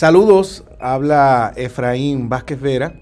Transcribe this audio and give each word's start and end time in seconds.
Saludos, 0.00 0.64
habla 0.80 1.52
Efraín 1.56 2.30
Vázquez 2.30 2.58
Vera. 2.58 2.94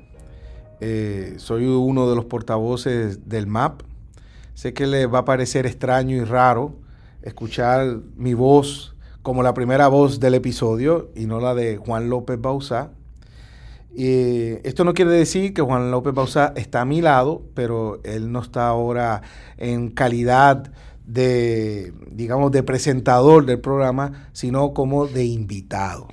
Eh, 0.81 1.35
soy 1.37 1.65
uno 1.65 2.11
de 2.11 2.17
los 2.17 2.25
portavoces 2.25 3.29
del 3.29 3.47
MAP. 3.47 3.83
Sé 4.55 4.75
que 4.75 4.89
les 4.89 5.07
va 5.07 5.21
a 5.21 5.25
parecer 5.25 5.65
extraño 5.65 6.17
y 6.17 6.25
raro 6.25 6.75
escuchar 7.23 8.01
mi 8.17 8.35
voz 8.35 8.97
como 9.23 9.45
la 9.45 9.55
primera 9.55 9.87
voz 9.87 10.19
del 10.19 10.35
episodio 10.35 11.13
y 11.15 11.27
no 11.27 11.39
la 11.39 11.55
de 11.55 11.77
Juan 11.77 12.11
López 12.11 12.41
Bausá. 12.41 12.91
Esto 13.95 14.83
no 14.83 14.93
quiere 14.93 15.13
decir 15.13 15.55
que 15.55 15.63
Juan 15.63 15.93
López 15.93 16.15
Bausá 16.15 16.53
está 16.57 16.81
a 16.81 16.85
mi 16.85 17.01
lado, 17.01 17.45
pero 17.55 18.01
él 18.03 18.33
no 18.33 18.43
está 18.43 18.67
ahora 18.67 19.23
en 19.57 19.91
calidad 19.91 20.73
de, 21.07 21.93
digamos, 22.11 22.51
de 22.51 22.65
presentador 22.65 23.47
del 23.47 23.61
programa, 23.61 24.31
sino 24.33 24.75
como 24.75 25.07
de 25.07 25.27
invitado. 25.27 26.09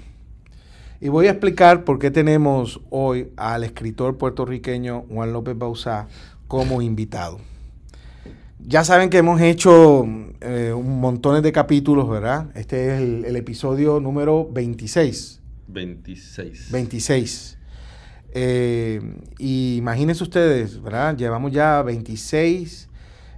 Y 1.06 1.10
voy 1.10 1.28
a 1.28 1.30
explicar 1.30 1.84
por 1.84 2.00
qué 2.00 2.10
tenemos 2.10 2.82
hoy 2.90 3.30
al 3.38 3.64
escritor 3.64 4.18
puertorriqueño 4.18 5.06
Juan 5.08 5.34
López 5.34 5.56
Bausá 5.56 6.08
como 6.48 6.82
invitado. 6.82 7.40
Ya 8.58 8.84
saben 8.84 9.12
que 9.12 9.20
hemos 9.20 9.40
hecho 9.40 10.04
eh, 10.42 10.74
un 10.76 11.00
montón 11.00 11.44
de 11.44 11.52
capítulos, 11.52 12.10
¿verdad? 12.10 12.48
Este 12.56 12.88
es 12.88 13.02
el, 13.02 13.36
episodio 13.36 14.00
número 14.00 14.50
26. 14.52 15.42
26. 15.68 16.72
26. 16.72 17.58
y 19.38 19.76
imagínense 19.78 20.24
ustedes, 20.24 20.82
¿verdad? 20.82 21.16
Llevamos 21.16 21.52
ya 21.52 21.84
26 21.84 22.90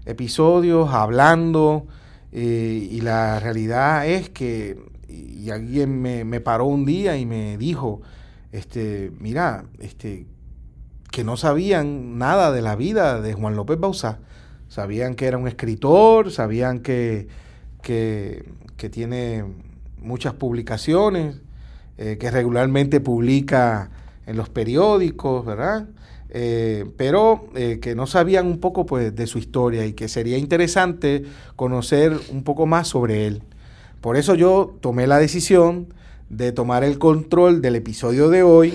episodios 0.05 0.93
hablando 0.93 1.85
eh, 2.31 2.87
y 2.89 3.01
la 3.01 3.41
realidad 3.41 4.07
es 4.07 4.29
que 4.29 4.77
y 5.07 5.49
alguien 5.49 6.01
me, 6.01 6.41
paró 6.41 6.65
un 6.65 6.85
día 6.85 7.17
y 7.17 7.25
me 7.25 7.57
dijo, 7.57 8.01
este, 8.51 9.11
mira, 9.19 9.65
este, 9.79 10.25
que 11.11 11.23
no 11.23 11.37
sabían 11.37 12.17
nada 12.17 12.51
de 12.51 12.61
la 12.61 12.75
vida 12.75 13.21
de 13.21 13.33
Juan 13.33 13.55
López 13.55 13.79
Bauzá. 13.79 14.19
Sabían 14.67 15.15
que 15.15 15.27
era 15.27 15.37
un 15.37 15.47
escritor, 15.47 16.31
sabían 16.31 16.79
que, 16.79 17.27
que, 17.81 18.43
tiene 18.91 19.45
muchas 19.99 20.33
publicaciones, 20.33 21.41
eh, 21.97 22.17
que 22.19 22.29
regularmente 22.31 22.99
publica 22.99 23.89
en 24.25 24.37
los 24.37 24.49
periódicos, 24.49 25.45
¿verdad? 25.45 25.87
Eh, 26.29 26.85
pero 26.97 27.47
eh, 27.55 27.79
que 27.81 27.95
no 27.95 28.05
sabían 28.05 28.47
un 28.47 28.59
poco 28.59 28.85
pues, 28.85 29.15
de 29.15 29.27
su 29.27 29.39
historia 29.39 29.85
y 29.85 29.93
que 29.93 30.09
sería 30.09 30.37
interesante 30.37 31.23
conocer 31.55 32.19
un 32.31 32.43
poco 32.43 32.65
más 32.65 32.89
sobre 32.89 33.27
él. 33.27 33.43
Por 34.01 34.17
eso 34.17 34.35
yo 34.35 34.75
tomé 34.81 35.07
la 35.07 35.17
decisión 35.17 35.93
de 36.29 36.51
tomar 36.51 36.83
el 36.83 36.99
control 36.99 37.61
del 37.61 37.75
episodio 37.75 38.29
de 38.29 38.43
hoy 38.43 38.73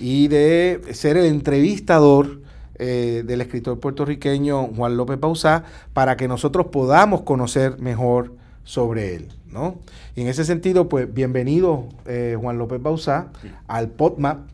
y 0.00 0.28
de 0.28 0.80
ser 0.92 1.16
el 1.16 1.26
entrevistador 1.26 2.40
eh, 2.80 3.24
del 3.26 3.40
escritor 3.40 3.80
puertorriqueño 3.80 4.68
Juan 4.68 4.96
López 4.96 5.18
Pausá 5.18 5.64
para 5.92 6.16
que 6.16 6.28
nosotros 6.28 6.66
podamos 6.66 7.22
conocer 7.22 7.78
mejor 7.80 8.34
sobre 8.62 9.16
él. 9.16 9.28
¿no? 9.50 9.80
Y 10.14 10.22
en 10.22 10.28
ese 10.28 10.44
sentido, 10.44 10.88
pues 10.88 11.12
bienvenido 11.12 11.88
eh, 12.06 12.36
Juan 12.40 12.58
López 12.58 12.80
Pausá 12.80 13.32
al 13.66 13.88
PodMap. 13.90 14.48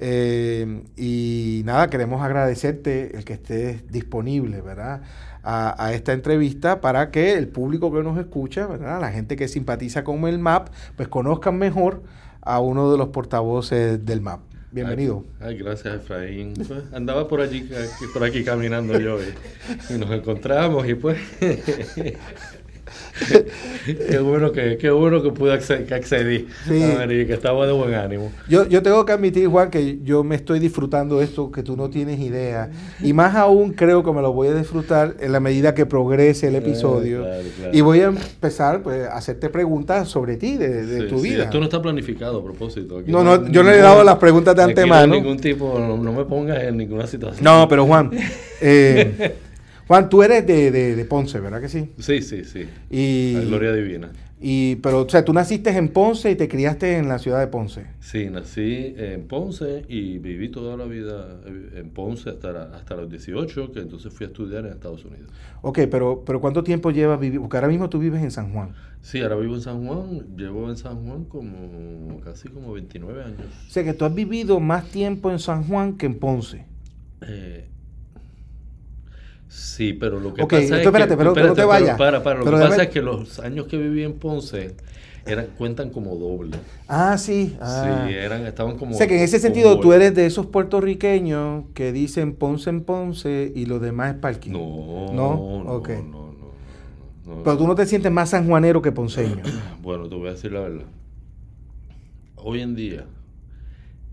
Eh, 0.00 0.82
y 0.96 1.62
nada, 1.64 1.88
queremos 1.88 2.22
agradecerte 2.22 3.16
el 3.16 3.24
que 3.24 3.34
estés 3.34 3.90
disponible, 3.90 4.60
¿verdad? 4.60 5.02
A, 5.44 5.92
esta 5.92 6.12
entrevista 6.12 6.80
para 6.80 7.10
que 7.10 7.34
el 7.34 7.48
público 7.48 7.92
que 7.92 8.02
nos 8.02 8.18
escucha, 8.18 8.68
la 8.76 9.12
gente 9.12 9.36
que 9.36 9.46
simpatiza 9.48 10.02
con 10.02 10.26
el 10.26 10.38
MAP, 10.38 10.68
pues 10.96 11.08
conozcan 11.08 11.58
mejor 11.58 12.02
a 12.40 12.60
uno 12.60 12.90
de 12.90 12.98
los 12.98 13.08
portavoces 13.08 14.04
del 14.04 14.20
MAP. 14.20 14.40
Bienvenido. 14.72 15.24
Ay, 15.38 15.56
gracias, 15.58 15.94
Efraín. 15.94 16.54
Pues, 16.54 16.82
andaba 16.92 17.28
por 17.28 17.40
allí, 17.40 17.68
por 18.12 18.24
aquí 18.24 18.42
caminando 18.42 18.98
yo 18.98 19.18
y 19.88 19.98
nos 19.98 20.10
encontramos 20.10 20.88
y 20.88 20.94
pues 20.94 21.16
qué 24.10 24.18
bueno 24.18 24.52
que, 24.52 24.76
qué 24.78 24.90
bueno 24.90 25.22
que 25.22 25.30
pude 25.30 25.52
acceder, 25.52 25.86
que 25.86 25.94
accedí 25.94 26.46
y 26.66 27.26
que 27.26 27.32
estaba 27.32 27.66
de 27.66 27.72
buen 27.72 27.94
ánimo. 27.94 28.32
Yo, 28.48 28.66
yo 28.68 28.82
tengo 28.82 29.04
que 29.04 29.12
admitir, 29.12 29.48
Juan, 29.48 29.70
que 29.70 29.98
yo 30.02 30.24
me 30.24 30.34
estoy 30.34 30.58
disfrutando 30.58 31.20
esto 31.22 31.50
que 31.50 31.62
tú 31.62 31.76
no 31.76 31.90
tienes 31.90 32.20
idea. 32.20 32.70
Y 33.02 33.12
más 33.12 33.34
aún 33.34 33.72
creo 33.72 34.02
que 34.02 34.12
me 34.12 34.22
lo 34.22 34.32
voy 34.32 34.48
a 34.48 34.54
disfrutar 34.54 35.16
en 35.20 35.32
la 35.32 35.40
medida 35.40 35.74
que 35.74 35.86
progrese 35.86 36.48
el 36.48 36.54
eh, 36.56 36.58
episodio. 36.58 37.26
Y 37.72 37.80
voy 37.80 38.00
a 38.00 38.06
empezar 38.06 38.82
pues, 38.82 39.06
a 39.06 39.16
hacerte 39.16 39.48
preguntas 39.48 40.08
sobre 40.08 40.36
ti, 40.36 40.56
de, 40.56 41.08
tu 41.08 41.20
vida. 41.20 41.44
Esto 41.44 41.58
no 41.58 41.64
está 41.64 41.80
planificado 41.80 42.40
a 42.40 42.44
propósito. 42.44 43.02
no, 43.06 43.24
no, 43.24 43.48
yo 43.48 43.62
no 43.62 43.70
le 43.70 43.78
he 43.78 43.82
dado 43.82 44.04
las 44.04 44.16
preguntas 44.16 44.54
de 44.56 44.62
antemano. 44.62 45.06
No 45.06 45.14
ningún 45.14 45.38
tipo, 45.38 45.78
no, 45.78 46.12
me 46.12 46.24
pongas 46.24 46.62
en 46.62 46.76
ninguna 46.76 47.06
situación. 47.06 47.44
No, 47.44 47.66
pero 47.68 47.86
Juan, 47.86 48.10
eh, 48.60 49.34
Juan, 49.86 50.08
tú 50.08 50.22
eres 50.22 50.46
de, 50.46 50.70
de, 50.70 51.04
Ponce, 51.04 51.40
¿verdad 51.40 51.60
que 51.60 51.68
sí? 51.68 51.90
Sí, 51.98 52.22
sí, 52.22 52.44
sí. 52.44 52.66
Y, 52.90 53.34
la 53.34 53.40
gloria 53.42 53.72
divina. 53.72 54.10
Y, 54.40 54.76
pero, 54.76 55.02
o 55.02 55.08
sea, 55.08 55.24
tú 55.24 55.32
naciste 55.32 55.70
en 55.70 55.88
Ponce 55.88 56.30
y 56.30 56.36
te 56.36 56.48
criaste 56.48 56.98
en 56.98 57.08
la 57.08 57.18
ciudad 57.18 57.40
de 57.40 57.46
Ponce. 57.46 57.86
Sí, 58.00 58.28
nací 58.28 58.94
en 58.96 59.26
Ponce 59.26 59.84
y 59.88 60.18
viví 60.18 60.50
toda 60.50 60.76
la 60.76 60.84
vida 60.84 61.40
en 61.74 61.90
Ponce 61.90 62.30
hasta, 62.30 62.74
hasta 62.74 62.96
los 62.96 63.08
18, 63.08 63.72
que 63.72 63.80
entonces 63.80 64.12
fui 64.12 64.24
a 64.24 64.26
estudiar 64.28 64.66
en 64.66 64.72
Estados 64.72 65.04
Unidos. 65.04 65.30
Ok, 65.62 65.80
pero, 65.90 66.24
pero 66.26 66.40
¿cuánto 66.40 66.62
tiempo 66.62 66.90
llevas 66.90 67.20
viviendo? 67.20 67.42
Porque 67.42 67.56
ahora 67.56 67.68
mismo 67.68 67.88
tú 67.88 67.98
vives 67.98 68.22
en 68.22 68.30
San 68.30 68.52
Juan. 68.52 68.74
Sí, 69.00 69.20
ahora 69.20 69.36
vivo 69.36 69.54
en 69.54 69.60
San 69.60 69.86
Juan. 69.86 70.36
Llevo 70.36 70.68
en 70.70 70.76
San 70.76 71.06
Juan 71.06 71.24
como 71.24 72.20
casi 72.20 72.48
como 72.48 72.72
29 72.72 73.22
años. 73.22 73.46
O 73.66 73.70
sea, 73.70 73.84
que 73.84 73.92
tú 73.92 74.04
has 74.04 74.14
vivido 74.14 74.60
más 74.60 74.86
tiempo 74.86 75.30
en 75.30 75.38
San 75.38 75.64
Juan 75.64 75.98
que 75.98 76.06
en 76.06 76.18
Ponce. 76.18 76.64
Eh, 77.20 77.68
Sí, 79.54 79.92
pero 79.92 80.18
lo 80.18 80.34
que 80.34 80.42
pasa 80.42 80.58
es 80.58 80.70
que... 80.70 80.90
pero, 81.16 81.32
no 81.32 81.54
te 81.54 81.64
vayas. 81.64 81.96
para, 81.96 82.22
para, 82.22 82.40
lo 82.40 82.44
que 82.44 82.50
pasa 82.50 82.82
es 82.82 82.88
que 82.88 83.00
los 83.00 83.38
años 83.38 83.66
que 83.66 83.76
viví 83.76 84.02
en 84.02 84.14
Ponce 84.14 84.74
eran, 85.24 85.46
cuentan 85.56 85.90
como 85.90 86.16
doble. 86.16 86.56
Ah, 86.88 87.16
sí. 87.16 87.56
Ah. 87.60 88.04
Sí, 88.08 88.14
eran, 88.14 88.44
estaban 88.46 88.76
como... 88.76 88.96
O 88.96 88.98
sea, 88.98 89.06
que 89.06 89.16
en 89.16 89.22
ese 89.22 89.38
sentido 89.38 89.78
tú 89.78 89.92
eres 89.92 90.12
de 90.14 90.26
esos 90.26 90.46
puertorriqueños 90.46 91.66
que 91.72 91.92
dicen 91.92 92.34
Ponce 92.34 92.68
en 92.68 92.82
Ponce 92.82 93.52
y 93.54 93.66
lo 93.66 93.78
demás 93.78 94.14
es 94.14 94.20
parking. 94.20 94.50
No, 94.50 95.12
no, 95.12 95.62
no, 95.64 95.72
okay. 95.72 96.02
no, 96.02 96.34
no, 97.24 97.42
Pero 97.44 97.56
tú 97.56 97.66
no 97.68 97.76
te 97.76 97.86
sientes 97.86 98.10
más 98.10 98.30
sanjuanero 98.30 98.82
que 98.82 98.90
ponceño. 98.90 99.42
bueno, 99.82 100.08
te 100.08 100.16
voy 100.16 100.28
a 100.28 100.32
decir 100.32 100.50
la 100.50 100.60
verdad. 100.60 100.86
Hoy 102.36 102.60
en 102.60 102.74
día 102.74 103.06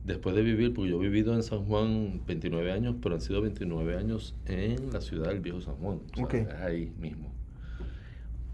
después 0.04 0.36
de 0.36 0.42
vivir, 0.42 0.74
porque 0.74 0.92
yo 0.92 0.98
he 0.98 1.10
vivido 1.10 1.34
en 1.34 1.44
San 1.44 1.66
Juan 1.66 2.22
29 2.26 2.72
años, 2.72 2.96
pero 3.02 3.16
han 3.16 3.22
sido 3.22 3.42
29 3.42 3.98
años 3.98 4.36
en 4.46 4.92
la 4.92 5.02
ciudad 5.02 5.28
del 5.28 5.40
viejo 5.40 5.62
San 5.62 5.76
Juan, 5.76 6.00
ahí 6.64 6.92
mismo. 7.00 7.32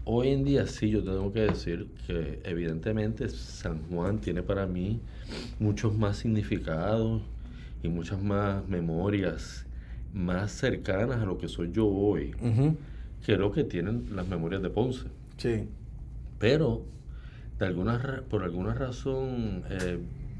Hoy 0.04 0.28
en 0.28 0.44
día 0.44 0.66
sí, 0.66 0.88
yo 0.88 1.04
tengo 1.04 1.32
que 1.32 1.40
decir 1.40 1.88
que 2.06 2.40
evidentemente 2.44 3.28
San 3.28 3.82
Juan 3.90 4.20
tiene 4.20 4.42
para 4.42 4.66
mí 4.66 5.00
muchos 5.58 5.96
más 5.96 6.16
significados 6.16 7.22
y 7.82 7.88
muchas 7.88 8.22
más 8.22 8.66
memorias 8.68 9.66
más 10.12 10.52
cercanas 10.52 11.20
a 11.20 11.26
lo 11.26 11.38
que 11.38 11.48
soy 11.48 11.70
yo 11.72 11.86
hoy, 11.86 12.34
que 13.24 13.36
lo 13.36 13.52
que 13.52 13.64
tienen 13.64 14.06
las 14.14 14.26
memorias 14.26 14.62
de 14.62 14.70
Ponce. 14.70 15.08
Sí. 15.36 15.68
Pero, 16.38 16.84
de 17.58 17.66
alguna, 17.66 18.22
por 18.30 18.44
alguna 18.44 18.74
razón, 18.74 19.64
eh, 19.70 19.98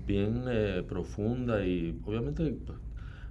bien 0.08 0.44
eh, 0.48 0.82
profunda 0.88 1.64
y 1.64 2.00
obviamente 2.04 2.50
pues, 2.66 2.78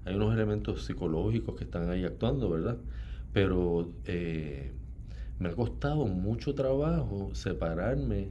hay 0.06 0.16
unos 0.16 0.34
elementos 0.34 0.86
psicológicos 0.86 1.56
que 1.56 1.66
están 1.66 1.90
ahí 1.90 2.06
actuando, 2.06 2.50
¿verdad? 2.50 2.78
Pero 3.34 3.92
eh, 4.06 4.72
me 5.40 5.50
ha 5.50 5.54
costado 5.54 6.06
mucho 6.06 6.54
trabajo 6.54 7.32
separarme 7.34 8.30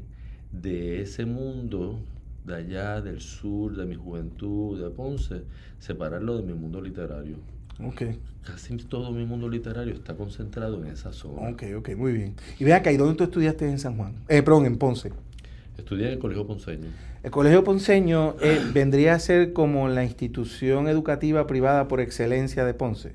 de 0.52 1.02
ese 1.02 1.26
mundo 1.26 1.98
de 2.44 2.54
allá, 2.54 3.02
del 3.02 3.20
sur, 3.20 3.76
de 3.76 3.84
mi 3.84 3.96
juventud, 3.96 4.81
de 4.81 4.88
Ponce, 4.90 5.42
separarlo 5.81 6.37
de 6.37 6.44
mi 6.44 6.54
mundo 6.54 6.81
literario. 6.81 7.37
Okay. 7.84 8.20
Casi 8.42 8.76
todo 8.76 9.10
mi 9.10 9.26
mundo 9.26 9.49
literario 9.49 9.92
está 9.92 10.14
concentrado 10.14 10.82
en 10.82 10.87
esa 10.87 11.12
zona. 11.12 11.50
Ok, 11.50 11.64
ok, 11.76 11.90
muy 11.96 12.12
bien. 12.12 12.34
Y 12.60 12.64
ve 12.64 12.72
acá, 12.72 12.92
¿y 12.92 12.96
dónde 12.96 13.16
tú 13.16 13.25
estudiaste 13.25 13.69
en 13.69 13.81
San 13.81 13.96
Juan? 13.96 14.14
Eh, 14.28 14.42
perdón, 14.42 14.66
en 14.66 14.78
Ponce. 14.78 15.12
Estudié 15.78 16.06
en 16.06 16.12
el 16.14 16.19
Colegio 16.19 16.46
Ponceño. 16.46 16.88
El 17.23 17.31
Colegio 17.31 17.62
Ponceño 17.64 18.37
eh, 18.40 18.61
vendría 18.73 19.14
a 19.14 19.19
ser 19.19 19.52
como 19.52 19.88
la 19.88 20.05
institución 20.05 20.88
educativa 20.88 21.46
privada 21.46 21.87
por 21.88 22.00
excelencia 22.00 22.64
de 22.64 22.75
Ponce. 22.75 23.12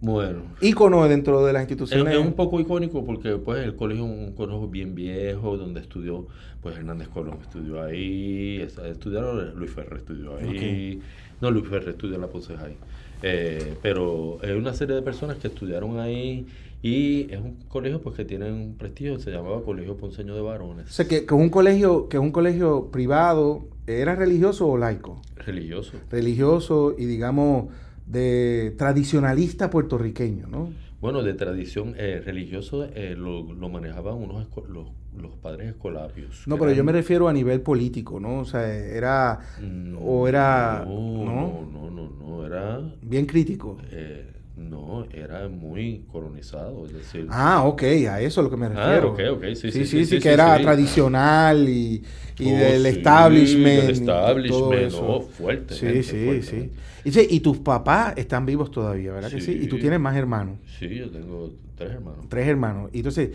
Bueno. 0.00 0.42
Ícono 0.60 1.08
dentro 1.08 1.44
de 1.46 1.52
las 1.54 1.62
Es, 1.64 1.70
instituciones. 1.70 2.14
es 2.14 2.20
un 2.20 2.34
poco 2.34 2.60
icónico 2.60 3.04
porque 3.04 3.36
pues 3.38 3.64
el 3.64 3.74
colegio 3.76 4.04
es 4.04 4.10
un 4.10 4.32
colegio 4.34 4.68
bien 4.68 4.94
viejo 4.94 5.56
donde 5.56 5.80
estudió 5.80 6.26
pues 6.60 6.76
Hernández 6.76 7.08
Colón 7.08 7.38
estudió 7.40 7.82
ahí, 7.82 8.60
es- 8.60 8.76
estudiaron 8.78 9.54
Luis 9.56 9.70
Ferrer 9.70 9.98
estudió 9.98 10.36
ahí, 10.36 11.00
no 11.40 11.50
Luis 11.50 11.66
Ferrer 11.68 11.90
estudió 11.90 12.14
en 12.16 12.20
la 12.22 12.28
Ponce 12.28 12.56
High, 12.56 12.76
Eh, 13.22 13.78
pero 13.82 14.38
es 14.42 14.54
una 14.54 14.74
serie 14.74 14.94
de 14.94 15.02
personas 15.02 15.38
que 15.38 15.48
estudiaron 15.48 15.98
ahí 15.98 16.46
y 16.82 17.32
es 17.32 17.38
un 17.40 17.56
colegio 17.68 18.00
pues 18.02 18.14
que 18.16 18.24
tiene 18.24 18.52
un 18.52 18.76
prestigio, 18.76 19.18
se 19.18 19.30
llamaba 19.30 19.62
Colegio 19.64 19.96
Ponceño 19.96 20.34
de 20.34 20.40
O 20.40 20.44
Varones, 20.44 20.90
sea, 20.92 21.08
que, 21.08 21.24
que 21.24 21.34
un 21.34 21.48
colegio, 21.48 22.08
que 22.08 22.18
un 22.18 22.30
colegio 22.30 22.90
privado, 22.90 23.68
¿era 23.86 24.14
religioso 24.14 24.68
o 24.68 24.76
laico? 24.76 25.20
religioso. 25.36 25.98
Religioso 26.10 26.94
y 26.98 27.06
digamos 27.06 27.72
de 28.06 28.74
tradicionalista 28.78 29.70
puertorriqueño, 29.70 30.46
¿no? 30.48 30.70
Bueno, 31.00 31.22
de 31.22 31.34
tradición 31.34 31.94
eh, 31.96 32.22
religioso 32.24 32.84
eh, 32.84 33.14
lo, 33.16 33.52
lo 33.52 33.68
manejaban 33.68 34.14
unos 34.16 34.46
los, 34.68 34.88
los 35.16 35.32
padres 35.36 35.68
escolapios. 35.70 36.44
No, 36.46 36.58
pero 36.58 36.72
yo 36.72 36.84
me 36.84 36.92
refiero 36.92 37.28
a 37.28 37.32
nivel 37.32 37.60
político, 37.60 38.20
¿no? 38.20 38.40
O 38.40 38.44
sea, 38.44 38.66
era 38.72 39.40
Mm, 39.58 39.96
o 40.00 40.28
era, 40.28 40.84
no, 40.84 41.24
¿no? 41.24 41.66
no, 41.72 41.90
no, 41.90 42.10
no, 42.10 42.46
era 42.46 42.80
bien 43.02 43.26
crítico. 43.26 43.78
eh, 43.90 44.32
no, 44.56 45.06
era 45.12 45.48
muy 45.48 46.04
colonizado, 46.10 46.86
es 46.86 46.92
decir, 46.94 47.28
Ah, 47.30 47.64
ok, 47.64 47.82
a 48.08 48.20
eso 48.20 48.40
es 48.40 48.44
lo 48.44 48.50
que 48.50 48.56
me 48.56 48.68
Ah, 48.68 48.74
refiero. 48.74 49.08
ok, 49.08 49.20
ok, 49.32 49.44
sí, 49.54 49.54
sí, 49.54 49.72
sí, 49.72 49.86
sí, 49.86 50.04
sí, 50.04 50.06
sí, 50.06 50.20
que 50.20 50.28
sí, 50.28 50.34
era 50.34 50.60
tradicional 50.60 51.68
y, 51.68 52.02
y 52.38 52.52
Oh, 52.52 52.56
del 52.58 52.86
establishment. 52.86 53.64
del 53.80 53.90
y 53.90 54.46
todo 54.46 54.72
establishment, 54.72 54.86
eso. 54.86 55.02
no, 55.02 55.20
fuerte, 55.22 55.74
Sí, 55.74 55.86
gente, 55.86 56.02
sí, 56.02 56.16
fuerte, 56.24 56.42
sí. 56.42 56.72
Y, 57.04 57.36
y 57.36 57.40
tus 57.40 57.58
papás 57.58 58.14
están 58.16 58.46
vivos 58.46 58.70
todavía, 58.70 59.12
¿verdad 59.12 59.32
que 59.32 59.40
sí? 59.40 59.58
Y 59.60 59.66
tú 59.66 59.78
tienes 59.78 60.00
más 60.00 60.16
hermanos, 60.16 60.58
sí, 60.78 60.96
yo 60.96 61.10
tengo 61.10 61.52
tres 61.74 61.92
hermanos. 61.92 62.26
tres 62.28 62.46
hermanos. 62.48 62.90
Y 62.92 62.98
entonces, 62.98 63.30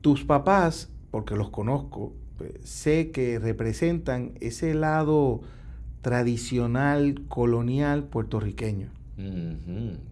tus 0.00 0.24
papás, 0.24 0.90
porque 1.16 1.34
los 1.34 1.48
conozco, 1.48 2.12
pues, 2.36 2.52
sé 2.62 3.10
que 3.10 3.38
representan 3.38 4.32
ese 4.42 4.74
lado 4.74 5.40
tradicional, 6.02 7.22
colonial 7.28 8.04
puertorriqueño. 8.04 8.88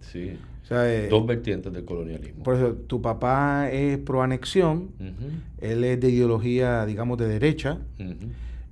Sí, 0.00 0.38
O 0.62 0.66
sea, 0.66 0.90
eh, 0.90 1.08
dos 1.10 1.26
vertientes 1.26 1.70
del 1.74 1.84
colonialismo. 1.84 2.42
por 2.42 2.54
eso, 2.56 2.72
tu 2.72 3.02
papá 3.02 3.68
es 3.70 3.98
pro 3.98 4.22
anexión, 4.22 4.92
Ujú, 4.98 5.28
él 5.60 5.84
es 5.84 6.00
de 6.00 6.08
ideología, 6.08 6.86
digamos, 6.86 7.18
de 7.18 7.28
derecha, 7.28 7.80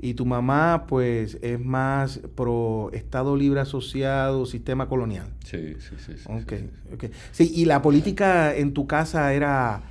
y 0.00 0.14
tu 0.14 0.24
mamá, 0.24 0.86
pues, 0.88 1.38
es 1.42 1.60
más 1.60 2.18
pro 2.34 2.88
Estado 2.94 3.36
Libre 3.36 3.60
Asociado, 3.60 4.46
sistema 4.46 4.88
colonial. 4.88 5.26
Sí, 5.44 5.74
sí, 5.80 5.96
sí. 5.98 6.16
sí, 6.16 6.24
Ok, 6.30 6.48
sí, 6.48 6.56
sí. 6.88 6.94
ok. 6.94 7.04
Sí, 7.30 7.52
y 7.54 7.66
la 7.66 7.82
política 7.82 8.56
en 8.56 8.72
tu 8.72 8.86
casa 8.86 9.34
era 9.34 9.82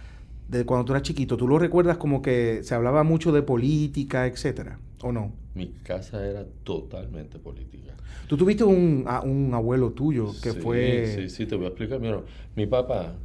de 0.52 0.66
cuando 0.66 0.86
tú 0.86 0.94
eras 0.94 1.04
chiquito. 1.04 1.38
¿Tú 1.38 1.48
lo 1.48 1.58
recuerdas 1.60 1.98
como 1.98 2.22
que 2.22 2.62
se 2.64 2.76
hablaba 2.76 3.04
mucho 3.04 3.32
de 3.32 3.42
política, 3.42 4.26
etcétera? 4.28 4.80
¿O 5.02 5.12
no? 5.12 5.32
Mi 5.54 5.68
casa 5.84 6.26
era 6.26 6.46
totalmente 6.64 7.38
política. 7.40 7.94
Tú 8.28 8.38
tuviste 8.38 8.64
un, 8.64 9.04
a- 9.08 9.22
un 9.22 9.54
abuelo 9.54 9.92
tuyo 9.92 10.40
que 10.42 10.54
Sí, 10.54 10.60
fue... 10.62 11.14
Sí, 11.16 11.30
sí, 11.30 11.46
te 11.46 11.56
voy 11.56 11.66
a 11.66 11.68
explicar. 11.70 12.00
Mira, 12.00 12.22
mi 12.56 12.66
papá, 12.68 13.16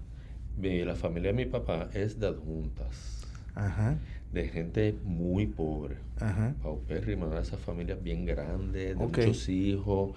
mi- 0.56 0.84
la 0.84 0.94
familia 0.96 1.30
de 1.32 1.36
mi 1.36 1.44
papá 1.46 1.88
es 1.94 2.18
de 2.18 2.26
adjuntas, 2.26 3.26
Ajá, 3.54 3.96
de 4.32 4.48
gente 4.48 4.94
muy 5.04 5.46
pobre. 5.46 5.96
ajá. 6.20 6.54
paupérrima, 6.62 7.26
de 7.28 7.40
esas 7.42 7.60
familias 7.60 8.02
bien 8.02 8.24
grandes, 8.26 8.98
de 8.98 9.06
muchos 9.06 9.48
hijos. 9.48 10.12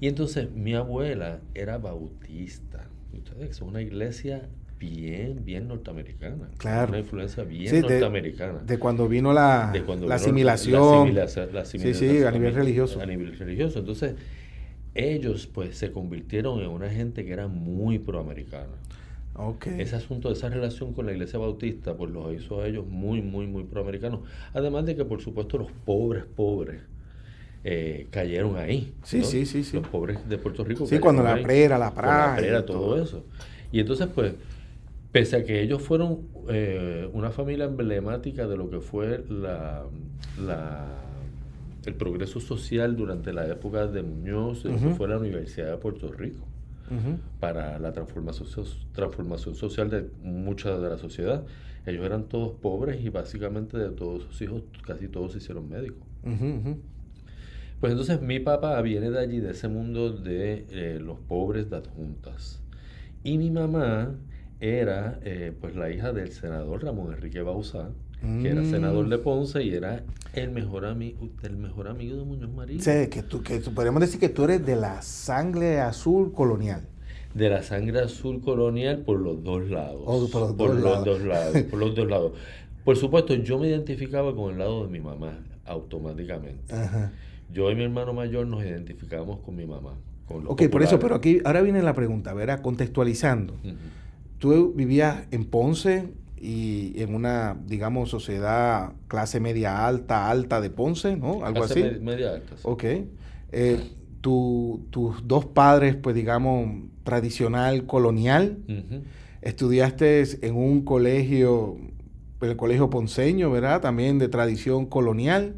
Y 0.00 0.08
entonces 0.08 0.50
mi 0.52 0.74
abuela 0.74 1.40
era 1.54 1.78
bautista. 1.78 2.88
Ustedes 3.12 3.56
son 3.56 3.68
una 3.68 3.82
iglesia 3.82 4.48
bien, 4.80 5.44
bien 5.44 5.68
norteamericana. 5.68 6.48
Claro. 6.58 6.88
Una 6.88 6.98
influencia 7.00 7.44
bien 7.44 7.70
Sí, 7.72 7.80
norteamericana. 7.82 8.58
De 8.66 8.78
cuando 8.78 9.06
vino 9.06 9.32
la, 9.32 9.70
De 9.72 9.82
cuando 9.84 10.06
la 10.08 10.16
vino 10.16 10.24
asimilación. 10.24 11.14
La, 11.14 11.26
asimila- 11.26 11.52
la 11.52 11.64
Sí, 11.64 11.76
asimilación 11.78 12.16
sí, 12.16 12.24
a 12.24 12.30
nivel 12.32 12.54
religioso. 12.54 13.00
A 13.00 13.06
nivel 13.06 13.38
religioso. 13.38 13.78
Entonces, 13.78 14.14
ellos 14.94 15.46
pues 15.46 15.76
se 15.78 15.92
convirtieron 15.92 16.60
en 16.60 16.68
una 16.68 16.90
gente 16.90 17.24
que 17.24 17.32
era 17.32 17.46
muy 17.46 17.98
proamericana. 17.98 18.72
Ese 19.78 19.96
asunto, 19.96 20.30
esa 20.30 20.48
relación 20.50 20.92
con 20.92 21.06
la 21.06 21.12
iglesia 21.12 21.38
bautista, 21.38 21.96
pues 21.96 22.10
los 22.10 22.34
hizo 22.34 22.60
a 22.60 22.66
ellos 22.66 22.86
muy, 22.86 23.22
muy, 23.22 23.46
muy 23.46 23.64
proamericanos. 23.64 24.20
Además 24.52 24.84
de 24.84 24.96
que, 24.96 25.04
por 25.04 25.22
supuesto, 25.22 25.56
los 25.56 25.70
pobres, 25.72 26.24
pobres, 26.36 26.80
eh, 27.64 28.06
cayeron 28.10 28.56
ahí. 28.56 28.92
Sí, 29.02 29.18
¿no? 29.18 29.24
sí, 29.24 29.46
sí, 29.46 29.64
sí. 29.64 29.76
Los 29.78 29.88
pobres 29.88 30.28
de 30.28 30.36
Puerto 30.36 30.64
Rico. 30.64 30.86
Sí, 30.86 30.98
cuando 30.98 31.22
la 31.22 31.34
ahí. 31.34 31.42
prera, 31.42 31.78
la 31.78 31.86
la 31.86 31.94
praga 31.94 32.34
y 32.38 32.40
prera, 32.42 32.66
todo. 32.66 32.80
todo 32.80 33.02
eso. 33.02 33.24
Y 33.72 33.80
entonces, 33.80 34.08
pues, 34.14 34.34
pese 35.12 35.36
a 35.36 35.44
que 35.44 35.60
ellos 35.62 35.82
fueron 35.82 36.28
eh, 36.48 37.08
una 37.12 37.30
familia 37.30 37.64
emblemática 37.64 38.46
de 38.46 38.56
lo 38.56 38.70
que 38.70 38.80
fue 38.80 39.24
la, 39.28 39.84
la- 40.44 40.96
el 41.86 41.94
progreso 41.94 42.40
social 42.40 42.94
durante 42.96 43.32
la 43.32 43.46
época 43.48 43.86
de 43.86 44.02
Muñoz, 44.02 44.64
eso 44.66 44.90
fue 44.94 45.08
la 45.08 45.18
Universidad 45.18 45.70
de 45.70 45.76
Puerto 45.78 46.12
Rico 46.12 46.46
para 47.38 47.78
la 47.78 47.92
transformación, 47.92 48.48
transformación 48.92 49.54
social 49.54 49.88
de 49.88 50.06
mucha 50.22 50.76
de 50.78 50.88
la 50.90 50.98
sociedad. 50.98 51.44
Ellos 51.86 52.04
eran 52.04 52.24
todos 52.24 52.52
pobres 52.60 53.00
y 53.02 53.08
básicamente 53.08 53.78
de 53.78 53.90
todos 53.90 54.24
sus 54.24 54.42
hijos 54.42 54.62
casi 54.84 55.08
todos 55.08 55.32
se 55.32 55.38
hicieron 55.38 55.68
médicos. 55.70 56.02
Pues 57.80 57.92
entonces 57.92 58.20
mi 58.20 58.40
papá 58.40 58.80
viene 58.82 59.10
de 59.10 59.18
allí, 59.18 59.40
de 59.40 59.52
ese 59.52 59.68
mundo 59.68 60.12
de 60.12 60.66
eh, 60.70 60.98
los 61.00 61.18
pobres 61.20 61.70
de 61.70 61.76
adjuntas. 61.76 62.60
Y 63.24 63.38
mi 63.38 63.50
mamá 63.50 64.14
era 64.60 65.18
eh, 65.24 65.52
pues 65.60 65.74
la 65.76 65.90
hija 65.90 66.12
del 66.12 66.32
senador 66.32 66.84
Ramón 66.84 67.12
Enrique 67.14 67.40
Bauzá, 67.42 67.90
que 68.20 68.48
era 68.50 68.60
Mm. 68.60 68.70
senador 68.70 69.08
de 69.08 69.16
Ponce 69.18 69.62
y 69.62 69.72
era 69.74 70.02
el 70.34 70.50
mejor, 70.50 70.84
amigo 70.84 71.28
el 71.42 71.56
mejor 71.56 71.88
amigo 71.88 72.16
de 72.18 72.24
Muñoz 72.24 72.50
Marín. 72.52 72.80
Sea, 72.80 73.08
que 73.08 73.22
tú, 73.22 73.42
que 73.42 73.58
tú- 73.60 73.72
podríamos 73.72 74.00
decir 74.02 74.20
que 74.20 74.28
tú 74.28 74.44
eres 74.44 74.64
de 74.66 74.76
la 74.76 75.00
sangre 75.02 75.80
azul 75.80 76.32
colonial. 76.32 76.86
de 77.32 77.48
la 77.48 77.62
sangre 77.62 78.00
azul 78.00 78.40
colonial 78.40 78.98
por 79.04 79.20
los 79.20 79.42
dos 79.44 79.70
lados. 79.70 80.02
Oh, 80.04 80.28
por 80.30 80.40
los 80.42 80.56
dos 80.56 80.80
lados. 80.82 81.04
dos 81.04 81.20
lados, 81.22 81.62
por 81.70 81.78
los 81.78 81.94
dos 81.94 82.08
lados. 82.10 82.32
Por 82.84 82.96
supuesto, 82.96 83.34
yo 83.34 83.56
me 83.58 83.68
identificaba 83.68 84.34
con 84.34 84.52
el 84.52 84.58
lado 84.58 84.82
de 84.84 84.90
mi 84.90 84.98
mamá 85.00 85.38
automáticamente. 85.64 86.74
Ajá. 86.74 87.12
Yo 87.52 87.70
y 87.70 87.74
mi 87.76 87.84
hermano 87.84 88.12
mayor 88.12 88.46
nos 88.48 88.64
identificábamos 88.64 89.38
con 89.40 89.54
mi 89.56 89.64
mamá. 89.64 89.94
Con 90.26 90.44
Ok, 90.46 90.68
por 90.70 90.82
eso, 90.82 90.98
populares. 90.98 91.00
pero 91.00 91.14
aquí, 91.14 91.40
ahora 91.44 91.62
viene 91.62 91.82
la 91.82 91.94
pregunta, 91.94 92.34
verá, 92.34 92.62
contextualizando. 92.62 93.54
Ujú. 93.54 93.74
Tú 94.40 94.72
vivías 94.74 95.26
en 95.30 95.44
Ponce 95.44 96.08
y 96.36 97.00
en 97.00 97.14
una, 97.14 97.56
digamos, 97.66 98.08
sociedad 98.10 98.94
clase 99.06 99.38
media 99.38 99.86
alta, 99.86 100.28
alta 100.30 100.60
de 100.60 100.70
Ponce, 100.70 101.16
¿no? 101.16 101.44
Algo 101.44 101.60
Clase 101.60 101.72
así. 101.74 101.82
med- 101.82 102.00
media 102.00 102.30
alta. 102.32 102.56
sí. 102.56 102.62
Ok. 102.64 102.84
Eh, 103.52 103.80
tu- 104.22 104.86
tus 104.90 105.26
dos 105.28 105.44
padres, 105.46 105.94
pues 105.94 106.16
digamos, 106.16 106.66
tradicional, 107.04 107.86
colonial. 107.86 108.58
Estudiaste 109.42 110.22
en 110.46 110.54
un 110.56 110.82
colegio, 110.82 111.76
el 112.40 112.56
colegio 112.56 112.90
ponceño, 112.90 113.50
¿verdad? 113.50 113.80
También 113.80 114.18
de 114.18 114.28
tradición 114.28 114.86
colonial. 114.86 115.56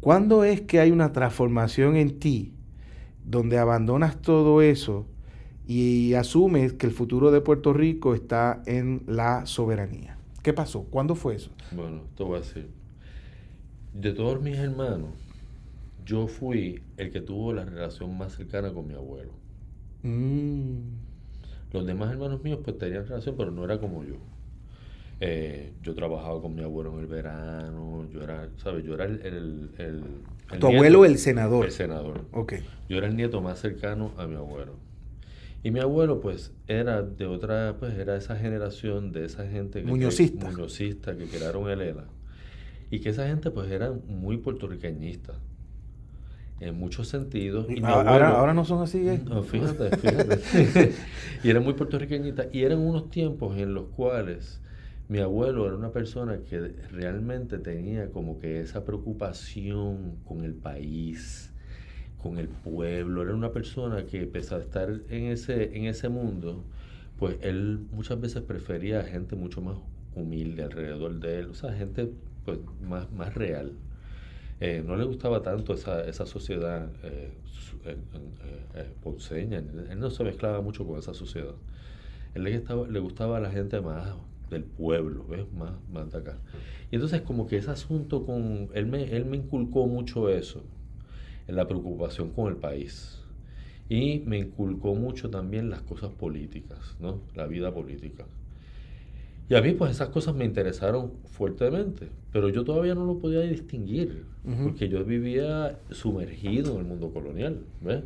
¿Cuándo 0.00 0.42
es 0.44 0.60
que 0.60 0.80
hay 0.80 0.90
una 0.90 1.12
transformación 1.12 1.96
en 1.96 2.18
ti 2.18 2.54
donde 3.24 3.58
abandonas 3.58 4.20
todo 4.20 4.62
eso 4.62 5.06
y 5.66 6.14
asumes 6.14 6.72
que 6.72 6.86
el 6.86 6.92
futuro 6.92 7.30
de 7.30 7.40
Puerto 7.40 7.72
Rico 7.72 8.14
está 8.14 8.62
en 8.66 9.02
la 9.06 9.46
soberanía? 9.46 10.16
¿Qué 10.42 10.52
pasó? 10.52 10.82
¿Cuándo 10.84 11.14
fue 11.14 11.36
eso? 11.36 11.50
Bueno, 11.70 12.02
te 12.16 12.24
voy 12.24 12.36
a 12.36 12.40
decir. 12.40 12.68
De 13.94 14.12
todos 14.12 14.40
mis 14.42 14.56
hermanos, 14.58 15.10
yo 16.04 16.26
fui 16.26 16.82
el 16.96 17.10
que 17.12 17.20
tuvo 17.20 17.52
la 17.52 17.64
relación 17.64 18.16
más 18.18 18.32
cercana 18.34 18.72
con 18.72 18.86
mi 18.88 18.94
abuelo. 18.94 19.30
Mm, 20.02 20.78
Los 21.72 21.86
demás 21.86 22.10
hermanos 22.10 22.42
míos 22.42 22.58
pues 22.64 22.76
tenían 22.78 23.06
relación, 23.06 23.34
pero 23.36 23.50
no 23.50 23.64
era 23.64 23.78
como 23.78 24.02
yo. 24.04 24.16
Eh, 25.20 25.72
yo 25.82 25.94
trabajaba 25.94 26.42
con 26.42 26.54
mi 26.54 26.62
abuelo 26.62 26.92
en 26.94 26.98
el 27.00 27.06
verano, 27.06 28.06
yo 28.12 28.22
era, 28.22 28.48
¿sabes? 28.56 28.84
Yo 28.84 28.94
era 28.94 29.04
el... 29.04 29.20
el- 29.24 29.70
el- 29.78 30.04
el 30.50 30.58
Tu 30.58 30.66
nieto- 30.66 30.66
abuelo, 30.66 31.04
el 31.04 31.16
senador. 31.18 31.64
El 31.64 31.70
senador. 31.72 32.24
Ok. 32.32 32.54
Yo 32.88 32.98
era 32.98 33.06
el 33.06 33.16
nieto 33.16 33.40
más 33.40 33.58
cercano 33.60 34.10
a 34.18 34.26
mi 34.26 34.34
abuelo. 34.34 34.74
Y 35.64 35.70
mi 35.70 35.78
abuelo, 35.80 36.20
pues, 36.20 36.52
era 36.66 37.02
de 37.02 37.26
otra, 37.26 37.76
pues, 37.78 37.94
era 37.94 38.16
esa 38.16 38.36
generación 38.36 39.12
de 39.12 39.24
esa 39.26 39.46
gente 39.46 39.80
que 39.82 39.86
Muñozista. 39.86 40.50
muñozista 40.50 41.16
que 41.16 41.26
crearon 41.26 41.70
el 41.70 41.80
ELA. 41.82 42.04
Y 42.90 42.98
que 43.00 43.10
esa 43.10 43.26
gente, 43.28 43.50
pues, 43.50 43.70
era 43.70 43.92
muy 43.92 44.38
puertorriqueñista. 44.38 45.34
En 46.60 46.76
muchos 46.78 47.08
sentidos. 47.08 47.66
Y 47.70 47.80
Ah, 47.82 47.88
Ahora, 47.94 48.10
abuelo- 48.28 48.36
ahora 48.38 48.54
no 48.54 48.64
son 48.64 48.82
así, 48.82 49.08
¿eh? 49.08 49.20
no, 49.24 49.42
fíjate, 49.42 49.96
fíjate. 49.96 50.92
y 51.44 51.50
era 51.50 51.60
muy 51.60 51.74
puertorriqueñita. 51.74 52.46
Y 52.52 52.62
eran 52.62 52.78
unos 52.78 53.10
tiempos 53.10 53.56
en 53.56 53.74
los 53.74 53.86
cuales 53.88 54.60
mi 55.08 55.18
abuelo 55.18 55.66
era 55.66 55.76
una 55.76 55.90
persona 55.90 56.38
que 56.48 56.60
realmente 56.90 57.58
tenía 57.58 58.10
como 58.10 58.38
que 58.38 58.60
esa 58.60 58.84
preocupación 58.84 60.16
con 60.24 60.44
el 60.44 60.54
país, 60.54 61.51
con 62.22 62.38
el 62.38 62.48
pueblo. 62.48 63.22
Era 63.22 63.34
una 63.34 63.52
persona 63.52 64.04
que, 64.06 64.26
pese 64.26 64.54
a 64.54 64.58
estar 64.58 64.90
en 65.08 65.24
ese, 65.26 65.76
en 65.76 65.86
ese 65.86 66.08
mundo, 66.08 66.64
pues 67.18 67.36
él 67.42 67.80
muchas 67.92 68.20
veces 68.20 68.42
prefería 68.42 69.02
gente 69.02 69.36
mucho 69.36 69.60
más 69.60 69.76
humilde 70.14 70.64
alrededor 70.64 71.18
de 71.20 71.40
él, 71.40 71.46
o 71.46 71.54
sea, 71.54 71.72
gente 71.72 72.10
pues, 72.44 72.58
más, 72.82 73.10
más 73.12 73.34
real. 73.34 73.72
Eh, 74.60 74.82
no 74.86 74.96
le 74.96 75.04
gustaba 75.04 75.42
tanto 75.42 75.74
esa, 75.74 76.04
esa 76.04 76.24
sociedad 76.24 76.88
eh, 77.02 77.32
eh, 77.84 77.96
eh 78.74 78.90
ponceña, 79.02 79.58
él 79.58 79.98
no 79.98 80.10
se 80.10 80.22
mezclaba 80.22 80.60
mucho 80.60 80.86
con 80.86 80.98
esa 80.98 81.14
sociedad. 81.14 81.54
Él 82.34 82.44
le 82.44 83.00
gustaba 83.00 83.36
a 83.36 83.40
la 83.40 83.50
gente 83.50 83.80
más 83.80 84.14
del 84.52 84.64
pueblo, 84.64 85.26
¿ves? 85.28 85.50
Más, 85.52 85.72
más 85.92 86.10
de 86.12 86.18
acá. 86.18 86.38
Y 86.90 86.96
entonces 86.96 87.22
como 87.22 87.46
que 87.46 87.56
ese 87.56 87.70
asunto 87.70 88.24
con, 88.24 88.68
él 88.74 88.86
me, 88.86 89.04
él 89.04 89.24
me 89.24 89.38
inculcó 89.38 89.86
mucho 89.86 90.28
eso, 90.28 90.62
en 91.46 91.56
la 91.56 91.66
preocupación 91.66 92.30
con 92.30 92.48
el 92.48 92.56
país. 92.56 93.20
Y 93.88 94.20
me 94.26 94.38
inculcó 94.38 94.94
mucho 94.94 95.30
también 95.30 95.68
las 95.68 95.82
cosas 95.82 96.10
políticas, 96.10 96.96
¿no? 97.00 97.20
La 97.34 97.46
vida 97.46 97.72
política. 97.72 98.24
Y 99.48 99.54
a 99.54 99.60
mí 99.60 99.72
pues 99.72 99.90
esas 99.90 100.08
cosas 100.08 100.34
me 100.34 100.44
interesaron 100.44 101.12
fuertemente, 101.24 102.08
pero 102.32 102.48
yo 102.48 102.64
todavía 102.64 102.94
no 102.94 103.04
lo 103.04 103.18
podía 103.18 103.40
distinguir, 103.40 104.24
porque 104.62 104.88
yo 104.88 105.04
vivía 105.04 105.78
sumergido 105.90 106.72
en 106.72 106.78
el 106.78 106.84
mundo 106.84 107.12
colonial. 107.12 107.58
¿ves? 107.82 108.02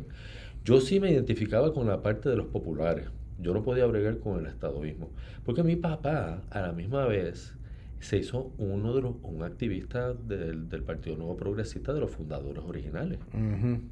Yo 0.65 0.81
sí 0.81 0.99
me 0.99 1.11
identificaba 1.11 1.73
con 1.73 1.87
la 1.87 2.01
parte 2.01 2.27
de 2.27 2.35
los 2.35 2.47
populares, 2.47 3.05
yo 3.39 3.53
no 3.53 3.63
podía 3.63 3.85
bregar 3.85 4.17
con 4.17 4.39
el 4.39 4.47
estadoísmo, 4.47 5.09
porque 5.45 5.63
mi 5.63 5.77
papá 5.77 6.41
a 6.49 6.61
la 6.61 6.73
misma 6.73 7.05
vez 7.05 7.56
se 7.99 8.17
hizo 8.17 8.53
uno 8.57 8.93
de 8.95 9.01
los, 9.01 9.15
un 9.23 9.43
activista 9.43 10.13
del, 10.13 10.69
del 10.69 10.83
Partido 10.83 11.17
Nuevo 11.17 11.35
Progresista 11.37 11.93
de 11.93 11.99
los 11.99 12.11
fundadores 12.11 12.63
originales, 12.63 13.19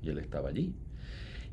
y 0.01 0.09
él 0.09 0.19
estaba 0.19 0.49
allí. 0.49 0.73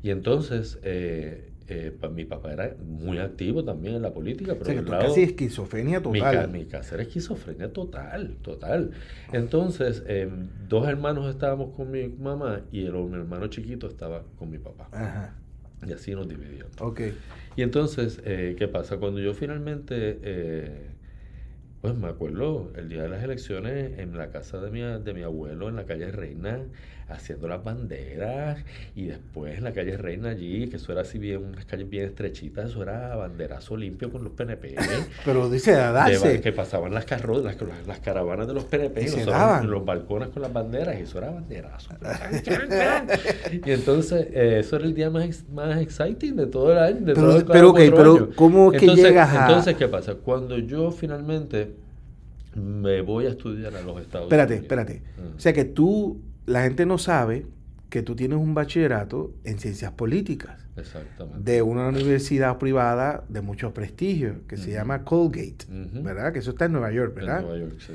Y 0.03 0.09
entonces, 0.09 0.79
eh, 0.83 1.53
eh, 1.69 1.97
mi 2.13 2.25
papá 2.25 2.51
era 2.51 2.75
muy 2.85 3.19
activo 3.19 3.63
también 3.63 3.95
en 3.95 4.01
la 4.01 4.13
política. 4.13 4.55
Pero 4.61 4.81
o 4.81 4.85
casi 4.85 5.21
esquizofrenia 5.21 6.01
total. 6.01 6.49
Mi, 6.51 6.65
casa 6.65 6.95
era 6.95 7.03
esquizofrenia 7.03 7.71
total, 7.71 8.35
total. 8.41 8.91
Entonces, 9.31 10.03
em, 10.07 10.49
dos 10.67 10.87
hermanos 10.87 11.29
estábamos 11.29 11.73
con 11.73 11.89
mi 11.89 12.09
mamá 12.09 12.61
y 12.71 12.85
el, 12.85 12.93
mi 12.93 13.15
hermano 13.15 13.47
chiquito 13.47 13.87
estaba 13.87 14.23
con 14.37 14.49
mi 14.49 14.57
papá. 14.57 14.89
Ajá. 14.91 15.35
Y 15.87 15.93
así 15.93 16.13
nos 16.13 16.27
dividíamos. 16.27 16.73
Ok. 16.81 17.01
Y 17.55 17.61
entonces, 17.61 18.21
eh, 18.25 18.55
¿qué 18.57 18.67
pasa? 18.67 18.97
Cuando 18.97 19.21
yo 19.21 19.33
finalmente 19.33 20.19
pues 21.83 21.95
me 21.95 22.07
acuerdo 22.07 22.71
el 22.77 22.87
día 22.87 23.01
de 23.03 23.09
las 23.09 23.21
elecciones 23.25 23.99
en 23.99 24.17
la 24.17 24.31
casa 24.31 24.61
de 24.61 24.71
mi, 24.71 24.79
de 24.79 25.13
mi 25.13 25.21
abuelo 25.23 25.67
en 25.67 25.75
la 25.75 25.85
calle 25.85 26.13
Reina, 26.13 26.65
haciendo 27.09 27.47
las 27.47 27.63
banderas, 27.63 28.59
y 28.95 29.05
después 29.05 29.57
en 29.57 29.63
la 29.63 29.73
calle 29.73 29.97
Reina 29.97 30.29
allí, 30.29 30.67
que 30.67 30.77
eso 30.77 30.91
era 30.91 31.01
así 31.01 31.17
bien, 31.19 31.43
unas 31.43 31.65
calles 31.65 31.89
bien 31.89 32.05
estrechitas, 32.05 32.71
eso 32.71 32.83
era 32.83 33.15
banderazo 33.15 33.75
limpio 33.77 34.11
con 34.11 34.23
los 34.23 34.33
PNP. 34.33 34.75
Pero 35.25 35.49
dice 35.49 35.75
a 35.75 35.91
darse. 35.91 36.41
que 36.41 36.51
pasaban 36.51 36.93
las, 36.93 37.05
carro, 37.05 37.41
las, 37.41 37.57
las, 37.87 37.99
caravanas 37.99 38.47
de 38.47 38.53
los 38.53 38.65
PNP 38.65 39.01
y 39.03 39.25
los, 39.25 39.65
los, 39.65 39.85
balcones 39.85 40.29
con 40.29 40.41
las 40.41 40.53
banderas, 40.53 40.97
y 40.99 41.03
eso 41.03 41.17
era 41.17 41.31
banderazo. 41.31 41.93
y 43.51 43.71
entonces, 43.71 44.27
eh, 44.31 44.59
eso 44.59 44.75
era 44.77 44.85
el 44.85 44.93
día 44.93 45.09
más, 45.09 45.43
más 45.49 45.81
exciting 45.81 46.35
de 46.35 46.47
todo 46.47 46.71
el 46.71 46.77
año. 46.77 46.99
De 47.01 47.13
pero, 47.13 47.39
todo, 47.39 47.45
pero, 47.45 47.69
okay, 47.69 47.91
pero 47.91 48.29
¿cómo 48.35 48.71
es 48.71 48.79
que 48.79 48.87
llegas 48.87 49.33
a...? 49.33 49.47
Entonces, 49.47 49.75
¿qué 49.75 49.87
pasa? 49.87 50.15
Cuando 50.15 50.57
yo 50.57 50.91
finalmente 50.91 51.83
me 52.55 53.01
voy 53.01 53.25
a 53.25 53.29
estudiar 53.29 53.75
a 53.75 53.81
los 53.81 54.01
Estados 54.01 54.27
Unidos. 54.27 54.51
Espérate, 54.51 54.55
espérate. 54.55 55.01
O 55.35 55.39
sea 55.39 55.53
que 55.53 55.65
tú, 55.65 56.19
la 56.45 56.63
gente 56.63 56.85
no 56.85 56.97
sabe 56.97 57.45
que 57.89 58.01
tú 58.01 58.15
tienes 58.15 58.39
un 58.39 58.53
bachillerato 58.53 59.33
en 59.43 59.59
ciencias 59.59 59.91
políticas. 59.91 60.65
Exactamente. 60.75 61.39
De 61.51 61.61
una 61.61 61.87
universidad 61.87 62.57
privada 62.57 63.23
de 63.29 63.41
mucho 63.41 63.73
prestigio, 63.73 64.47
que 64.47 64.57
se 64.57 64.71
llama 64.71 65.03
Colgate, 65.03 65.65
¿verdad? 65.69 66.33
Que 66.33 66.39
eso 66.39 66.51
está 66.51 66.65
en 66.65 66.71
Nueva 66.71 66.91
York, 66.91 67.13
¿verdad? 67.13 67.41
En 67.41 67.45
Nueva 67.45 67.59
York, 67.59 67.75
sí. 67.79 67.93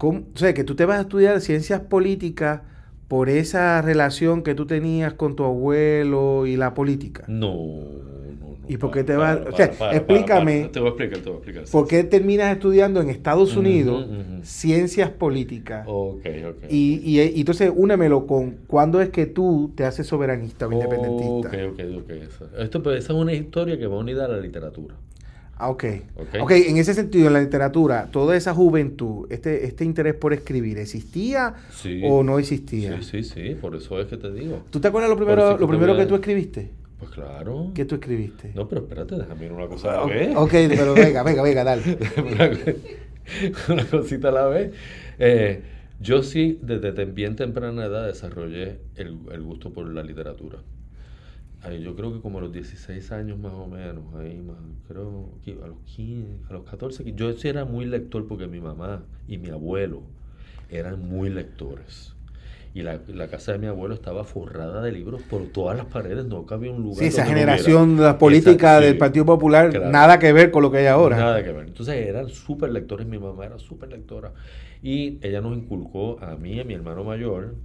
o 0.00 0.24
sea, 0.34 0.54
que 0.54 0.64
tú 0.64 0.74
te 0.74 0.84
vas 0.84 0.98
a 0.98 1.02
estudiar 1.02 1.40
ciencias 1.40 1.80
políticas 1.82 2.62
por 3.06 3.30
esa 3.30 3.80
relación 3.80 4.42
que 4.42 4.54
tú 4.54 4.66
tenías 4.66 5.14
con 5.14 5.36
tu 5.36 5.44
abuelo 5.44 6.46
y 6.46 6.56
la 6.56 6.74
política. 6.74 7.24
No, 7.28 7.84
¿Y 8.68 8.76
por 8.76 8.90
qué 8.90 9.04
te 9.04 9.16
vas? 9.16 9.38
O 9.50 9.56
sea, 9.56 9.66
explícame. 9.92 10.68
te 10.72 10.80
voy 10.80 10.88
a 10.88 10.90
explicar, 10.90 11.18
te 11.18 11.30
voy 11.30 11.34
a 11.34 11.36
explicar. 11.38 11.64
¿Por 11.70 11.88
qué 11.88 12.04
terminas 12.04 12.52
estudiando 12.52 13.00
en 13.00 13.10
Estados 13.10 13.56
Unidos 13.56 14.06
ciencias 14.42 15.10
políticas? 15.10 15.84
Ok, 15.88 16.26
ok. 16.48 16.64
Y, 16.68 17.00
y, 17.04 17.20
y, 17.20 17.40
entonces 17.40 17.72
únemelo 17.74 18.26
con 18.26 18.58
cuándo 18.66 19.00
es 19.00 19.10
que 19.10 19.26
tú 19.26 19.72
te 19.74 19.84
haces 19.84 20.06
soberanista 20.06 20.66
o 20.66 20.72
independentista. 20.72 21.48
Ok, 21.48 21.72
ok, 21.72 21.80
ok. 21.98 22.58
Esto, 22.58 22.82
pues, 22.82 23.04
esa 23.04 23.12
es 23.12 23.18
una 23.18 23.32
historia 23.32 23.78
que 23.78 23.86
va 23.86 23.98
unida 23.98 24.26
a 24.26 24.28
la 24.28 24.38
literatura. 24.38 24.94
Ah, 25.58 25.70
ok. 25.70 25.84
ok. 26.40 26.50
en 26.52 26.76
ese 26.76 26.94
sentido, 26.94 27.26
en 27.26 27.32
la 27.32 27.40
literatura, 27.40 28.08
toda 28.12 28.36
esa 28.36 28.54
juventud, 28.54 29.26
este, 29.28 29.64
este 29.64 29.84
interés 29.84 30.14
por 30.14 30.32
escribir, 30.32 30.78
¿existía 30.78 31.54
o 32.04 32.22
no 32.22 32.38
existía? 32.38 33.02
Sí, 33.02 33.22
sí, 33.22 33.24
sí, 33.24 33.54
por 33.60 33.74
eso 33.74 34.00
es 34.00 34.06
que 34.06 34.16
te 34.16 34.32
digo. 34.32 34.62
¿Tú 34.70 34.78
te 34.80 34.86
acuerdas 34.86 35.10
lo 35.10 35.16
primero, 35.16 35.58
lo 35.58 35.66
primero 35.66 35.96
que 35.96 36.06
tú 36.06 36.14
escribiste? 36.14 36.70
Pues 36.98 37.10
claro. 37.12 37.70
¿Qué 37.74 37.84
tú 37.84 37.96
escribiste? 37.96 38.52
No, 38.54 38.68
pero 38.68 38.82
espérate, 38.82 39.16
déjame 39.16 39.46
ir 39.46 39.52
una 39.52 39.68
cosa 39.68 39.92
a 39.92 40.00
la 40.00 40.06
vez. 40.06 40.36
Ok, 40.36 40.50
pero 40.50 40.94
venga, 40.94 41.22
venga, 41.22 41.42
venga, 41.42 41.64
dale. 41.64 41.82
una, 43.68 43.84
cosita 43.86 44.28
a 44.28 44.32
la 44.32 44.46
vez. 44.46 44.72
Eh, 45.18 45.62
yo 46.00 46.22
sí, 46.22 46.58
desde 46.60 47.04
bien 47.04 47.36
temprana 47.36 47.84
edad, 47.84 48.06
desarrollé 48.06 48.80
el, 48.96 49.18
el 49.30 49.42
gusto 49.42 49.72
por 49.72 49.86
la 49.86 50.02
literatura. 50.02 50.58
Ahí, 51.62 51.82
yo 51.82 51.94
creo 51.94 52.12
que 52.12 52.20
como 52.20 52.38
a 52.38 52.42
los 52.42 52.52
16 52.52 53.12
años 53.12 53.38
más 53.38 53.52
o 53.52 53.66
menos, 53.66 54.14
ahí 54.14 54.40
más, 54.40 54.56
creo 54.88 55.30
que 55.44 55.52
a 55.52 55.66
los 55.66 55.78
15, 55.84 56.50
a 56.50 56.52
los 56.52 56.64
14, 56.64 57.12
yo 57.14 57.32
sí 57.32 57.48
era 57.48 57.64
muy 57.64 57.84
lector 57.84 58.26
porque 58.26 58.46
mi 58.46 58.60
mamá 58.60 59.02
y 59.26 59.38
mi 59.38 59.50
abuelo 59.50 60.02
eran 60.70 61.00
muy 61.00 61.30
lectores 61.30 62.14
y 62.78 62.82
la, 62.82 63.26
casa 63.26 63.52
de 63.52 63.58
mi 63.58 63.66
abuelo 63.66 63.92
estaba 63.92 64.22
forrada 64.22 64.80
de 64.80 64.92
libros 64.92 65.20
por 65.22 65.46
todas 65.48 65.76
las 65.76 65.86
paredes, 65.86 66.26
no 66.26 66.46
cabía 66.46 66.70
un 66.70 66.82
lugar. 66.82 66.98
Sí, 66.98 67.06
esa 67.06 67.26
generación, 67.26 67.96
de 67.96 68.04
la 68.04 68.18
política 68.18 68.78
del 68.78 68.96
Partido 68.96 69.26
Popular, 69.26 69.90
nada 69.90 70.20
que 70.20 70.32
ver 70.32 70.52
con 70.52 70.62
lo 70.62 70.70
que 70.70 70.78
hay 70.78 70.86
ahora. 70.86 71.16
Nada 71.16 71.42
que 71.42 71.50
ver. 71.50 71.66
Entonces 71.66 72.06
eran 72.06 72.28
súper 72.28 72.70
lectores, 72.70 73.04
mi 73.04 73.18
mamá 73.18 73.46
era 73.46 73.58
súper 73.58 73.88
lectora. 73.88 74.32
Y 74.80 75.18
ella 75.22 75.40
nos 75.40 75.56
inculcó 75.56 76.20
a 76.20 76.36
mí 76.36 76.52
y 76.52 76.60
a 76.60 76.64
mi 76.64 76.74
hermano 76.74 77.02
mayor 77.02 77.56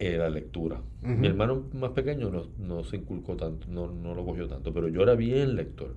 eh, 0.00 0.16
la 0.18 0.28
lectura. 0.28 0.80
Mi 1.02 1.28
hermano 1.28 1.66
más 1.74 1.90
pequeño 1.90 2.28
no, 2.28 2.48
no 2.58 2.82
se 2.82 2.96
inculcó 2.96 3.36
tanto, 3.36 3.68
no, 3.70 3.92
no 3.92 4.16
lo 4.16 4.24
cogió 4.24 4.48
tanto, 4.48 4.72
pero 4.72 4.88
yo 4.88 5.02
era 5.04 5.14
bien 5.14 5.54
lector. 5.54 5.94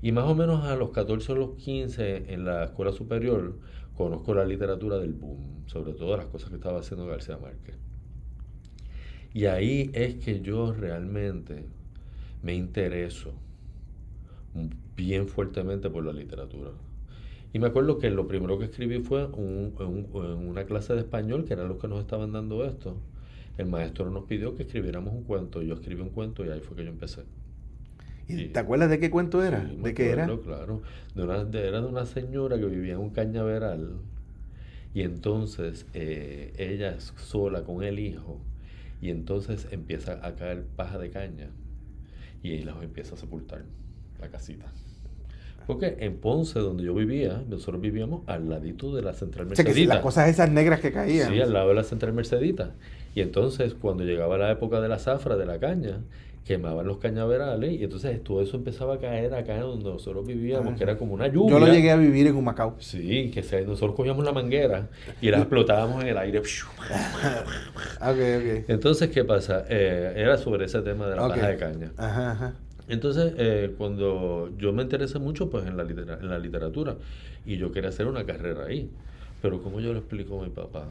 Y 0.00 0.12
más 0.12 0.24
o 0.24 0.34
menos 0.34 0.64
a 0.64 0.76
los 0.76 0.92
14 0.92 1.32
o 1.32 1.34
los 1.34 1.50
15 1.56 2.32
en 2.32 2.46
la 2.46 2.64
escuela 2.64 2.92
superior 2.92 3.52
conozco 3.96 4.34
la 4.34 4.44
literatura 4.44 4.98
del 4.98 5.12
boom, 5.12 5.64
sobre 5.66 5.92
todo 5.92 6.16
las 6.16 6.26
cosas 6.26 6.50
que 6.50 6.56
estaba 6.56 6.80
haciendo 6.80 7.06
García 7.06 7.36
Márquez. 7.36 7.76
Y 9.34 9.46
ahí 9.46 9.90
es 9.94 10.16
que 10.16 10.40
yo 10.40 10.72
realmente 10.72 11.64
me 12.42 12.54
intereso 12.54 13.32
bien 14.96 15.28
fuertemente 15.28 15.88
por 15.88 16.04
la 16.04 16.12
literatura. 16.12 16.70
Y 17.54 17.58
me 17.58 17.66
acuerdo 17.66 17.98
que 17.98 18.10
lo 18.10 18.26
primero 18.26 18.58
que 18.58 18.66
escribí 18.66 19.00
fue 19.00 19.26
un, 19.26 19.74
una 20.46 20.64
clase 20.64 20.94
de 20.94 21.00
español, 21.00 21.44
que 21.44 21.52
eran 21.52 21.68
los 21.68 21.78
que 21.78 21.88
nos 21.88 22.00
estaban 22.00 22.32
dando 22.32 22.64
esto. 22.64 22.96
El 23.58 23.66
maestro 23.66 24.10
nos 24.10 24.24
pidió 24.24 24.56
que 24.56 24.62
escribiéramos 24.62 25.12
un 25.12 25.24
cuento. 25.24 25.60
Yo 25.62 25.74
escribí 25.74 26.00
un 26.00 26.10
cuento 26.10 26.44
y 26.44 26.48
ahí 26.48 26.60
fue 26.60 26.76
que 26.76 26.84
yo 26.84 26.90
empecé. 26.90 27.22
¿Y 28.32 28.48
te 28.48 28.58
acuerdas 28.58 28.90
de 28.90 28.98
qué 28.98 29.10
cuento 29.10 29.42
era? 29.42 29.60
¿De 29.60 29.94
qué 29.94 30.10
era? 30.10 30.26
Claro, 30.26 30.82
de 31.14 31.22
una, 31.22 31.40
era 31.58 31.80
de 31.80 31.86
una 31.86 32.06
señora 32.06 32.58
que 32.58 32.66
vivía 32.66 32.94
en 32.94 33.00
un 33.00 33.10
cañaveral 33.10 33.96
y 34.94 35.02
entonces 35.02 35.86
eh, 35.94 36.52
ella 36.58 37.00
sola 37.00 37.62
con 37.62 37.82
el 37.82 37.98
hijo 37.98 38.40
y 39.00 39.10
entonces 39.10 39.66
empieza 39.70 40.24
a 40.26 40.34
caer 40.34 40.64
paja 40.76 40.98
de 40.98 41.10
caña 41.10 41.48
y 42.42 42.52
ahí 42.52 42.62
los 42.62 42.82
empieza 42.82 43.14
a 43.14 43.18
sepultar 43.18 43.62
la 44.20 44.28
casita. 44.28 44.66
Porque 45.66 45.96
en 46.00 46.16
Ponce, 46.16 46.58
donde 46.58 46.82
yo 46.82 46.94
vivía, 46.94 47.42
nosotros 47.48 47.80
vivíamos 47.80 48.22
al 48.26 48.48
ladito 48.48 48.94
de 48.94 49.02
la 49.02 49.14
central 49.14 49.46
Mercedita. 49.46 49.94
las 49.94 50.02
cosas 50.02 50.28
esas 50.28 50.50
negras 50.50 50.80
que 50.80 50.92
caían. 50.92 51.32
Sí, 51.32 51.40
al 51.40 51.52
lado 51.52 51.68
de 51.68 51.74
la 51.74 51.84
central 51.84 52.12
Mercedita. 52.12 52.72
Y 53.14 53.20
entonces, 53.20 53.74
cuando 53.74 54.04
llegaba 54.04 54.38
la 54.38 54.50
época 54.50 54.80
de 54.80 54.88
la 54.88 54.98
zafra, 54.98 55.36
de 55.36 55.46
la 55.46 55.60
caña, 55.60 56.00
quemaban 56.44 56.86
los 56.86 56.98
cañaverales 56.98 57.72
y 57.72 57.84
entonces 57.84 58.22
todo 58.24 58.42
eso 58.42 58.56
empezaba 58.56 58.94
a 58.94 58.98
caer 58.98 59.32
acá 59.34 59.60
donde 59.60 59.88
nosotros 59.90 60.26
vivíamos, 60.26 60.76
que 60.76 60.82
era 60.82 60.98
como 60.98 61.14
una 61.14 61.28
lluvia. 61.28 61.50
Yo 61.50 61.60
lo 61.60 61.72
llegué 61.72 61.90
a 61.90 61.96
vivir 61.96 62.26
en 62.26 62.36
Humacao. 62.36 62.76
Sí, 62.80 63.30
que 63.30 63.42
nosotros 63.64 63.94
cogíamos 63.94 64.24
la 64.24 64.32
manguera 64.32 64.88
y 65.20 65.30
la 65.30 65.38
explotábamos 65.40 66.02
en 66.02 66.08
el 66.08 66.18
aire. 66.18 66.40
okay, 66.40 68.36
okay. 68.36 68.64
Entonces, 68.68 69.10
¿qué 69.10 69.24
pasa? 69.24 69.64
Eh, 69.68 70.14
era 70.16 70.36
sobre 70.36 70.64
ese 70.64 70.82
tema 70.82 71.06
de 71.06 71.16
la 71.16 71.28
paja 71.28 71.48
de 71.48 71.56
caña. 71.56 71.92
Ajá, 71.96 72.54
Entonces, 72.88 73.34
eh, 73.38 73.74
cuando 73.78 74.50
yo 74.58 74.72
me 74.72 74.82
interesé 74.82 75.20
mucho 75.20 75.48
pues 75.48 75.64
en 75.66 75.76
la, 75.76 75.84
en 75.84 76.28
la 76.28 76.38
literatura 76.38 76.96
y 77.46 77.56
yo 77.56 77.70
quería 77.70 77.90
hacer 77.90 78.06
una 78.08 78.24
carrera 78.24 78.64
ahí, 78.64 78.90
pero 79.40 79.62
como 79.62 79.80
yo 79.80 79.92
le 79.92 80.00
explico 80.00 80.40
a 80.40 80.44
mi 80.44 80.50
papá, 80.50 80.86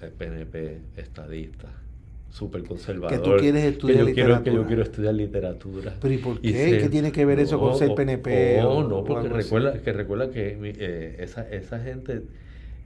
el 0.00 0.10
PNP, 0.10 0.80
estadista, 0.96 1.68
súper 2.34 2.64
conservador. 2.64 3.16
Que 3.16 3.22
tú 3.22 3.36
quieres 3.36 3.64
estudiar 3.64 3.98
que 3.98 4.02
yo 4.02 4.08
literatura. 4.08 4.42
Quiero, 4.42 4.56
que 4.56 4.62
yo 4.62 4.66
quiero 4.66 4.82
estudiar 4.82 5.14
literatura. 5.14 5.94
¿Pero 6.00 6.14
y 6.14 6.18
por 6.18 6.40
qué? 6.40 6.78
¿Qué 6.80 6.88
tiene 6.88 7.12
que 7.12 7.24
ver 7.24 7.38
eso 7.38 7.60
con 7.60 7.78
ser 7.78 7.94
PNP? 7.94 8.58
No, 8.60 8.82
no, 8.82 9.04
porque 9.04 9.28
recuerda 9.28 9.80
que, 9.80 9.92
recuerda 9.92 10.30
que 10.30 10.58
eh, 10.60 11.16
esa, 11.20 11.48
esa 11.48 11.78
gente 11.78 12.22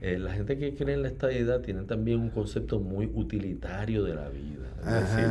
eh, 0.01 0.17
la 0.17 0.31
gente 0.31 0.57
que 0.57 0.75
cree 0.75 0.95
en 0.95 1.01
la 1.01 1.09
estabilidad 1.09 1.59
tiene 1.59 1.83
también 1.83 2.19
un 2.19 2.29
concepto 2.29 2.79
muy 2.79 3.09
utilitario 3.13 4.03
de 4.03 4.15
la 4.15 4.29
vida. 4.29 4.69
Es 4.79 5.09
decir, 5.09 5.29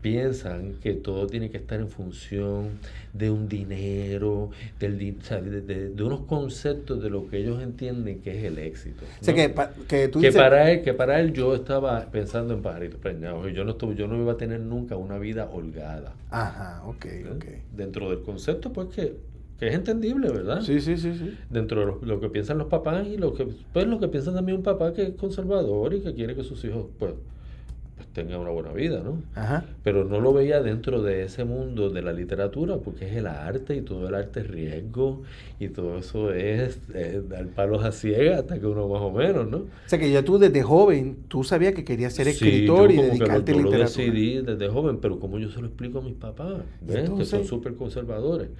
piensan 0.00 0.74
que 0.74 0.94
todo 0.94 1.26
tiene 1.26 1.50
que 1.50 1.56
estar 1.56 1.80
en 1.80 1.88
función 1.88 2.78
de 3.12 3.28
un 3.28 3.48
dinero, 3.48 4.50
del, 4.78 4.98
de, 4.98 6.02
unos 6.02 6.20
conceptos 6.20 7.02
de 7.02 7.10
lo 7.10 7.28
que 7.28 7.38
ellos 7.38 7.60
entienden 7.60 8.20
que 8.20 8.38
es 8.38 8.44
el 8.44 8.58
éxito. 8.58 9.04
que, 9.20 9.52
que, 9.88 10.32
para 10.32 10.70
él, 10.70 10.82
que 10.82 10.94
para 10.94 11.18
él 11.18 11.32
yo 11.32 11.56
estaba 11.56 12.06
pensando 12.06 12.54
en 12.54 12.62
pajaritos 12.62 13.00
preñados 13.00 13.52
yo 13.52 13.64
no, 13.64 13.72
estuve, 13.72 13.96
yo 13.96 14.06
no 14.06 14.16
iba 14.16 14.32
a 14.32 14.36
tener 14.36 14.60
nunca 14.60 14.96
una 14.96 15.18
vida 15.18 15.48
holgada. 15.52 16.12
Ajá, 16.30 16.82
ok, 16.86 17.06
ok. 17.34 17.44
Dentro 17.76 18.10
del 18.10 18.22
concepto, 18.22 18.72
pues 18.72 18.88
que 18.88 19.16
que 19.58 19.66
es 19.68 19.74
entendible, 19.74 20.30
¿verdad? 20.30 20.60
Sí, 20.60 20.80
sí, 20.80 20.96
sí, 20.96 21.14
sí. 21.14 21.36
Dentro 21.50 21.98
de 22.00 22.06
lo, 22.06 22.20
que 22.20 22.28
piensan 22.28 22.58
los 22.58 22.68
papás 22.68 23.06
y 23.06 23.16
lo 23.16 23.34
que 23.34 23.48
pues 23.72 23.86
lo 23.86 23.98
que 23.98 24.08
piensa 24.08 24.32
también 24.32 24.58
un 24.58 24.62
papá 24.62 24.92
que 24.92 25.02
es 25.02 25.10
conservador 25.14 25.94
y 25.94 26.00
que 26.00 26.14
quiere 26.14 26.36
que 26.36 26.44
sus 26.44 26.64
hijos 26.64 26.86
pues, 26.96 27.14
pues 27.96 28.06
tengan 28.12 28.38
una 28.38 28.50
buena 28.50 28.72
vida, 28.72 29.02
¿no? 29.04 29.20
Ajá. 29.34 29.64
Pero 29.82 30.04
no 30.04 30.20
lo 30.20 30.32
veía 30.32 30.62
dentro 30.62 31.02
de 31.02 31.24
ese 31.24 31.42
mundo 31.44 31.90
de 31.90 32.02
la 32.02 32.12
literatura 32.12 32.76
porque 32.76 33.08
es 33.08 33.16
el 33.16 33.26
arte 33.26 33.74
y 33.74 33.80
todo 33.80 34.06
el 34.06 34.14
arte 34.14 34.40
es 34.40 34.46
riesgo 34.46 35.22
y 35.58 35.70
todo 35.70 35.98
eso 35.98 36.32
es, 36.32 36.78
dar 37.28 37.48
palos 37.48 37.84
a 37.84 37.90
ciegas 37.90 38.38
hasta 38.38 38.60
que 38.60 38.66
uno 38.66 38.86
más 38.86 39.02
o 39.02 39.10
menos, 39.10 39.48
¿no? 39.48 39.56
O 39.56 39.68
sea 39.86 39.98
que 39.98 40.08
ya 40.08 40.22
tú 40.22 40.38
desde 40.38 40.62
joven, 40.62 41.16
tú 41.26 41.42
sabías 41.42 41.74
que 41.74 41.84
querías 41.84 42.12
ser 42.12 42.28
escritor 42.28 42.92
y 42.92 42.96
dedicarte 42.98 43.50
a 43.50 43.56
literatura. 43.56 43.78
lo 43.78 43.84
decidí 43.84 44.40
desde 44.40 44.68
joven, 44.68 44.98
pero 44.98 45.18
como 45.18 45.40
yo 45.40 45.50
se 45.50 45.60
lo 45.60 45.66
explico 45.66 45.98
a 45.98 46.02
mis 46.02 46.14
papás, 46.14 46.58
¿ves? 46.80 47.10
que 47.10 47.24
son 47.24 47.44
súper 47.44 47.74
conservadores. 47.74 48.50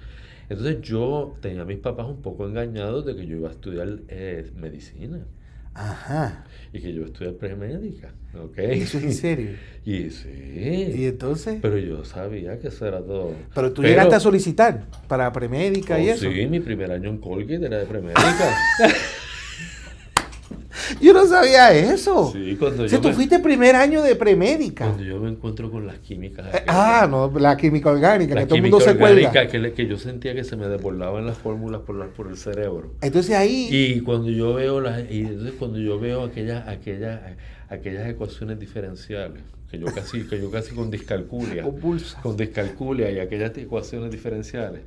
Entonces 0.49 0.81
yo 0.81 1.35
tenía 1.41 1.61
a 1.61 1.65
mis 1.65 1.77
papás 1.77 2.07
un 2.07 2.21
poco 2.21 2.47
engañados 2.47 3.05
de 3.05 3.15
que 3.15 3.25
yo 3.27 3.37
iba 3.37 3.49
a 3.49 3.51
estudiar 3.51 3.99
eh, 4.07 4.51
medicina. 4.55 5.19
Ajá. 5.75 6.45
Y 6.73 6.81
que 6.81 6.91
yo 6.91 6.97
iba 6.97 7.05
a 7.05 7.09
estudiar 7.09 7.35
premédica. 7.35 8.11
¿ok? 8.33 8.57
¿Eso 8.57 8.97
es 8.97 9.03
en 9.03 9.13
serio? 9.13 9.49
y 9.85 10.09
sí. 10.09 10.29
¿Y 10.95 11.05
entonces? 11.05 11.59
Pero 11.61 11.77
yo 11.77 12.03
sabía 12.03 12.59
que 12.59 12.67
eso 12.67 12.87
era 12.87 12.99
todo. 12.99 13.33
Pero 13.53 13.71
tú 13.71 13.83
llegaste 13.83 14.15
a 14.15 14.19
solicitar 14.19 14.85
para 15.07 15.31
premédica 15.31 15.99
y 15.99 16.09
oh, 16.09 16.13
eso. 16.13 16.31
Sí, 16.31 16.47
mi 16.47 16.59
primer 16.59 16.91
año 16.91 17.09
en 17.09 17.19
Colgate 17.19 17.65
era 17.65 17.77
de 17.77 17.85
premédica. 17.85 18.23
Yo 21.01 21.13
no 21.13 21.25
sabía 21.25 21.73
eso. 21.73 22.31
Sí, 22.31 22.55
cuando 22.59 22.87
si 22.87 22.97
tú 22.97 23.11
fuiste 23.11 23.39
primer 23.39 23.75
año 23.75 24.01
de 24.01 24.15
premédica. 24.15 24.85
Cuando 24.85 25.03
yo 25.03 25.19
me 25.19 25.29
encuentro 25.29 25.71
con 25.71 25.87
las 25.87 25.99
químicas. 25.99 26.53
Eh, 26.53 26.63
ah, 26.67 27.07
no, 27.09 27.31
la 27.39 27.57
química 27.57 27.89
orgánica, 27.89 28.35
la 28.35 28.41
que 28.41 28.47
todo 28.47 28.55
el 28.55 28.61
mundo 28.63 28.79
se 28.79 28.95
cuelga. 28.95 29.47
Que, 29.47 29.73
que 29.73 29.87
yo 29.87 29.97
sentía 29.97 30.33
que 30.33 30.43
se 30.43 30.55
me 30.55 30.67
desbordaban 30.67 31.25
las 31.25 31.37
fórmulas 31.37 31.81
por, 31.81 31.95
la, 31.95 32.07
por 32.07 32.27
el 32.27 32.37
cerebro. 32.37 32.93
Entonces 33.01 33.35
ahí. 33.35 33.67
Y 33.71 34.01
cuando 34.01 34.29
yo 34.29 34.53
veo 34.53 34.81
las, 34.81 35.09
y 35.09 35.21
entonces 35.21 35.53
cuando 35.57 35.79
yo 35.79 35.99
veo 35.99 36.23
aquellas, 36.23 36.67
aquellas, 36.67 37.21
aquellas 37.69 38.07
ecuaciones 38.07 38.59
diferenciales, 38.59 39.41
que 39.69 39.77
yo 39.77 39.85
casi, 39.87 40.23
que 40.23 40.39
yo 40.39 40.49
casi 40.49 40.73
con 40.73 40.89
discalculia, 40.89 41.63
con 42.21 42.35
discalculia 42.37 43.11
y 43.11 43.19
aquellas 43.19 43.55
ecuaciones 43.57 44.11
diferenciales 44.11 44.81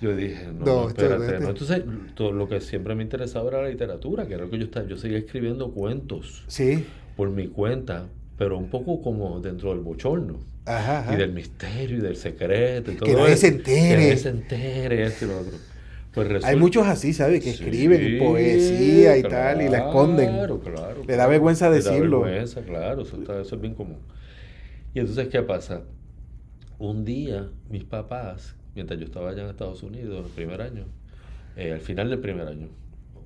yo 0.00 0.14
dije, 0.14 0.46
no, 0.52 0.88
espérate. 0.88 1.40
No. 1.40 1.50
Entonces, 1.50 1.82
todo 2.14 2.32
lo 2.32 2.48
que 2.48 2.60
siempre 2.60 2.94
me 2.94 3.02
interesaba 3.02 3.48
era 3.48 3.62
la 3.62 3.68
literatura, 3.68 4.26
que 4.26 4.34
era 4.34 4.44
lo 4.44 4.50
que 4.50 4.58
yo 4.58 4.64
estaba. 4.64 4.86
Yo 4.86 4.96
seguía 4.96 5.18
escribiendo 5.18 5.72
cuentos. 5.72 6.44
Sí. 6.46 6.84
Por 7.16 7.30
mi 7.30 7.48
cuenta, 7.48 8.06
pero 8.36 8.58
un 8.58 8.68
poco 8.70 9.02
como 9.02 9.40
dentro 9.40 9.70
del 9.70 9.80
bochorno. 9.80 10.38
Ajá, 10.66 11.12
Y 11.12 11.16
del 11.16 11.32
misterio 11.32 11.96
y 11.96 12.00
del 12.00 12.16
secreto 12.16 12.92
y 12.92 12.96
todo 12.96 13.06
Que 13.06 13.14
nadie 13.14 13.36
se 13.36 13.48
entere. 13.48 13.88
Que 13.88 13.96
nadie 13.96 14.16
se 14.18 14.28
entere, 14.28 15.06
esto 15.06 15.24
y 15.24 15.28
lo 15.28 15.38
otro. 15.40 15.58
Pues 16.12 16.44
Hay 16.44 16.56
muchos 16.56 16.86
así, 16.86 17.12
¿sabes? 17.12 17.42
Que 17.42 17.50
escriben 17.50 18.18
poesía 18.18 19.16
y 19.16 19.22
tal 19.22 19.62
y 19.62 19.68
la 19.68 19.78
esconden. 19.78 20.30
Claro, 20.30 20.60
claro. 20.60 21.02
Le 21.06 21.16
da 21.16 21.26
vergüenza 21.26 21.70
decirlo. 21.70 22.24
Le 22.24 22.30
da 22.30 22.36
vergüenza, 22.38 22.62
claro. 22.62 23.02
Eso, 23.02 23.16
está, 23.16 23.40
eso 23.40 23.54
es 23.54 23.60
bien 23.60 23.74
común. 23.74 23.98
Y 24.94 25.00
entonces, 25.00 25.28
¿qué 25.28 25.42
pasa? 25.42 25.82
Un 26.78 27.04
día, 27.04 27.48
mis 27.68 27.84
papás 27.84 28.56
mientras 28.78 29.00
yo 29.00 29.06
estaba 29.06 29.30
allá 29.30 29.42
en 29.42 29.50
Estados 29.50 29.82
Unidos, 29.82 30.24
el 30.24 30.30
primer 30.30 30.62
año, 30.62 30.84
eh, 31.56 31.72
al 31.72 31.80
final 31.80 32.10
del 32.10 32.20
primer 32.20 32.46
año, 32.46 32.68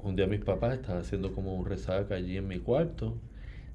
un 0.02 0.16
día 0.16 0.26
mis 0.26 0.40
papás 0.40 0.76
estaban 0.76 1.02
haciendo 1.02 1.34
como 1.34 1.54
un 1.54 1.66
resaca 1.66 2.14
allí 2.14 2.38
en 2.38 2.48
mi 2.48 2.58
cuarto 2.58 3.18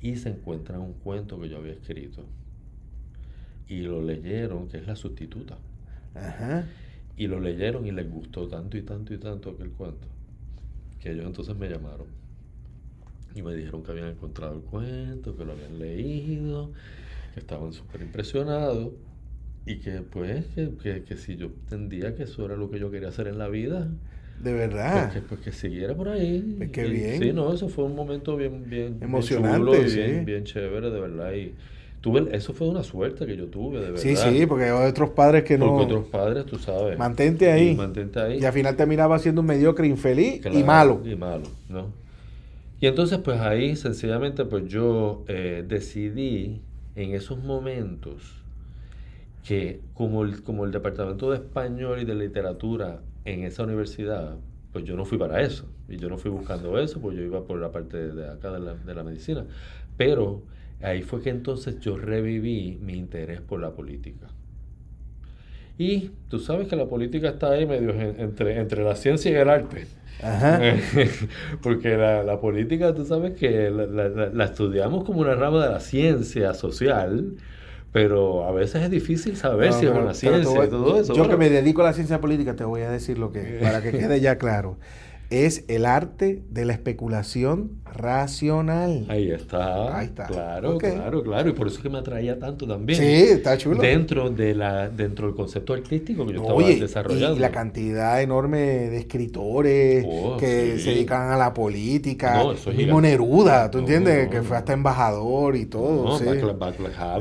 y 0.02 0.16
se 0.16 0.30
encuentran 0.30 0.82
un 0.82 0.94
cuento 0.94 1.40
que 1.40 1.50
yo 1.50 1.58
había 1.58 1.74
escrito. 1.74 2.24
Y 3.68 3.82
lo 3.82 4.02
leyeron, 4.02 4.68
que 4.70 4.78
es 4.78 4.88
la 4.88 4.96
sustituta. 4.96 5.60
Y 7.16 7.28
lo 7.28 7.40
leyeron 7.40 7.86
y 7.86 7.92
les 7.92 8.10
gustó 8.10 8.48
tanto 8.48 8.76
y 8.76 8.82
tanto 8.82 9.14
y 9.14 9.20
tanto 9.20 9.52
aquel 9.52 9.70
cuento, 9.70 10.08
que 11.00 11.12
ellos 11.12 11.28
entonces 11.28 11.56
me 11.56 11.70
llamaron. 11.70 12.08
Y 13.36 13.44
me 13.44 13.54
dijeron 13.54 13.84
que 13.84 13.92
habían 13.92 14.08
encontrado 14.08 14.56
el 14.56 14.62
cuento, 14.62 15.38
que 15.38 15.46
lo 15.46 15.52
habían 15.52 15.78
leído, 15.78 16.72
que 17.36 17.40
estaban 17.40 17.72
súper 17.72 18.02
impresionados 18.02 18.94
y 19.68 19.80
que 19.80 20.02
pues 20.02 20.46
que, 20.56 21.04
que, 21.04 21.18
si 21.18 21.36
yo 21.36 21.48
entendía 21.48 22.16
que 22.16 22.24
eso 22.24 22.46
era 22.46 22.56
lo 22.56 22.72
que 22.72 22.80
yo 22.80 22.90
quería 22.90 23.10
hacer 23.10 23.28
en 23.28 23.38
la 23.38 23.50
vida 23.50 23.88
de 24.42 24.54
verdad. 24.54 25.12
pues 25.12 25.14
que, 25.14 25.22
pues 25.28 25.42
que 25.42 25.52
siguiera 25.52 25.96
por 25.96 26.10
ahí. 26.10 26.56
Pues 26.58 26.70
qué 26.70 26.86
bien. 26.86 27.22
sí 27.22 27.34
no 27.34 27.54
eso 27.54 27.70
fue 27.70 27.84
un 27.84 27.96
momento 27.96 28.38
bien 28.38 28.70
bien 28.70 28.98
emocionante 29.02 29.84
bien, 29.84 30.26
bien, 30.26 30.44
chévere 30.44 30.90
de 30.90 31.00
verdad. 31.00 31.34
Y 31.34 31.54
tuve 32.02 32.28
eso 32.36 32.54
fue 32.54 32.70
una 32.70 32.84
suerte 32.84 33.26
que 33.26 33.36
yo 33.36 33.48
tuve 33.48 33.80
de 33.80 33.92
verdad. 33.92 34.02
sí 34.02 34.16
sí 34.16 34.46
porque 34.46 34.66
hay 34.66 34.72
otros 34.72 35.10
padres 35.10 35.44
que 35.44 35.58
no 35.58 35.68
porque 35.68 35.86
otros 35.86 36.06
padres 36.08 36.46
tú 36.46 36.58
sabes. 36.58 36.98
Mantente 36.98 37.52
ahí. 37.52 37.70
y 37.70 37.76
mantente 37.76 38.20
ahí. 38.20 38.40
Y 38.40 38.46
al 38.46 38.54
final 38.54 38.76
terminaba 38.76 39.20
siendo 39.20 39.42
un 39.42 39.48
mediocre 39.48 39.86
infeliz 39.88 40.42
y 40.46 40.64
malo. 40.64 41.02
y 41.06 41.16
malo 41.16 41.44
no 41.68 42.08
y 42.80 42.86
entonces 42.86 43.18
pues 43.18 43.40
ahí 43.40 43.76
sencillamente 43.76 44.46
pues 44.46 44.68
yo 44.68 45.26
eh, 45.28 45.66
decidí 45.68 46.62
en 46.96 47.16
esos 47.16 47.44
momentos 47.44 48.44
que 49.48 49.80
como 49.94 50.24
el, 50.24 50.44
como 50.44 50.66
el 50.66 50.72
departamento 50.72 51.32
de 51.32 51.38
español 51.38 52.02
y 52.02 52.06
de 52.06 52.16
literatura 52.16 53.00
en 53.24 53.44
esa 53.46 53.64
universidad, 53.64 54.36
pues 54.74 54.84
yo 54.84 54.98
no 54.98 55.06
fui 55.06 55.18
para 55.18 55.42
eso. 55.42 55.66
Y 55.88 55.96
yo 55.96 56.10
no 56.10 56.18
fui 56.18 56.30
buscando 56.30 56.78
eso, 56.78 57.00
pues 57.00 57.16
yo 57.16 57.24
iba 57.24 57.46
por 57.46 57.58
la 57.58 57.72
parte 57.72 58.12
de 58.12 58.30
acá 58.30 58.52
de 58.52 58.60
la, 58.60 58.74
de 58.74 58.94
la 58.94 59.04
medicina. 59.04 59.46
Pero 59.96 60.44
ahí 60.82 61.02
fue 61.02 61.22
que 61.22 61.30
entonces 61.30 61.80
yo 61.80 61.98
reviví 61.98 62.78
mi 62.82 62.96
interés 62.96 63.40
por 63.40 63.62
la 63.62 63.72
política. 63.72 64.28
Y 65.78 66.12
tú 66.28 66.40
sabes 66.40 66.68
que 66.68 66.76
la 66.76 66.88
política 66.88 67.30
está 67.30 67.52
ahí 67.52 67.66
medio 67.66 67.92
entre, 67.92 68.60
entre 68.60 68.84
la 68.84 68.98
ciencia 68.98 69.32
y 69.32 69.36
el 69.36 69.50
arte. 69.50 69.88
Ajá. 70.22 70.60
Porque 71.62 71.96
la, 71.96 72.22
la, 72.24 72.42
política, 72.42 72.94
tú 72.94 73.06
sabes 73.06 73.38
que 73.38 73.70
la, 73.70 73.86
la, 73.86 74.30
la, 74.30 74.44
estudiamos 74.44 75.06
como 75.06 75.22
una 75.22 75.36
rama 75.36 75.64
de 75.64 75.72
la 75.72 75.80
ciencia 75.80 76.54
social, 76.54 77.36
pero 77.92 78.46
a 78.46 78.52
veces 78.52 78.84
es 78.84 78.90
difícil 78.90 79.38
saber 79.38 79.74
si 79.74 79.86
es 79.86 79.92
una 79.92 80.14
ciencia 80.14 80.66
y 80.66 80.70
todo 80.70 81.00
eso. 81.00 81.14
Yo 81.14 81.28
que 81.28 81.38
me 81.38 81.50
dedico 81.50 81.82
a 81.82 81.86
la 81.86 81.94
ciencia 81.94 82.20
política 82.20 82.56
te 82.56 82.64
voy 82.64 82.82
a 82.82 82.92
decir 82.92 83.18
lo 83.18 83.32
que, 83.32 83.60
para 83.62 83.82
que 83.82 83.92
quede 83.98 84.20
ya 84.20 84.38
claro 84.38 84.78
es 85.30 85.66
el 85.68 85.86
arte 85.86 86.42
de 86.50 86.66
la 86.66 86.74
especulación 86.74 87.72
racional. 87.94 89.06
Ahí 89.10 89.32
está. 89.32 89.98
Ahí 89.98 90.06
está. 90.06 90.28
Claro, 90.28 90.78
claro, 90.78 91.24
claro. 91.24 91.50
Y 91.50 91.54
por 91.54 91.68
eso 91.68 91.78
es 91.78 91.84
que 91.84 91.90
me 91.90 91.98
atraía 91.98 92.40
tanto 92.40 92.66
también. 92.66 93.00
Sí, 93.00 93.34
está 93.34 93.58
chulo. 93.58 93.82
Dentro, 93.82 94.30
de 94.30 94.56
la, 94.56 94.90
dentro 94.90 95.28
del 95.28 95.36
concepto 95.36 95.74
artístico 95.74 96.26
que 96.26 96.34
yo 96.34 96.42
estaba 96.42 96.62
desarrollando. 96.62 97.36
Y 97.36 97.40
la 97.40 97.52
cantidad 97.52 98.22
enorme 98.22 98.60
de 98.60 98.98
escritores 98.98 100.06
oh, 100.08 100.38
que 100.38 100.80
se 100.80 100.92
dedican 100.92 101.32
a 101.32 101.38
la 101.38 101.54
política. 101.54 102.44
No, 102.44 102.54
eso 102.54 102.72
mismo 102.72 103.02
Neruda, 103.02 103.70
¿tú 103.70 103.80
entiendes? 103.80 104.30
que 104.30 104.42
fue 104.44 104.58
hasta 104.58 104.74
embajador 104.74 105.56
y 105.56 105.66
todo. 105.66 106.18
Sí, 106.18 106.26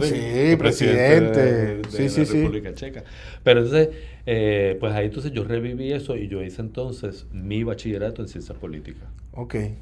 sí 0.02 0.56
presidente. 0.56 1.40
De, 1.40 1.82
sí, 1.90 2.20
la 2.20 2.26
sí. 2.26 2.40
República 2.40 2.74
Checa. 2.74 3.04
Pero 3.42 3.60
entonces 3.60 3.88
eh, 4.28 4.76
pues 4.80 4.92
ahí 4.92 5.06
entonces 5.06 5.30
yo 5.30 5.44
reviví 5.44 5.92
eso 5.92 6.16
y 6.16 6.26
yo 6.26 6.42
hice 6.42 6.60
entonces 6.60 7.26
mi 7.30 7.62
bachillerato 7.62 7.95
en 7.96 8.28
ciencias 8.28 8.56
políticas. 8.58 9.08
Ok. 9.32 9.54
Eh. 9.54 9.80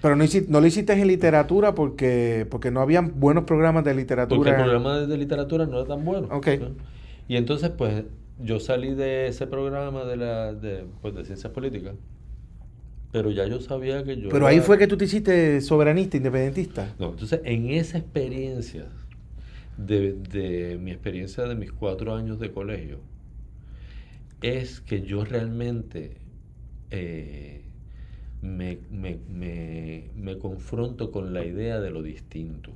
Pero 0.00 0.16
no, 0.16 0.24
no 0.48 0.60
lo 0.60 0.66
hiciste 0.66 0.92
en 0.92 1.06
literatura 1.06 1.74
porque, 1.74 2.46
porque 2.50 2.70
no 2.70 2.80
habían 2.80 3.20
buenos 3.20 3.44
programas 3.44 3.84
de 3.84 3.94
literatura. 3.94 4.36
Porque 4.36 4.50
el 4.50 4.56
programa 4.56 4.98
de 5.00 5.16
literatura 5.16 5.66
no 5.66 5.78
era 5.78 5.86
tan 5.86 6.04
bueno. 6.04 6.28
Ok. 6.30 6.48
Y 7.28 7.36
entonces, 7.36 7.70
pues, 7.70 8.04
yo 8.40 8.58
salí 8.58 8.94
de 8.94 9.28
ese 9.28 9.46
programa 9.46 10.04
de, 10.04 10.16
la, 10.16 10.52
de, 10.52 10.84
pues, 11.00 11.14
de 11.14 11.24
ciencias 11.24 11.52
políticas, 11.52 11.94
pero 13.12 13.30
ya 13.30 13.46
yo 13.46 13.60
sabía 13.60 14.02
que 14.02 14.16
yo... 14.16 14.28
Pero 14.30 14.46
ahí 14.46 14.60
fue 14.60 14.78
que 14.78 14.88
tú 14.88 14.96
te 14.96 15.04
hiciste 15.04 15.60
soberanista, 15.60 16.16
independentista. 16.16 16.94
No, 16.98 17.10
entonces, 17.10 17.40
en 17.44 17.70
esa 17.70 17.98
experiencia, 17.98 18.86
de, 19.76 20.14
de 20.14 20.78
mi 20.78 20.90
experiencia 20.90 21.44
de 21.44 21.54
mis 21.54 21.72
cuatro 21.72 22.14
años 22.14 22.40
de 22.40 22.50
colegio, 22.50 22.98
es 24.42 24.80
que 24.80 25.02
yo 25.02 25.24
realmente 25.24 26.16
eh, 26.92 27.62
me, 28.42 28.78
me, 28.90 30.38
confronto 30.38 31.10
con 31.10 31.32
la 31.32 31.44
idea 31.44 31.80
de 31.80 31.90
lo 31.90 32.02
distinto. 32.02 32.70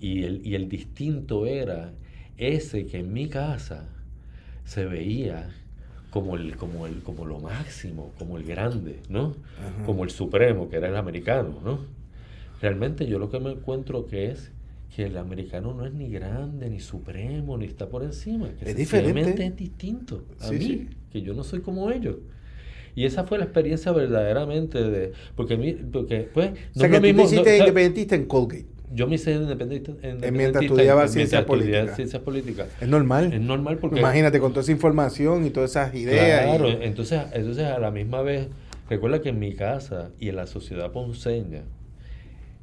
Y 0.00 0.24
el, 0.24 0.46
y 0.46 0.54
el 0.54 0.68
distinto 0.68 1.46
era 1.46 1.92
ese 2.38 2.86
que 2.86 2.98
en 3.00 3.12
mi 3.12 3.28
casa 3.28 3.88
se 4.64 4.86
veía 4.86 5.50
como 6.10 6.36
el, 6.36 6.56
como 6.56 6.86
el, 6.86 7.02
como 7.02 7.26
lo 7.26 7.38
máximo, 7.38 8.12
como 8.18 8.38
el 8.38 8.44
grande, 8.44 9.00
¿no? 9.08 9.36
Como 9.84 10.04
el 10.04 10.10
supremo, 10.10 10.68
que 10.70 10.76
era 10.76 10.88
el 10.88 10.96
americano, 10.96 11.60
¿no? 11.62 11.80
Realmente 12.60 13.06
yo 13.06 13.18
lo 13.18 13.30
que 13.30 13.40
me 13.40 13.52
encuentro 13.52 14.06
que 14.06 14.30
es 14.30 14.52
que 14.94 15.04
el 15.04 15.16
americano 15.16 15.72
no 15.72 15.86
es 15.86 15.94
ni 15.94 16.10
grande, 16.10 16.68
ni 16.68 16.78
supremo, 16.78 17.56
ni 17.56 17.64
está 17.64 17.88
por 17.88 18.02
encima. 18.02 18.50
Que 18.58 18.70
es 18.70 18.76
diferente. 18.76 19.44
es 19.44 19.56
distinto 19.56 20.24
a 20.40 20.50
mí, 20.50 20.88
que 21.10 21.22
yo 21.22 21.32
no 21.34 21.44
soy 21.44 21.60
como 21.60 21.90
ellos. 21.90 22.16
Y 22.94 23.06
esa 23.06 23.24
fue 23.24 23.38
la 23.38 23.44
experiencia 23.44 23.90
verdaderamente 23.92 24.82
de... 24.82 25.12
Porque, 25.34 25.78
porque 25.90 26.28
pues... 26.34 26.50
No 26.50 26.56
o 26.76 26.80
sea, 26.80 26.90
que 26.90 26.96
tú 26.96 27.16
te 27.16 27.22
hiciste 27.22 27.58
independentista 27.58 28.16
en 28.16 28.26
Colgate. 28.26 28.66
Yo 28.94 29.06
me 29.06 29.14
hice 29.14 29.32
independiente, 29.32 29.94
mientras 30.30 30.62
estudiaba 30.64 31.08
ciencias 31.08 31.42
políticas. 31.46 31.96
ciencias 31.96 32.20
políticas. 32.20 32.68
Es 32.78 32.88
normal. 32.88 33.32
Es 33.32 33.40
normal 33.40 33.78
porque... 33.78 33.98
Imagínate 33.98 34.38
con 34.40 34.52
toda 34.52 34.60
esa 34.60 34.72
información 34.72 35.46
y 35.46 35.50
todas 35.50 35.70
esas 35.70 35.94
ideas. 35.94 36.44
Claro, 36.44 36.68
entonces, 36.68 37.22
entonces 37.32 37.64
a 37.64 37.78
la 37.78 37.90
misma 37.90 38.20
vez, 38.20 38.48
recuerda 38.90 39.22
que 39.22 39.30
en 39.30 39.38
mi 39.38 39.54
casa 39.54 40.10
y 40.20 40.28
en 40.28 40.36
la 40.36 40.46
sociedad 40.46 40.92
ponceña, 40.92 41.62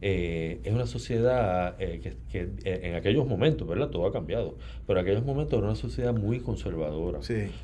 eh, 0.01 0.61
es 0.63 0.73
una 0.73 0.85
sociedad 0.85 1.75
eh, 1.79 2.15
que, 2.31 2.39
eh, 2.63 2.79
en 2.83 2.95
aquellos 2.95 3.27
momentos, 3.27 3.67
¿verdad? 3.67 3.89
Todo 3.89 4.05
ha 4.05 4.13
cambiado, 4.13 4.55
pero 4.87 4.99
en 4.99 5.05
aquellos 5.05 5.25
momentos 5.25 5.57
era 5.57 5.67
una 5.67 5.75
sociedad 5.75 6.13
muy 6.13 6.39
conservadora, 6.39 7.19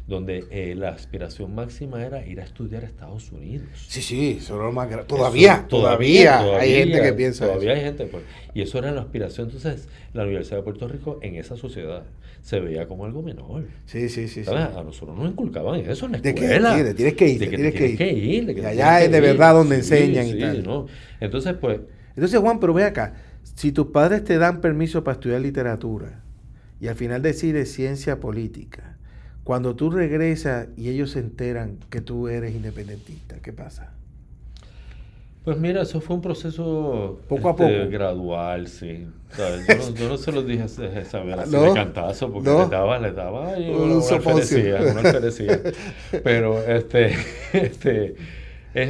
donde 0.06 0.76
la 0.76 0.90
aspiración 0.90 1.56
máxima 1.56 2.06
era 2.06 2.26
ir 2.26 2.42
a 2.42 2.44
estudiar 2.44 2.84
a 2.84 2.88
Estados 2.88 3.32
Unidos. 3.32 3.68
Sí, 3.88 4.02
sí, 4.02 4.38
eso 4.40 4.56
era 4.56 4.66
lo 4.66 4.72
más 4.74 4.86
Todavía, 5.08 5.66
todavía, 5.70 6.60
hay 6.60 6.74
gente 6.74 7.02
que 7.02 7.14
piensa 7.14 7.46
Todavía 7.46 7.74
hay 7.74 7.82
gente, 7.82 8.06
pues, 8.06 8.24
y 8.54 8.62
eso 8.62 8.80
era 8.80 8.92
la 8.92 9.02
aspiración. 9.02 9.48
Entonces, 9.48 9.88
la 10.14 10.24
Universidad 10.24 10.58
de 10.58 10.64
Puerto 10.64 10.88
Rico 10.88 11.20
en 11.22 11.36
esa 11.36 11.56
sociedad 11.56 12.04
se 12.42 12.60
veía 12.60 12.88
como 12.88 13.06
algo 13.06 13.24
menor. 13.24 13.66
Sí, 13.86 14.08
sí, 14.10 14.28
sí. 14.28 14.44
A 14.48 14.84
nosotros 14.84 15.18
nos 15.18 15.32
inculcaban 15.32 15.80
eso 15.80 16.06
en 16.06 16.12
la 16.12 16.18
escuela. 16.20 16.76
De 16.76 16.84
que, 16.86 16.94
tienes 16.94 17.14
que 17.16 17.28
ir, 17.28 17.40
de 17.40 17.50
que 17.50 17.56
tienes 17.56 17.74
que 17.74 18.12
ir. 18.12 18.50
ir. 18.50 18.58
y 18.58 18.66
allá 18.66 19.02
es 19.02 19.12
de 19.12 19.20
verdad 19.20 19.54
donde 19.56 19.78
enseñan 19.78 20.28
y 20.28 20.40
tal. 20.40 20.64
¿no? 20.64 20.86
Entonces, 21.20 21.56
pues 21.60 21.80
entonces, 22.16 22.40
Juan, 22.40 22.60
pero 22.60 22.74
ve 22.74 22.86
acá, 22.86 23.14
si 23.44 23.72
tus 23.72 23.88
padres 23.88 24.24
te 24.24 24.38
dan 24.38 24.62
permiso 24.62 25.04
para 25.04 25.14
estudiar 25.14 25.42
literatura 25.42 26.22
y 26.80 26.88
al 26.88 26.96
final 26.96 27.22
decides 27.22 27.72
ciencia 27.72 28.20
política, 28.20 28.98
cuando 29.44 29.76
tú 29.76 29.92
regresas 29.92 30.70
y 30.76 30.90
ellos 30.90 31.12
se 31.12 31.20
enteran 31.20 31.78
que 31.90 32.02
tú 32.02 32.28
eres 32.28 32.56
independentista, 32.56 33.38
¿qué 33.42 33.54
pasa? 33.54 33.92
Pues 35.46 35.60
mira, 35.60 35.84
eso 35.84 36.02
fue 36.02 36.16
un 36.16 36.24
proceso 36.24 37.22
poco 37.30 37.50
a 37.50 37.52
este, 37.52 37.80
poco. 37.80 37.92
gradual, 37.92 38.68
sí. 38.68 39.08
Yo, 39.38 40.10
no, 40.10 40.18
se 40.18 40.32
lo 40.32 40.42
dije 40.42 40.68
saber 40.68 41.40
así 41.40 41.56
de 41.56 41.74
cantazo, 41.74 42.34
porque 42.34 42.50
le 42.50 42.68
daba, 42.68 42.98
le 42.98 43.12
daba 43.12 43.50
una, 43.50 43.96
una, 43.96 45.12
Pero 46.24 46.64
este, 46.64 47.14
este, 47.54 48.16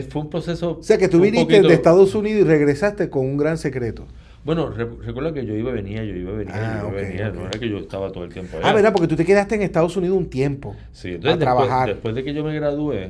fue 0.09 0.21
un 0.21 0.29
proceso. 0.29 0.77
O 0.79 0.83
sea, 0.83 0.97
que 0.97 1.07
tú 1.07 1.21
viniste 1.21 1.61
de 1.61 1.73
Estados 1.73 2.15
Unidos 2.15 2.41
y 2.41 2.43
regresaste 2.43 3.09
con 3.09 3.25
un 3.25 3.37
gran 3.37 3.57
secreto. 3.57 4.05
Bueno, 4.43 4.69
recuerda 4.69 5.33
que 5.33 5.43
yo 5.45 5.55
iba 5.55 5.71
y 5.71 5.73
venía, 5.73 6.03
yo 6.03 6.15
iba 6.15 6.31
y 6.33 6.35
venía, 6.35 6.53
ah, 6.55 6.81
yo 6.83 6.89
iba 6.89 7.01
y 7.01 7.05
venía, 7.05 7.29
no 7.31 7.47
era 7.47 7.59
que 7.59 7.67
yo 7.67 7.79
estaba 7.79 8.11
todo 8.11 8.23
el 8.25 8.31
tiempo 8.31 8.57
allá. 8.57 8.69
Ah, 8.69 8.73
¿verdad? 8.73 8.93
Porque 8.93 9.07
tú 9.07 9.15
te 9.15 9.25
quedaste 9.25 9.55
en 9.55 9.63
Estados 9.63 9.97
Unidos 9.97 10.15
un 10.15 10.29
tiempo. 10.29 10.75
Sí, 10.91 11.15
entonces 11.15 11.39
después, 11.39 11.69
después 11.87 12.15
de 12.15 12.23
que 12.23 12.33
yo 12.33 12.43
me 12.43 12.53
gradué, 12.53 13.09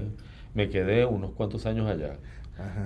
me 0.54 0.70
quedé 0.70 1.06
unos 1.06 1.32
cuantos 1.32 1.66
años 1.66 1.90
allá, 1.90 2.16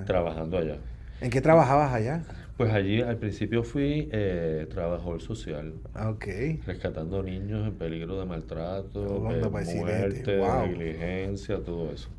trabajando 0.08 0.58
allá. 0.58 0.78
¿En 1.22 1.30
qué 1.30 1.42
trabajabas 1.42 1.94
allá? 1.94 2.24
Pues 2.58 2.74
allí 2.74 3.02
al 3.02 3.18
principio 3.18 3.64
fui 3.64 4.10
eh, 4.12 4.68
trabajador 4.70 5.22
social. 5.22 5.76
Ah, 5.94 6.10
ok. 6.10 6.26
Rescatando 6.66 7.24
niños 7.24 7.66
en 7.68 7.76
peligro 7.76 8.20
de 8.20 8.26
maltrato, 8.26 9.20
muerte, 9.22 10.42
negligencia, 10.68 11.60
todo 11.60 11.92
eso. 11.92 12.10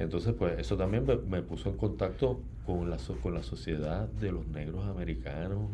Entonces, 0.00 0.34
pues 0.36 0.58
eso 0.58 0.78
también 0.78 1.04
me, 1.28 1.42
puso 1.42 1.68
en 1.68 1.76
contacto 1.76 2.40
con 2.64 2.88
la, 2.88 2.96
con 3.22 3.34
la 3.34 3.42
sociedad 3.42 4.08
de 4.08 4.32
los 4.32 4.46
negros 4.48 4.86
americanos, 4.86 5.68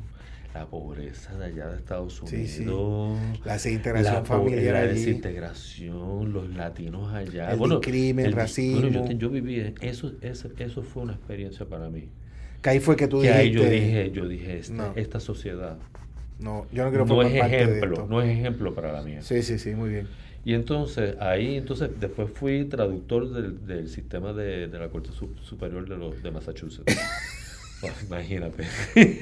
la 0.53 0.67
pobreza 0.67 1.39
de 1.39 1.45
allá 1.45 1.69
de 1.69 1.77
Estados 1.77 2.21
Unidos, 2.23 2.51
sí, 2.51 2.65
sí. 2.65 3.41
la 3.45 3.53
desintegración 3.53 4.27
familiar 4.27 4.75
la 4.75 4.87
desintegración, 4.87 6.33
los 6.33 6.49
latinos 6.57 7.15
allá, 7.15 7.53
el 7.53 7.81
crimen, 7.81 8.27
el 8.27 8.33
racismo. 8.33 8.81
Bueno, 8.81 9.13
yo, 9.13 9.31
viví 9.31 9.75
eso, 9.81 10.13
eso, 10.21 10.51
eso 10.59 10.83
fue 10.83 11.05
una 11.05 11.13
experiencia 11.13 11.65
para 11.67 11.89
mí. 11.89 12.09
Que 12.63 12.71
ahí 12.71 12.81
fue 12.81 12.97
que 12.97 13.07
tú 13.07 13.21
que 13.21 13.29
dijiste. 13.29 13.43
Ahí 13.43 13.53
yo 13.53 13.65
dije, 13.71 14.11
yo 14.11 14.27
dije 14.27 14.59
esta, 14.59 14.93
esta 14.97 15.21
sociedad. 15.21 15.79
No, 16.41 16.67
yo 16.73 16.85
no 16.85 16.91
quiero 16.91 17.07
no 17.07 17.23
es 17.23 17.33
ejemplo, 17.33 18.07
no 18.09 18.21
es 18.23 18.37
ejemplo 18.37 18.75
para 18.75 18.93
la 18.93 19.03
mía. 19.03 19.23
Sí, 19.23 19.43
sí, 19.43 19.59
sí, 19.59 19.75
muy 19.75 19.91
bien. 19.91 20.09
Y 20.47 20.55
entonces, 20.55 21.17
ahí, 21.19 21.57
entonces, 21.57 21.91
después 21.99 22.29
fui 22.33 22.67
traductor 22.67 23.29
del, 23.33 23.67
del 23.67 23.89
sistema 23.89 24.33
de, 24.33 24.69
de, 24.69 24.79
la 24.79 24.87
Corte 24.87 25.11
Superior 25.43 25.89
de, 25.89 25.97
los, 25.97 26.23
de 26.23 26.31
Massachusetts. 26.31 26.97
imagínate. 28.07 28.63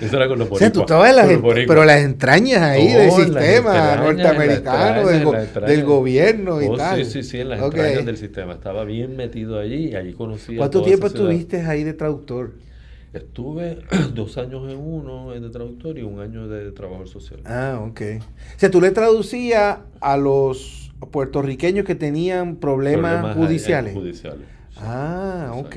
Eso 0.00 0.16
era 0.16 0.26
con 0.26 0.40
los 0.40 0.50
O 0.50 0.56
sea, 0.56 0.72
tú 0.72 0.80
estabas 0.80 1.14
las, 1.14 1.28
pero 1.68 1.84
las 1.84 2.02
entrañas 2.02 2.62
ahí 2.62 2.88
del 2.88 3.12
sistema 3.12 3.94
norteamericano, 3.94 5.06
del, 5.06 5.84
gobierno 5.84 6.60
y 6.62 6.66
oh, 6.66 6.76
tal. 6.76 7.04
Sí, 7.04 7.12
sí, 7.12 7.22
sí, 7.22 7.38
en 7.38 7.50
las 7.50 7.62
entrañas 7.62 8.04
del 8.04 8.16
sistema. 8.16 8.54
Estaba 8.54 8.82
bien 8.82 9.14
metido 9.14 9.60
allí 9.60 9.90
y 9.90 9.94
allí 9.94 10.14
conocí 10.14 10.56
¿Cuánto 10.56 10.82
tiempo 10.82 11.06
estuviste 11.06 11.60
ahí 11.60 11.84
de 11.84 11.94
traductor? 11.94 12.54
Estuve 13.12 13.78
dos 14.14 14.36
años 14.38 14.70
en 14.70 14.78
uno 14.78 15.30
de 15.30 15.48
traductor 15.50 15.98
y 15.98 16.02
un 16.02 16.20
año 16.20 16.48
de 16.48 16.72
trabajador 16.72 17.08
social. 17.08 17.40
Ah, 17.44 17.80
ok. 17.82 18.00
O 18.20 18.58
sea, 18.58 18.70
tú 18.70 18.80
le 18.80 18.90
traducías 18.90 19.78
a 20.00 20.16
los 20.16 20.92
puertorriqueños 21.10 21.86
que 21.86 21.94
tenían 21.94 22.56
problemas, 22.56 23.34
judiciales. 23.34 23.94
judiciales. 23.94 24.46
Ah, 24.76 25.52
ok. 25.54 25.76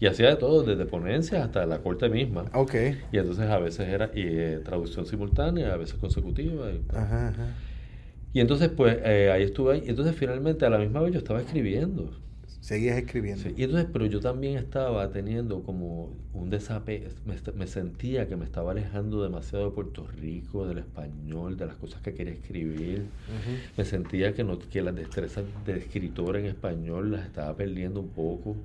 Y 0.00 0.06
hacía 0.06 0.28
de 0.28 0.36
todo, 0.36 0.62
desde 0.62 0.84
ponencias 0.86 1.42
hasta 1.44 1.66
la 1.66 1.78
corte 1.78 2.08
misma. 2.08 2.44
Ok. 2.52 2.74
Y 3.12 3.18
entonces 3.18 3.48
a 3.48 3.58
veces 3.58 3.88
era 3.88 4.10
y, 4.14 4.22
eh, 4.22 4.60
traducción 4.64 5.06
simultánea, 5.06 5.72
a 5.72 5.76
veces 5.76 5.94
consecutiva. 5.94 6.70
Y, 6.70 6.82
ajá, 6.94 7.28
ajá. 7.28 7.54
y 8.32 8.40
entonces, 8.40 8.68
pues, 8.68 8.98
eh, 9.04 9.30
ahí 9.32 9.44
estuve. 9.44 9.78
Y 9.78 9.88
entonces, 9.88 10.14
finalmente, 10.14 10.66
a 10.66 10.70
la 10.70 10.78
misma 10.78 11.00
vez 11.00 11.12
yo 11.12 11.18
estaba 11.18 11.40
escribiendo. 11.40 12.10
Seguías 12.64 12.96
escribiendo. 12.96 13.50
y 13.54 13.62
entonces, 13.62 13.90
pero 13.92 14.06
yo 14.06 14.20
también 14.20 14.56
estaba 14.56 15.10
teniendo 15.10 15.62
como 15.64 16.16
un 16.32 16.48
desape, 16.48 17.08
me, 17.26 17.66
sentía 17.66 18.26
que 18.26 18.36
me 18.36 18.46
estaba 18.46 18.70
alejando 18.72 19.22
demasiado 19.22 19.66
de 19.66 19.72
Puerto 19.72 20.06
Rico, 20.06 20.66
del 20.66 20.78
español, 20.78 21.58
de 21.58 21.66
las 21.66 21.76
cosas 21.76 22.00
que 22.00 22.14
quería 22.14 22.32
escribir. 22.32 23.04
Me 23.76 23.84
sentía 23.84 24.32
que, 24.32 24.44
no, 24.44 24.58
que 24.58 24.80
las 24.80 24.96
destrezas 24.96 25.44
de 25.66 25.76
escritor 25.76 26.38
en 26.38 26.46
español 26.46 27.12
las 27.12 27.26
estaba 27.26 27.54
perdiendo 27.54 28.00
un 28.00 28.08
poco. 28.08 28.56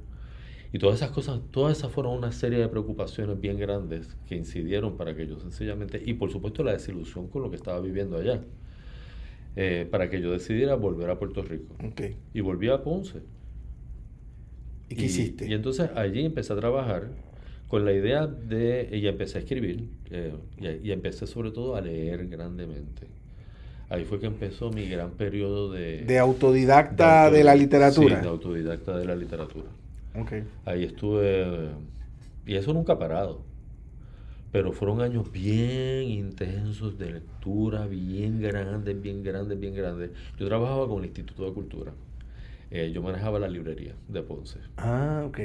Y 0.72 0.80
todas 0.80 0.96
esas 0.96 1.12
cosas, 1.12 1.42
todas 1.52 1.78
esas 1.78 1.92
fueron 1.92 2.18
una 2.18 2.32
serie 2.32 2.60
de 2.60 2.70
preocupaciones 2.70 3.38
bien 3.42 3.60
grandes 3.60 4.16
que 4.30 4.38
incidieron 4.38 4.96
para 4.96 5.14
que 5.14 5.28
yo 5.28 5.42
sencillamente, 5.42 6.02
y 6.06 6.14
por 6.14 6.32
supuesto 6.32 6.64
la 6.64 6.72
desilusión 6.72 7.28
con 7.28 7.42
lo 7.42 7.50
que 7.50 7.58
estaba 7.58 7.82
viviendo 7.82 8.16
allá, 8.16 8.40
eh, 9.58 9.86
para 9.92 10.10
que 10.10 10.22
yo 10.22 10.32
decidiera 10.32 10.76
volver 10.76 11.10
a 11.10 11.20
Puerto 11.20 11.42
Rico. 11.42 11.76
Y 12.34 12.40
volví 12.40 12.70
a 12.70 12.82
Ponce. 12.82 13.20
¿Y 14.90 14.96
qué 14.96 15.06
hiciste? 15.06 15.48
Y 15.48 15.54
entonces 15.54 15.90
allí 15.96 16.26
empecé 16.26 16.54
a 16.54 16.56
trabajar 16.56 17.10
con 17.70 17.86
la 17.86 17.94
idea 17.94 18.26
de, 18.26 18.90
y 18.92 19.08
empecé 19.08 19.38
a 19.38 19.42
escribir, 19.42 19.88
eh, 20.10 20.34
y, 20.84 20.92
empecé 20.92 21.28
sobre 21.28 21.52
todo 21.52 21.76
a 21.76 21.82
leer 21.82 22.28
grandemente. 22.28 23.08
Ahí 23.90 24.06
fue 24.06 24.20
que 24.20 24.26
empezó 24.26 24.72
mi 24.72 24.88
gran 24.88 25.12
periodo 25.12 25.72
de... 25.72 26.04
De 26.04 26.20
autodidacta 26.20 27.30
de, 27.30 27.44
la 27.44 27.56
literatura. 27.56 28.18
Sí, 28.18 28.22
de 28.24 28.28
autodidacta 28.28 28.98
de 28.98 29.06
la 29.06 29.16
literatura. 29.16 29.68
Okay. 30.20 30.44
Ahí 30.66 30.84
estuve, 30.84 31.70
y 32.46 32.56
eso 32.56 32.74
nunca 32.74 32.94
ha 32.94 33.00
parado. 33.00 33.42
Pero 34.52 34.72
fueron 34.72 35.02
años 35.02 35.32
bien 35.32 36.04
intensos 36.10 36.98
de 36.98 37.12
lectura, 37.12 37.86
bien 37.86 38.42
grandes, 38.42 39.00
bien 39.00 39.24
grandes, 39.24 39.60
bien 39.60 39.76
grandes. 39.76 40.10
Yo 40.40 40.48
trabajaba 40.48 40.88
con 40.88 41.00
el 41.00 41.06
Instituto 41.06 41.46
de 41.46 41.54
Cultura. 41.54 41.92
Eh, 42.72 42.92
yo 42.94 43.02
manejaba 43.02 43.40
la 43.40 43.48
librería 43.48 43.96
de 44.08 44.22
Ponce. 44.22 44.60
Ah, 44.78 45.24
ok. 45.26 45.40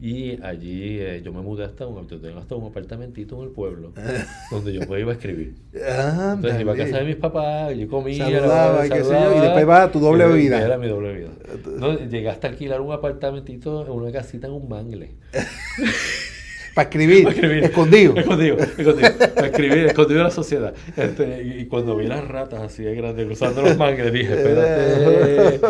Y 0.00 0.40
allí 0.42 1.00
eh, 1.00 1.22
yo 1.24 1.32
me 1.32 1.40
mudé 1.40 1.64
hasta 1.64 1.84
un, 1.84 2.06
hasta 2.38 2.54
un 2.54 2.70
apartamentito 2.70 3.36
en 3.36 3.48
el 3.48 3.50
pueblo 3.50 3.92
donde 4.50 4.72
yo 4.72 4.80
iba 4.96 5.10
a 5.10 5.14
escribir. 5.14 5.56
Ah, 5.88 6.34
Entonces 6.36 6.60
iba 6.60 6.72
a 6.72 6.76
casa 6.76 6.98
de 6.98 7.04
mis 7.04 7.16
papás, 7.16 7.76
yo 7.76 7.88
comía, 7.88 8.24
saludaba, 8.24 8.86
yo, 8.86 8.94
y 8.94 9.40
después 9.40 9.62
iba 9.62 9.82
a 9.82 9.90
tu 9.90 9.98
doble 9.98 10.28
vida. 10.32 10.64
Era 10.64 10.78
mi 10.78 10.88
doble 10.88 11.14
vida. 11.14 11.30
No, 11.78 11.98
llegué 11.98 12.28
hasta 12.28 12.48
alquilar 12.48 12.80
un 12.80 12.92
apartamentito 12.92 13.84
en 13.86 13.92
una 13.92 14.12
casita 14.12 14.46
en 14.46 14.52
un 14.52 14.68
mangle. 14.68 15.16
Para 16.74 16.88
escribir, 16.88 17.28
escondido. 17.62 18.16
Escondido, 18.16 18.58
escondido. 18.58 18.96
Para 19.34 19.46
escribir, 19.46 19.78
escondido 19.86 20.18
de 20.18 20.24
la 20.24 20.30
sociedad. 20.30 20.74
Este, 20.96 21.42
y, 21.42 21.66
cuando 21.66 21.96
vi 21.96 22.06
las 22.06 22.26
ratas 22.26 22.60
así 22.60 22.82
de 22.82 22.94
grandes 22.94 23.26
cruzando 23.26 23.62
los 23.62 23.76
mangles, 23.76 24.12
dije, 24.12 24.34
espérate, 24.34 25.60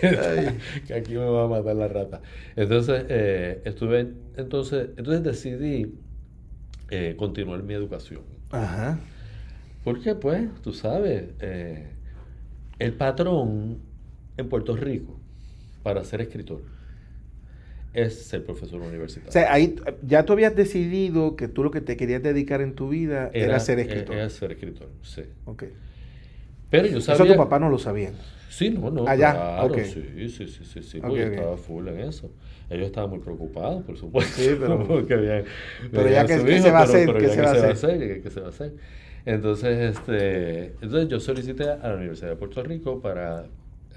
que, 0.86 0.94
aquí 0.94 1.12
me 1.14 1.24
va 1.24 1.44
a 1.44 1.48
matar 1.48 1.76
la 1.76 1.88
rata. 1.88 2.20
Entonces, 2.56 3.04
eh, 3.08 3.62
estuve, 3.64 4.12
entonces, 4.36 4.90
entonces 4.96 5.22
decidí 5.22 5.94
eh, 6.90 7.14
continuar 7.16 7.62
mi 7.62 7.74
educación. 7.74 8.22
Ajá. 8.50 8.98
Porque, 9.82 10.14
pues, 10.14 10.48
tú 10.62 10.72
sabes, 10.72 11.24
eh, 11.40 11.88
el 12.78 12.92
patrón 12.94 13.78
en 14.36 14.48
Puerto 14.48 14.76
Rico 14.76 15.18
para 15.82 16.04
ser 16.04 16.20
escritor 16.20 16.73
es 17.94 18.24
ser 18.26 18.44
profesor 18.44 18.80
universitario. 18.80 19.28
O 19.28 19.32
sea, 19.32 19.52
ahí 19.52 19.76
ya 20.02 20.24
tú 20.24 20.32
habías 20.34 20.54
decidido 20.54 21.36
que 21.36 21.48
tú 21.48 21.62
lo 21.64 21.70
que 21.70 21.80
te 21.80 21.96
querías 21.96 22.22
dedicar 22.22 22.60
en 22.60 22.74
tu 22.74 22.88
vida 22.88 23.30
era, 23.32 23.58
ser 23.60 23.78
escritor. 23.78 24.16
Era 24.16 24.28
ser 24.28 24.52
escritor, 24.52 24.88
sí. 25.02 25.22
Ok. 25.46 25.64
Pero 26.70 26.86
yo 26.88 27.00
sabía... 27.00 27.24
Eso 27.24 27.32
tu 27.32 27.38
papá 27.38 27.58
no 27.58 27.70
lo 27.70 27.78
sabía. 27.78 28.10
Sí, 28.48 28.70
no, 28.70 28.90
no. 28.90 29.06
Allá, 29.08 29.32
claro, 29.32 29.66
ok. 29.66 29.78
sí, 29.84 30.28
sí, 30.28 30.46
sí, 30.48 30.64
sí, 30.64 30.82
sí, 30.82 30.98
ok. 31.02 31.16
estaba 31.16 31.56
full 31.56 31.88
en 31.88 32.00
eso. 32.00 32.30
Ellos 32.70 32.86
estaban 32.86 33.10
muy 33.10 33.18
preocupados, 33.18 33.82
por 33.84 33.96
supuesto. 33.96 34.40
Sí, 34.40 34.56
pero- 34.58 34.84
porque 34.86 35.16
veían- 35.16 35.44
pero 35.90 36.08
ya 36.08 36.24
que- 36.26 36.44
¿qué 36.44 36.60
se 36.60 36.70
va 36.70 36.80
a 36.80 36.82
hacer? 36.84 37.16
¿Qué 37.16 37.28
se 37.28 37.42
va 37.42 37.50
a 37.50 37.52
¿Qué 37.54 37.58
hacer? 37.72 38.22
¿Qué- 38.22 38.30
se 38.30 38.40
va 38.40 38.46
a 38.46 38.50
hacer? 38.50 38.72
Entonces, 39.26 39.96
este, 39.96 40.66
entonces 40.82 41.08
yo 41.08 41.18
solicité 41.20 41.64
a 41.70 41.88
la 41.88 41.94
Universidad 41.96 42.30
de 42.30 42.36
Puerto 42.36 42.62
Rico 42.62 43.00
para 43.00 43.44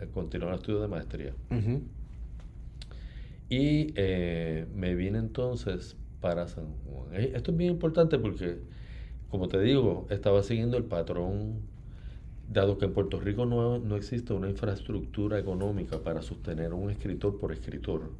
eh, 0.01 0.07
continuar 0.13 0.53
el 0.53 0.59
estudio 0.59 0.81
de 0.81 0.87
maestría. 0.87 1.33
Ujú. 1.51 1.81
Y 3.49 3.93
eh, 3.95 4.67
me 4.73 4.95
vine 4.95 5.19
entonces 5.19 5.95
para 6.19 6.47
San 6.47 6.73
Juan. 6.83 7.13
Eh, 7.13 7.31
Esto 7.35 7.51
es 7.51 7.57
bien 7.57 7.71
importante 7.73 8.17
porque, 8.19 8.59
como 9.29 9.49
te 9.49 9.61
digo, 9.61 10.07
estaba 10.09 10.43
siguiendo 10.43 10.77
el 10.77 10.85
patrón, 10.85 11.61
dado 12.47 12.77
que 12.77 12.85
en 12.85 12.93
Puerto 12.93 13.19
Rico 13.19 13.45
no, 13.45 13.79
no 13.79 13.95
existe 13.97 14.33
una 14.33 14.49
infraestructura 14.49 15.39
económica 15.39 16.03
para 16.03 16.21
sostener 16.23 16.73
un 16.73 16.91
escritor 16.91 17.39
por 17.39 17.51
escritor. 17.53 18.11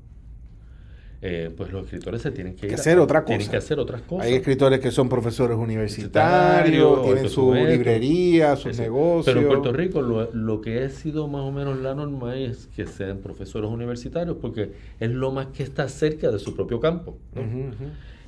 Eh, 1.21 1.51
pues 1.55 1.71
los 1.71 1.85
escritores 1.85 2.21
se 2.21 2.31
tienen 2.31 2.53
que, 2.55 2.61
Que 2.61 2.67
ir 2.67 2.73
a- 2.73 2.75
hacer 2.75 2.99
otra 2.99 3.25
Tienen 3.25 3.45
cosa. 3.47 3.51
que 3.51 3.57
hacer 3.57 3.79
otras 3.79 4.01
cosas. 4.03 4.27
Hay 4.27 4.33
escritores 4.35 4.79
que 4.79 4.91
son 4.91 5.09
profesores 5.09 5.57
Universitarios, 5.57 7.03
tienen 7.03 7.29
su 7.29 7.53
esto. 7.55 7.69
librería, 7.69 8.55
sus 8.55 8.77
negocios. 8.77 9.25
Pero 9.25 9.39
en 9.41 9.47
Puerto 9.47 9.73
Rico 9.73 10.01
lo, 10.01 10.31
lo 10.33 10.61
que 10.61 10.83
ha 10.83 10.89
sido 10.89 11.27
más 11.27 11.41
o 11.41 11.51
menos 11.51 11.79
la 11.79 11.95
norma 11.95 12.35
es 12.35 12.67
que 12.75 12.85
sean 12.85 13.17
profesores 13.19 13.69
universitarios 13.69 14.37
porque 14.41 14.71
es 14.99 15.09
lo 15.11 15.31
más 15.31 15.47
que 15.47 15.63
está 15.63 15.87
cerca 15.89 16.31
de 16.31 16.39
su 16.39 16.55
propio 16.55 16.79
campo. 16.79 17.17
¿no? 17.35 17.41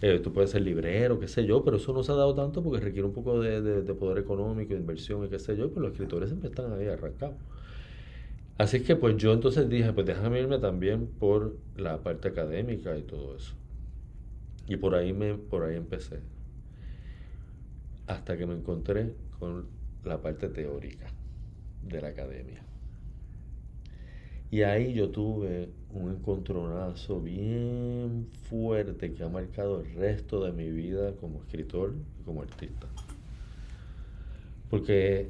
Eh, 0.02 0.20
tú 0.24 0.32
puedes 0.32 0.52
ser 0.52 0.62
librero, 0.62 1.20
qué 1.20 1.28
sé 1.28 1.46
yo, 1.46 1.62
pero 1.64 1.76
eso 1.76 1.92
no 1.92 2.04
se 2.04 2.12
ha 2.14 2.16
dado 2.16 2.34
tanto 2.34 2.64
porque 2.64 2.80
requiere 2.84 3.06
un 3.06 3.14
poco 3.14 3.42
de, 3.42 3.62
de- 3.62 3.82
de 3.82 3.94
poder 3.94 4.18
económico, 4.20 4.74
de 4.74 4.80
inversión 4.80 5.26
y 5.26 5.28
qué 5.28 5.40
sé 5.40 5.58
yo, 5.58 5.70
pero 5.70 5.82
los 5.82 5.92
escritores 5.92 6.30
siempre 6.30 6.50
están 6.50 6.72
ahí 6.74 6.88
arrancados. 6.88 7.36
Así 8.60 8.82
que 8.84 8.98
pues 8.98 9.16
yo 9.16 9.32
entonces 9.32 9.70
dije, 9.70 9.94
pues 9.94 10.06
déjame 10.06 10.42
irme 10.42 10.60
también 10.60 11.08
por 11.08 11.56
la 11.78 12.04
parte 12.04 12.28
académica 12.28 12.98
y 12.98 13.04
todo 13.04 13.38
eso. 13.38 13.56
Y 14.68 14.76
por 14.76 14.96
ahí, 14.96 15.14
me, 15.14 15.36
por 15.36 15.64
ahí 15.64 15.78
empecé. 15.78 16.20
Hasta 18.06 18.38
que 18.38 18.46
me 18.46 18.56
encontré 18.56 19.14
con 19.40 19.66
la 20.04 20.22
parte 20.22 20.50
teórica 20.50 21.08
de 21.88 22.02
la 22.02 22.10
academia. 22.10 22.62
Y 24.52 24.64
ahí 24.64 24.94
yo 24.94 25.10
tuve 25.10 25.70
un 25.94 26.12
encontronazo 26.12 27.22
bien 27.22 28.28
fuerte 28.50 29.14
que 29.14 29.24
ha 29.24 29.30
marcado 29.30 29.80
el 29.80 29.94
resto 29.94 30.44
de 30.44 30.52
mi 30.52 30.70
vida 30.70 31.14
como 31.14 31.40
escritor 31.40 31.96
y 32.20 32.24
como 32.24 32.42
artista. 32.42 32.88
Porque 34.70 35.30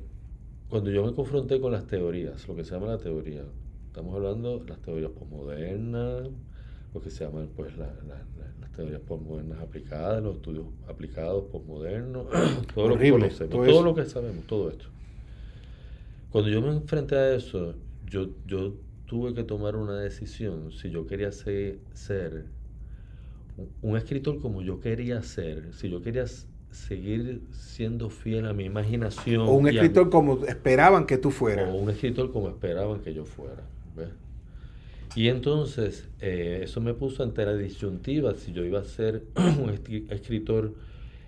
cuando 0.69 0.91
yo 0.91 1.03
me 1.05 1.13
confronté 1.13 1.59
con 1.59 1.71
las 1.71 1.87
teorías, 1.87 2.47
lo 2.47 2.55
que 2.55 2.63
se 2.63 2.71
llama 2.73 2.87
la 2.87 2.97
teoría, 2.97 3.43
estamos 3.87 4.15
hablando 4.15 4.59
de 4.59 4.69
las 4.69 4.81
teorías 4.81 5.11
posmodernas, 5.11 6.29
lo 6.93 7.01
que 7.01 7.09
se 7.09 7.23
llaman 7.25 7.49
pues 7.55 7.75
la- 7.77 7.93
la- 8.07 8.25
la- 8.37 8.53
las 8.59 8.71
teorías 8.71 9.01
posmodernas 9.01 9.59
aplicadas, 9.61 10.21
los 10.23 10.35
estudios 10.37 10.67
aplicados 10.87 11.45
posmodernos, 11.51 12.27
todo 12.75 12.87
lo 12.87 12.97
que 12.97 13.09
conocemos, 13.09 13.63
todo 13.63 13.81
lo 13.83 13.95
que 13.95 14.05
sabemos, 14.05 14.45
todo 14.45 14.69
esto. 14.69 14.85
Cuando 16.31 16.49
yo 16.49 16.61
me 16.61 16.69
enfrenté 16.69 17.15
a 17.15 17.33
eso, 17.35 17.75
yo, 18.05 18.29
yo 18.45 18.75
tuve 19.05 19.33
que 19.33 19.43
tomar 19.43 19.75
una 19.75 19.99
decisión 19.99 20.71
si 20.71 20.89
yo 20.91 21.05
quería 21.07 21.31
ser, 21.31 21.79
ser 21.93 22.45
un- 23.81 23.97
escritor 23.97 24.39
como 24.41 24.61
yo 24.61 24.79
quería 24.79 25.21
ser, 25.21 25.73
si 25.73 25.89
yo 25.89 26.01
quería 26.01 26.25
seguir 26.71 27.41
siendo 27.51 28.09
fiel 28.09 28.45
a 28.45 28.53
mi 28.53 28.65
imaginación. 28.65 29.41
O 29.41 29.53
un 29.53 29.67
escritor 29.67 30.09
como 30.09 30.45
esperaban 30.45 31.05
que 31.05 31.17
tú 31.17 31.31
fueras. 31.31 31.69
o 31.69 31.75
un 31.77 31.89
escritor 31.89 32.31
como 32.31 32.49
esperaban 32.49 32.99
que 33.01 33.13
yo 33.13 33.25
fuera. 33.25 33.63
¿ves? 33.95 34.09
Y 35.15 35.27
entonces 35.29 36.07
eh, 36.21 36.61
eso 36.63 36.81
me 36.81 36.93
puso 36.93 37.23
ante 37.23 37.45
la 37.45 37.55
disyuntiva 37.55 38.35
si 38.35 38.51
yo 38.53 38.63
iba 38.63 38.79
a 38.79 38.83
ser 38.83 39.23
un 39.35 39.69
escri- 39.73 40.05
escritor 40.11 40.73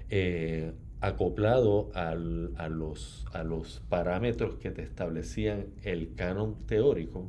eh, 0.10 0.72
acoplado 1.00 1.90
al- 1.96 2.52
a, 2.58 2.70
los, 2.70 3.26
a 3.34 3.44
los 3.44 3.82
parámetros 3.90 4.56
que 4.56 4.70
te 4.70 4.84
establecían 4.84 5.66
el 5.84 6.14
canon 6.16 6.56
teórico 6.68 7.28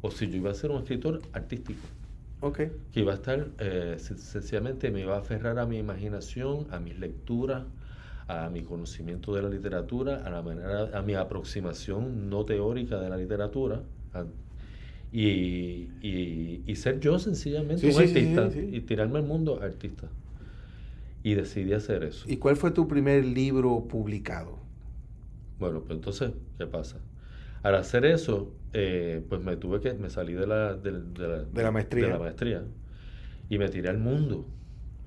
o 0.00 0.10
si 0.10 0.30
yo 0.30 0.36
iba 0.36 0.50
a 0.50 0.54
ser 0.54 0.70
un 0.70 0.78
escritor 0.78 1.20
artístico 1.34 1.80
Ok. 2.40 2.56
que 2.92 3.00
iba 3.00 3.12
a 3.12 3.16
estar, 3.16 3.48
eh, 3.58 3.96
sen- 3.98 4.16
sencillamente 4.18 4.90
me 4.90 5.00
iba 5.00 5.16
a 5.16 5.18
aferrar 5.20 5.58
a 5.58 5.66
mi 5.66 5.78
imaginación, 5.78 6.66
a 6.70 6.80
mis 6.80 6.98
lecturas, 6.98 7.64
a 8.28 8.48
mi 8.50 8.62
conocimiento 8.62 9.34
de 9.34 9.42
la 9.42 9.48
literatura, 9.48 10.22
a 10.24 10.30
la 10.30 10.42
manera, 10.42 10.96
a 10.98 11.02
mi 11.02 11.14
aproximación 11.14 12.30
no 12.30 12.44
teórica 12.44 13.00
de 13.00 13.08
la 13.10 13.16
literatura, 13.16 13.82
a- 14.14 14.24
y, 15.12 15.88
y- 16.02 16.62
y 16.66 16.76
ser 16.76 17.00
yo 17.00 17.18
sencillamente 17.18 17.86
Sí, 17.86 17.92
un 17.92 17.98
sí, 17.98 18.18
artista 18.18 18.50
sí. 18.50 18.68
y 18.76 18.80
tirarme 18.82 19.18
al 19.18 19.26
mundo 19.26 19.60
artista. 19.62 20.08
Y 21.22 21.34
decidí 21.34 21.72
hacer 21.74 22.02
eso. 22.04 22.24
¿Y 22.28 22.38
cuál 22.38 22.56
fue 22.56 22.70
tu 22.70 22.88
primer 22.88 23.24
libro 23.24 23.86
publicado? 23.88 24.58
Bueno, 25.58 25.80
pues 25.80 25.92
entonces, 25.96 26.32
¿qué 26.58 26.66
pasa? 26.66 26.98
Al 27.62 27.74
hacer 27.74 28.04
eso, 28.06 28.54
eh, 28.72 29.24
pues 29.28 29.40
me 29.42 29.56
tuve 29.56 29.80
que, 29.80 29.92
me 29.94 30.10
salí 30.10 30.34
de 30.34 30.46
la, 30.46 30.74
de, 30.74 30.92
la, 30.92 31.44
De 31.52 31.62
la 31.62 31.70
maestría. 31.70 31.90
de 31.98 32.08
la 32.08 32.18
maestría 32.18 32.64
y 33.50 33.58
me 33.58 33.68
tiré 33.68 33.90
al 33.90 33.98
mundo, 33.98 34.46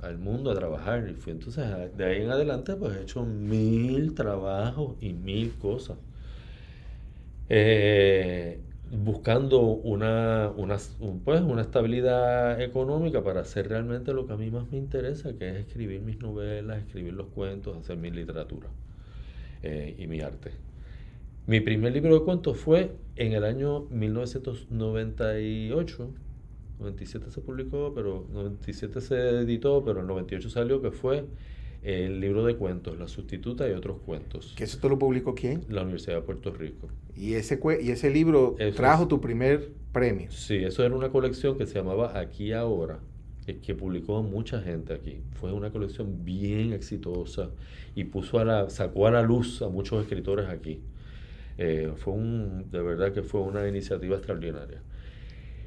al 0.01 0.17
mundo 0.19 0.51
a 0.51 0.55
trabajar. 0.55 1.07
Y 1.09 1.15
fui 1.15 1.33
entonces, 1.33 1.65
a- 1.65 1.87
de 1.89 2.05
ahí 2.05 2.23
en 2.23 2.31
adelante, 2.31 2.75
pues 2.75 2.97
he 2.97 3.01
hecho 3.03 3.25
mil 3.25 4.13
trabajos 4.15 4.97
y 5.01 5.13
mil 5.13 5.57
cosas. 5.57 5.97
Eh, 7.49 8.59
buscando 8.91 9.59
una, 9.61 10.51
una, 10.55 10.77
un- 10.99 11.21
pues, 11.23 11.41
una 11.41 11.61
estabilidad 11.61 12.61
económica 12.61 13.23
para 13.23 13.41
hacer 13.41 13.69
realmente 13.69 14.13
lo 14.13 14.25
que 14.27 14.33
a 14.33 14.37
mí 14.37 14.49
más 14.51 14.69
me 14.71 14.77
interesa, 14.77 15.33
que 15.37 15.49
es 15.49 15.55
escribir 15.67 16.01
mis 16.01 16.19
novelas, 16.19 16.79
escribir 16.79 17.13
los 17.13 17.27
cuentos, 17.27 17.77
hacer 17.77 17.97
mi 17.97 18.11
literatura 18.11 18.69
eh, 19.63 19.95
y 19.99 20.07
mi 20.07 20.21
arte. 20.21 20.51
Mi 21.45 21.59
primer 21.59 21.91
libro 21.91 22.17
de 22.17 22.23
cuentos 22.23 22.57
fue 22.57 22.95
en 23.17 23.33
el 23.33 23.43
año 23.43 23.81
1998. 23.89 26.09
97 26.79 27.31
se 27.31 27.41
publicó, 27.41 27.91
pero 27.93 28.25
97 28.31 29.01
se 29.01 29.41
editó, 29.41 29.83
pero 29.83 29.99
en 29.99 30.07
98 30.07 30.49
salió 30.49 30.81
que 30.81 30.91
fue 30.91 31.25
el 31.81 32.21
libro 32.21 32.45
de 32.45 32.55
cuentos, 32.55 32.97
La 32.97 33.09
sustituta 33.09 33.67
y 33.67 33.73
otros 33.73 33.97
cuentos. 34.05 34.53
¿Que 34.55 34.63
eso 34.63 34.77
te 34.79 34.87
lo 34.87 34.97
publicó 34.97 35.35
quién? 35.35 35.65
La 35.69 35.81
Universidad 35.81 36.15
de 36.15 36.21
Puerto 36.21 36.53
Rico. 36.53 36.87
Y 37.15 37.33
ese, 37.33 37.59
y 37.81 37.91
ese 37.91 38.09
libro 38.09 38.55
Eso 38.57 38.77
trajo 38.77 39.03
es. 39.03 39.09
tu 39.09 39.19
primer 39.19 39.69
premio. 39.91 40.31
Sí, 40.31 40.55
eso 40.55 40.85
era 40.85 40.95
una 40.95 41.09
colección 41.09 41.57
que 41.57 41.67
se 41.67 41.73
llamaba 41.75 42.17
Aquí 42.17 42.53
Ahora, 42.53 42.99
eh, 43.47 43.59
que 43.61 43.75
publicó 43.75 44.23
mucha 44.23 44.61
gente 44.61 44.93
aquí. 44.93 45.17
Fue 45.33 45.51
una 45.51 45.71
colección 45.71 46.23
bien 46.23 46.71
exitosa 46.71 47.49
y 47.95 48.05
puso 48.05 48.39
a 48.39 48.45
la, 48.45 48.69
sacó 48.69 49.07
a 49.07 49.11
la 49.11 49.21
luz 49.21 49.61
a 49.61 49.67
muchos 49.67 50.01
escritores 50.01 50.47
aquí. 50.47 50.79
Eh, 51.57 51.93
fue 51.97 52.13
un, 52.13 52.69
de 52.71 52.81
verdad 52.81 53.13
que 53.13 53.23
fue 53.23 53.41
una 53.41 53.67
iniciativa 53.67 54.17
extraordinaria. 54.17 54.83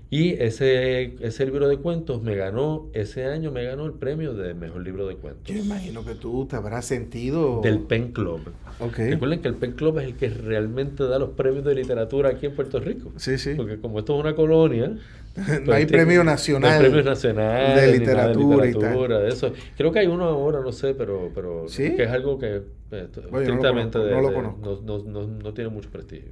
Y 0.08 0.34
ese, 0.34 1.16
ese 1.20 1.44
libro 1.46 1.66
de 1.68 1.78
cuentos 1.78 2.22
me 2.22 2.36
ganó, 2.36 2.86
ese 2.92 3.24
año 3.26 3.50
me 3.50 3.64
ganó 3.64 3.86
el 3.86 3.92
premio 3.92 4.34
de 4.34 4.54
mejor 4.54 4.82
libro 4.82 5.08
de 5.08 5.16
cuentos. 5.16 5.42
Yo 5.52 5.60
imagino 5.60 6.04
que 6.04 6.14
tú 6.14 6.46
te 6.48 6.54
habrás 6.54 6.84
sentido... 6.84 7.60
Del 7.60 7.80
Pen 7.80 8.12
Club. 8.12 8.40
Ok. 8.78 8.98
Recuerden 8.98 9.40
que 9.42 9.48
el 9.48 9.54
Pen 9.54 9.72
Club 9.72 9.98
es 9.98 10.04
el 10.04 10.14
que 10.14 10.28
realmente 10.28 11.02
da 11.04 11.18
los 11.18 11.30
premios 11.30 11.64
de 11.64 11.74
literatura 11.74 12.28
aquí 12.30 12.46
en 12.46 12.54
Puerto 12.54 12.78
Rico. 12.78 13.12
Sí, 13.16 13.36
sí. 13.36 13.54
Porque 13.56 13.78
como 13.80 13.98
esto 13.98 14.14
es 14.14 14.20
una 14.20 14.36
colonia, 14.36 14.86
no 15.36 15.42
pues 15.44 15.48
hay 15.50 15.64
tiene- 15.86 15.86
premio 16.04 16.18
no 16.22 16.30
nacional. 16.30 16.72
hay 16.74 16.78
premios 16.82 17.04
nacionales 17.04 17.68
de 17.68 17.74
ni 17.74 17.76
nada 17.76 17.98
literatura 17.98 18.56
y 18.56 18.58
tal. 18.58 18.80
literatura, 18.80 19.18
de 19.18 19.28
eso. 19.28 19.52
Creo 19.76 19.90
que 19.90 19.98
hay 19.98 20.06
uno 20.06 20.24
ahora, 20.26 20.60
no 20.60 20.70
sé, 20.70 20.94
pero, 20.94 21.32
pero 21.34 21.68
¿Sí? 21.68 21.96
que 21.96 22.04
es 22.04 22.10
algo 22.10 22.38
que 22.38 22.62
no 22.92 23.38
estrictamente 23.40 23.98
conozco, 23.98 24.04
de- 24.04 24.10
no 24.14 24.20
lo 24.20 24.28
de- 24.28 24.34
conozco. 24.34 24.82
no, 24.84 24.98
no- 25.02 25.26
no- 25.26 25.26
no 25.42 25.52
tiene 25.52 25.68
mucho 25.70 25.90
prestigio. 25.90 26.30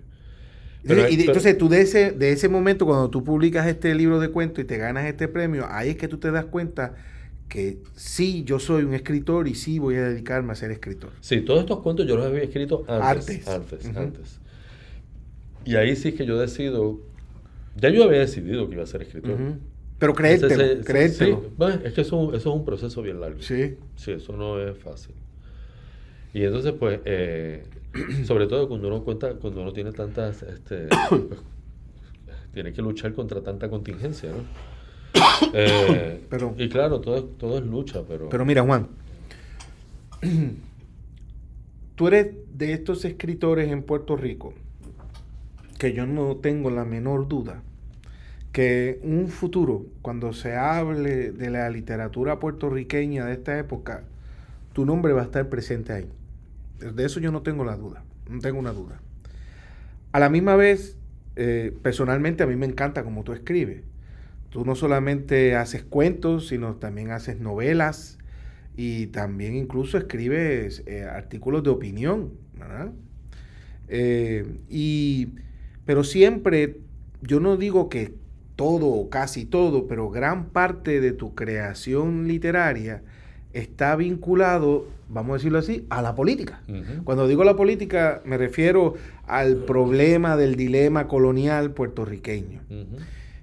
Entonces, 0.85 1.13
y 1.13 1.17
de- 1.17 1.25
entonces 1.25 1.59
tú 1.59 1.69
de 1.69 1.81
ese, 1.81 2.13
de 2.13 2.33
ese 2.33 2.49
momento, 2.49 2.87
cuando 2.87 3.11
tú 3.11 3.25
publicas 3.25 3.67
este 3.67 3.95
libro 3.95 4.21
de 4.21 4.29
cuentos 4.29 4.63
y 4.63 4.67
te 4.67 4.77
ganas 4.77 5.07
este 5.07 5.29
premio, 5.29 5.67
ahí 5.69 5.91
es 5.91 5.97
que 5.97 6.09
tú 6.09 6.19
te 6.19 6.31
das 6.31 6.45
cuenta 6.47 6.95
que 7.49 7.79
sí, 7.95 8.45
yo 8.45 8.59
soy 8.59 8.85
un 8.85 8.95
escritor 8.95 9.49
y 9.49 9.55
sí 9.55 9.79
voy 9.79 9.97
a 9.97 10.03
dedicarme 10.09 10.53
a 10.53 10.57
ser 10.57 10.71
escritor. 10.71 11.11
Sí, 11.21 11.41
todos 11.41 11.61
estos 11.61 11.81
cuentos 11.81 12.07
yo 12.07 12.17
los 12.17 12.27
había 12.27 12.43
escrito 12.43 12.85
antes. 12.89 13.47
Antes. 13.47 13.49
Antes, 13.49 13.97
antes. 13.97 14.41
Y 15.65 15.77
ahí 15.77 15.97
sí 15.97 16.13
que 16.13 16.27
yo 16.27 16.39
decido, 16.39 17.01
ya 17.77 17.89
yo 17.89 18.05
había 18.05 18.21
decidido 18.21 18.69
que 18.69 18.75
iba 18.75 18.85
a 18.85 18.87
ser 18.87 19.03
escritor. 19.03 19.39
Pero 19.99 20.15
créetelo, 20.15 20.85
créetelo. 20.85 21.51
es 21.85 21.93
que 21.93 22.01
eso, 22.03 22.35
eso, 22.35 22.37
es 22.37 22.47
un 22.47 22.65
proceso 22.65 23.01
bien 23.01 23.21
largo. 23.21 23.41
Sí. 23.41 23.77
Sí, 23.97 24.13
eso 24.13 24.37
no 24.37 24.61
es 24.61 24.77
fácil. 24.79 25.15
Y 26.35 26.43
entonces, 26.43 26.73
pues, 26.79 27.01
eh, 27.05 27.63
sobre 28.25 28.47
todo 28.47 28.69
cuando 28.69 28.89
uno 28.89 29.03
cuenta, 29.03 29.35
cuando 29.35 29.63
uno 29.63 29.73
tiene 29.73 29.93
tantas, 29.93 30.43
este, 30.43 30.89
pues, 31.09 31.23
tiene 32.53 32.73
que 32.73 32.83
luchar 32.83 33.15
contra 33.15 33.43
tanta 33.43 33.69
contingencia, 33.69 34.31
¿no? 34.31 34.45
Eh, 35.53 36.21
pero, 36.29 36.55
y 36.59 36.69
claro, 36.69 37.01
todo 37.01 37.17
es, 37.17 37.39
todo 37.39 37.59
es 37.59 37.65
lucha, 37.65 38.03
pero... 38.07 38.29
Pero 38.29 38.45
mira, 38.45 38.63
Juan, 38.63 38.89
tú 41.95 42.09
eres 42.09 42.35
de 42.53 42.73
estos 42.73 43.05
escritores 43.05 43.71
en 43.71 43.83
Puerto 43.83 44.17
Rico 44.17 44.55
que 45.79 45.93
yo 45.93 46.07
no 46.07 46.37
tengo 46.37 46.71
la 46.71 46.85
menor 46.85 47.29
duda 47.29 47.63
que 48.55 49.01
un 49.03 49.29
futuro, 49.29 49.85
cuando 50.01 50.33
se 50.33 50.55
hable 50.55 51.33
de 51.33 51.51
la 51.51 51.69
literatura 51.71 52.39
puertorriqueña 52.39 53.27
de 53.27 53.33
esta 53.33 53.59
época, 53.59 54.05
tu 54.73 54.87
nombre 54.87 55.13
va 55.13 55.23
a 55.23 55.25
estar 55.25 55.49
presente 55.49 55.93
ahí. 55.93 56.09
De 56.93 57.05
eso 57.05 57.21
yo 57.21 57.33
no 57.33 57.43
tengo 57.43 57.65
la 57.65 57.77
duda, 57.77 58.05
no 58.29 58.41
tengo 58.41 58.59
una 58.59 58.73
duda. 58.73 59.01
A 60.13 60.21
la 60.21 60.29
misma 60.29 60.57
vez, 60.57 60.97
eh, 61.37 61.77
personalmente 61.83 62.43
a 62.43 62.47
mí 62.47 62.57
me 62.57 62.67
encanta 62.67 63.03
como 63.05 63.25
tú 63.25 63.33
escribes. 63.33 63.83
Tú 64.51 64.65
no 64.65 64.77
solamente 64.77 65.57
haces 65.57 65.83
cuentos, 65.83 66.49
sino 66.49 66.77
también 66.77 67.11
haces 67.11 67.41
novelas 67.41 68.19
y 68.77 69.09
también 69.09 69.57
incluso 69.57 69.99
escribes 69.99 70.85
eh, 70.87 71.05
artículos 71.05 71.65
de 71.65 71.71
opinión. 71.71 72.33
Eh, 73.89 74.61
y, 74.69 75.31
pero 75.85 76.05
siempre, 76.05 76.79
yo 77.21 77.41
no 77.41 77.57
digo 77.57 77.89
que 77.89 78.15
todo 78.57 78.87
o 78.87 79.11
casi 79.11 79.45
todo, 79.45 79.89
pero 79.89 80.11
gran 80.11 80.51
parte 80.51 81.01
de 81.01 81.13
tu 81.13 81.35
creación 81.35 82.29
literaria 82.29 83.03
está 83.55 83.97
vinculado, 83.97 84.87
vamos 85.09 85.31
a 85.31 85.35
decirlo 85.35 85.59
así, 85.59 85.87
a 85.89 86.03
la 86.03 86.15
política. 86.15 86.61
Cuando 87.05 87.27
digo 87.27 87.45
la 87.45 87.57
política 87.57 88.21
me 88.25 88.37
refiero 88.37 88.95
al 89.27 89.57
problema 89.57 90.37
del 90.37 90.57
dilema 90.57 91.09
colonial 91.09 91.71
puertorriqueño. 91.71 92.61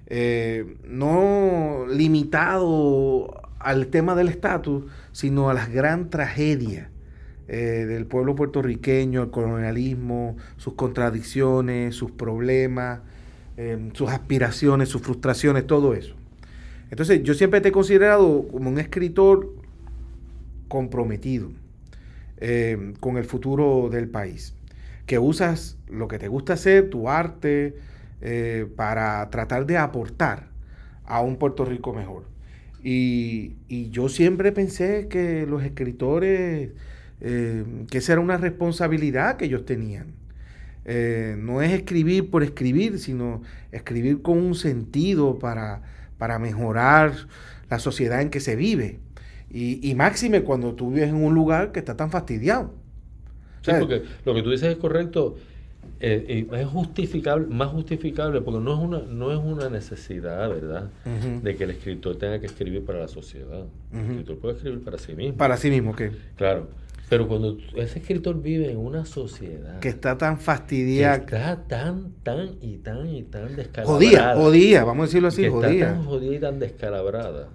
Eh, 0.06 0.76
no 0.86 1.86
limitado 1.90 3.42
al 3.58 3.86
tema 3.86 4.14
del 4.14 4.28
estatus, 4.28 4.84
sino 5.12 5.48
a 5.48 5.54
las 5.54 5.72
gran 5.72 6.10
tragedias 6.10 6.88
eh, 7.48 7.86
del 7.86 8.06
pueblo 8.06 8.34
puertorriqueño, 8.34 9.22
el 9.22 9.30
colonialismo, 9.30 10.36
sus 10.58 10.74
contradicciones, 10.74 11.94
sus 11.94 12.10
problemas, 12.10 13.00
eh, 13.56 13.90
sus 13.94 14.10
aspiraciones, 14.10 14.88
sus 14.88 15.02
frustraciones, 15.02 15.66
todo 15.66 15.94
eso. 15.94 16.14
Entonces, 16.90 17.22
yo 17.22 17.32
siempre 17.32 17.62
te 17.62 17.70
he 17.70 17.72
considerado 17.72 18.46
como 18.48 18.68
un 18.68 18.78
escritor 18.78 19.61
comprometido 20.72 21.50
eh, 22.38 22.94
con 22.98 23.18
el 23.18 23.26
futuro 23.26 23.90
del 23.90 24.08
país, 24.08 24.54
que 25.04 25.18
usas 25.18 25.76
lo 25.86 26.08
que 26.08 26.18
te 26.18 26.28
gusta 26.28 26.54
hacer, 26.54 26.88
tu 26.88 27.10
arte, 27.10 27.76
eh, 28.22 28.66
para 28.74 29.28
tratar 29.28 29.66
de 29.66 29.76
aportar 29.76 30.48
a 31.04 31.20
un 31.20 31.36
Puerto 31.36 31.66
Rico 31.66 31.92
mejor. 31.92 32.24
Y, 32.82 33.56
yo 33.90 34.08
siempre 34.08 34.50
pensé 34.50 35.08
que 35.08 35.46
los 35.46 35.62
escritores, 35.62 36.70
que 37.20 37.98
esa 37.98 38.12
era 38.14 38.22
una 38.22 38.38
responsabilidad 38.38 39.36
que 39.36 39.44
ellos 39.44 39.66
tenían. 39.66 40.14
Eh, 40.86 41.36
no 41.38 41.60
es 41.60 41.70
escribir 41.72 42.30
por 42.30 42.42
escribir, 42.42 42.98
sino 42.98 43.42
escribir 43.72 44.22
con 44.22 44.38
un 44.38 44.54
sentido 44.54 45.38
para, 45.38 45.82
para 46.16 46.38
mejorar 46.38 47.12
la 47.68 47.78
sociedad 47.78 48.22
en 48.22 48.30
que 48.30 48.40
se 48.40 48.56
vive. 48.56 49.00
Y, 49.54 49.94
máxime 49.94 50.42
cuando 50.42 50.72
tú 50.72 50.90
vives 50.90 51.10
en 51.10 51.16
un 51.16 51.34
lugar 51.34 51.72
que 51.72 51.78
está 51.78 51.96
tan 51.96 52.10
fastidiado. 52.10 52.72
Sí, 53.60 53.70
porque 53.78 54.02
lo 54.24 54.34
que 54.34 54.42
tú 54.42 54.50
dices 54.50 54.70
es 54.70 54.76
correcto. 54.76 55.36
Eh, 56.00 56.48
es 56.52 56.66
justificable, 56.66 57.46
más 57.46 57.68
justificable, 57.68 58.40
porque 58.40 58.60
no 58.60 58.72
es 58.72 58.78
una, 58.80 58.98
no 59.00 59.30
es 59.30 59.38
una 59.38 59.68
necesidad, 59.68 60.48
¿verdad?, 60.48 60.90
de 61.42 61.56
que 61.56 61.64
el 61.64 61.70
escritor 61.70 62.16
tenga 62.16 62.40
que 62.40 62.46
escribir 62.46 62.84
para 62.84 63.00
la 63.00 63.08
sociedad. 63.08 63.64
El 63.92 64.00
escritor 64.00 64.38
puede 64.38 64.54
escribir 64.54 64.82
para 64.82 64.98
sí 64.98 65.14
mismo. 65.14 65.36
Para 65.36 65.56
sí 65.56 65.70
mismo, 65.70 65.94
¿qué? 65.94 66.10
Claro. 66.36 66.68
Pero 67.12 67.28
cuando 67.28 67.58
ese 67.76 67.98
escritor 67.98 68.40
vive 68.40 68.70
en 68.70 68.78
una 68.78 69.04
sociedad 69.04 69.80
que 69.80 69.90
está 69.90 70.16
tan 70.16 70.40
fastidiada, 70.40 71.26
que 71.26 71.36
está 71.36 71.62
tan, 71.64 72.12
tan 72.22 72.52
y 72.62 72.78
tan 72.78 73.06
y 73.06 73.22
tan 73.22 73.54
descalabrada, 73.54 73.98
jodida, 73.98 74.34
jodida, 74.34 74.84
vamos 74.84 75.02
a 75.02 75.06
decirlo 75.08 75.28
así, 75.28 75.42
que 75.42 75.50
jodida. 75.50 75.72
Está 75.72 75.92
tan 75.92 76.04
jodida 76.04 76.34
y 76.34 76.38
tan 76.38 76.58
descalabrada, 76.58 77.48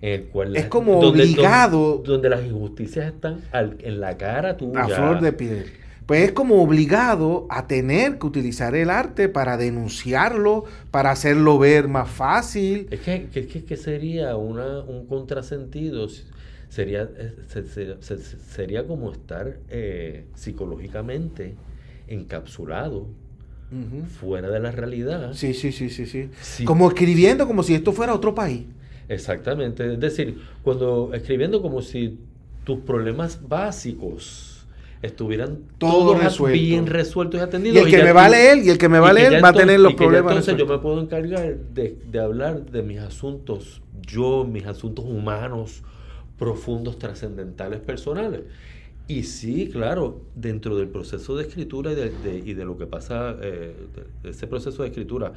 el 0.00 0.24
cual 0.26 0.56
es 0.56 0.66
como 0.66 1.00
obligado, 1.00 2.02
donde, 2.04 2.28
las 2.28 2.44
injusticias 2.44 3.06
están 3.06 3.40
en 3.52 4.00
la 4.00 4.16
cara 4.16 4.56
tuya, 4.56 4.84
a 4.84 4.88
flor 4.88 5.20
de 5.20 5.32
piel. 5.32 5.66
Pues 6.06 6.22
es 6.22 6.32
como 6.32 6.62
obligado 6.62 7.46
a 7.50 7.66
tener 7.66 8.18
que 8.18 8.26
utilizar 8.26 8.74
el 8.74 8.88
arte 8.88 9.28
para 9.28 9.58
denunciarlo, 9.58 10.64
para 10.90 11.10
hacerlo 11.10 11.58
ver 11.58 11.86
más 11.86 12.08
fácil. 12.08 12.88
Es 12.90 13.00
que, 13.00 13.26
que, 13.26 13.46
que 13.46 13.76
sería 13.76 14.34
una, 14.34 14.78
un 14.80 15.06
contrasentido 15.06 16.08
sería, 16.68 17.08
eh, 17.16 17.96
sería 18.48 18.86
como 18.86 19.12
estar 19.12 19.58
eh, 19.68 20.24
psicológicamente 20.34 21.54
encapsulado 22.06 23.06
fuera 24.18 24.48
de 24.48 24.60
la 24.60 24.70
realidad. 24.70 25.34
Sí, 25.34 25.52
sí, 25.52 25.72
sí, 25.72 25.90
sí, 25.90 26.06
sí, 26.06 26.64
Como 26.64 26.88
escribiendo 26.88 27.46
como 27.46 27.62
si 27.62 27.74
esto 27.74 27.92
fuera 27.92 28.14
otro 28.14 28.34
país. 28.34 28.64
Exactamente. 29.08 29.94
Es 29.94 30.00
decir, 30.00 30.38
cuando 30.62 31.10
escribiendo 31.14 31.62
como 31.62 31.82
si 31.82 32.18
tus 32.64 32.80
problemas 32.80 33.40
básicos 33.48 34.66
estuvieran 35.00 35.60
todos 35.78 36.40
bien 36.52 36.86
resueltos 36.86 37.40
y 37.40 37.42
atendidos. 37.42 37.76
Y 37.76 37.80
el 37.80 37.90
que 37.90 38.04
me 38.04 38.12
va 38.12 38.26
a 38.26 38.28
leer, 38.28 38.58
y 38.58 38.70
el 38.70 38.78
que 38.78 38.88
me 38.88 38.98
va 38.98 39.10
a 39.10 39.12
leer 39.12 39.42
va 39.42 39.48
a 39.48 39.52
tener 39.52 39.80
los 39.80 39.94
problemas. 39.94 40.32
entonces 40.32 40.56
yo 40.56 40.66
me 40.66 40.78
puedo 40.78 41.00
encargar 41.00 41.56
de, 41.56 41.96
de 42.10 42.20
hablar 42.20 42.64
de 42.66 42.82
mis 42.82 42.98
asuntos, 42.98 43.80
yo, 44.06 44.44
mis 44.44 44.66
asuntos 44.66 45.04
humanos, 45.04 45.82
profundos, 46.38 46.98
trascendentales, 46.98 47.80
personales. 47.80 48.42
Y 49.08 49.22
sí, 49.22 49.70
claro, 49.72 50.20
dentro 50.34 50.76
del 50.76 50.88
proceso 50.88 51.34
de 51.36 51.44
escritura 51.44 51.92
y 51.92 51.94
de, 51.94 52.42
y 52.44 52.52
de 52.52 52.64
lo 52.66 52.76
que 52.76 52.86
pasa, 52.86 53.36
eh, 53.40 53.74
de 54.22 54.30
ese 54.30 54.46
proceso 54.46 54.82
de 54.82 54.88
escritura, 54.88 55.32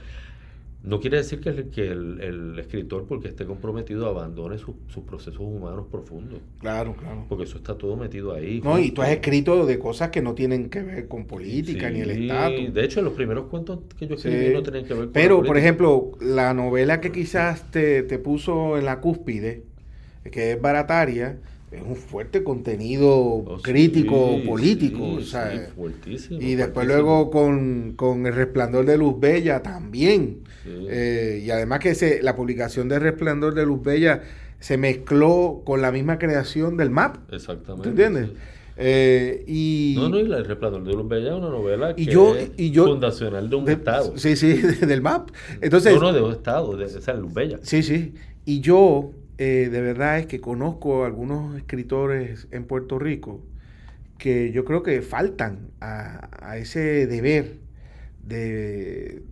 no 0.84 1.00
quiere 1.00 1.18
decir 1.18 1.40
que, 1.40 1.50
el, 1.50 1.70
que 1.70 1.88
el, 1.88 2.58
escritor, 2.58 3.06
porque 3.08 3.28
esté 3.28 3.46
comprometido, 3.46 4.08
abandone 4.08 4.58
sus 4.58 5.04
procesos 5.06 5.40
humanos 5.40 5.86
profundos. 5.92 6.40
Claro, 6.60 6.96
claro. 6.96 7.26
Porque 7.30 7.44
eso 7.44 7.58
está 7.58 7.78
todo 7.78 7.96
metido 7.96 8.34
ahí. 8.34 8.62
No, 8.64 8.80
y 8.80 8.90
tú 8.90 9.04
has 9.04 9.10
escrito 9.10 9.66
de 9.68 9.78
cosas 9.78 10.10
que 10.10 10.24
no 10.24 10.34
tienen 10.34 10.70
que 10.70 10.82
ver 10.82 11.08
con 11.08 11.26
política 11.26 11.92
ni 11.92 12.00
el 12.00 12.10
Estado. 12.10 12.56
De 12.72 12.84
hecho, 12.84 13.02
los 13.04 13.14
primeros 13.14 13.46
cuentos 13.46 13.80
que 13.98 14.08
yo 14.08 14.16
escribí 14.16 14.54
no 14.54 14.64
tenían 14.64 14.86
que 14.86 14.94
ver 14.96 15.04
con 15.04 15.14
Pero, 15.14 15.44
por 15.44 15.58
ejemplo, 15.58 16.14
la 16.20 16.54
novela 16.56 17.00
que 17.00 17.12
quizás 17.12 17.70
te, 17.70 18.02
te 18.02 18.18
puso 18.18 18.78
en 18.78 18.86
la 18.86 19.02
cúspide, 19.02 19.64
que 20.32 20.54
es 20.54 20.62
barataria, 20.62 21.38
es 21.72 21.82
un 21.82 21.96
fuerte 21.96 22.44
contenido 22.44 23.10
oh, 23.16 23.58
crítico, 23.62 24.40
político. 24.46 25.20
y 26.32 26.56
después 26.56 26.86
luego 26.86 27.32
con, 27.32 28.26
El 28.26 28.36
Resplandor 28.36 28.86
de 28.86 28.98
Luz 28.98 29.20
Bella 29.20 29.64
también. 29.64 30.42
Eh, 30.66 31.42
y 31.46 31.50
además 31.50 31.80
que 31.80 31.96
se, 31.96 32.22
la 32.22 32.36
publicación 32.36 32.90
de 32.90 33.00
Resplandor 33.00 33.56
de 33.56 33.66
Luz 33.66 33.82
Bella 33.82 34.22
se 34.60 34.78
mezcló 34.78 35.62
con 35.66 35.82
la 35.82 35.92
misma 35.94 36.20
creación 36.20 36.76
del 36.76 36.90
MAP. 36.90 37.34
Exactamente. 37.34 37.90
entiendes? 37.90 38.30
Eh, 38.76 39.44
y, 39.48 39.96
no, 39.98 40.10
no, 40.10 40.20
y 40.20 40.24
El 40.24 40.46
Resplandor 40.46 40.84
de 40.84 40.94
Luz 40.94 41.08
Bella 41.08 41.30
es 41.30 41.36
una 41.36 41.50
novela 41.50 41.96
que 41.96 42.04
es 42.04 42.76
fundacional 42.76 43.50
de 43.50 43.56
un 43.56 43.70
estado. 43.70 44.18
Sí, 44.18 44.36
sí, 44.36 44.54
del 44.86 45.02
MAP. 45.02 45.30
Entonces, 45.62 45.94
no, 45.96 46.02
no, 46.02 46.14
de 46.14 46.22
un 46.22 46.32
estado, 46.32 46.76
de, 46.76 46.86
esa 46.86 47.14
Luz 47.14 47.34
Bella. 47.34 47.60
Sí, 47.62 47.82
sí. 47.82 48.14
Y 48.44 48.60
yo 48.60 49.12
eh, 49.38 49.70
de 49.72 49.82
verdad 49.82 50.20
es 50.20 50.26
que 50.28 50.40
conozco 50.40 51.06
algunos 51.06 51.58
escritores 51.58 52.48
en 52.52 52.66
Puerto 52.66 53.00
Rico 53.00 53.42
que 54.22 54.52
yo 54.52 54.66
creo 54.66 54.84
que 54.84 55.02
faltan 55.02 55.72
a, 55.82 56.56
ese 56.58 57.08
deber 57.08 57.58
de, 58.24 59.24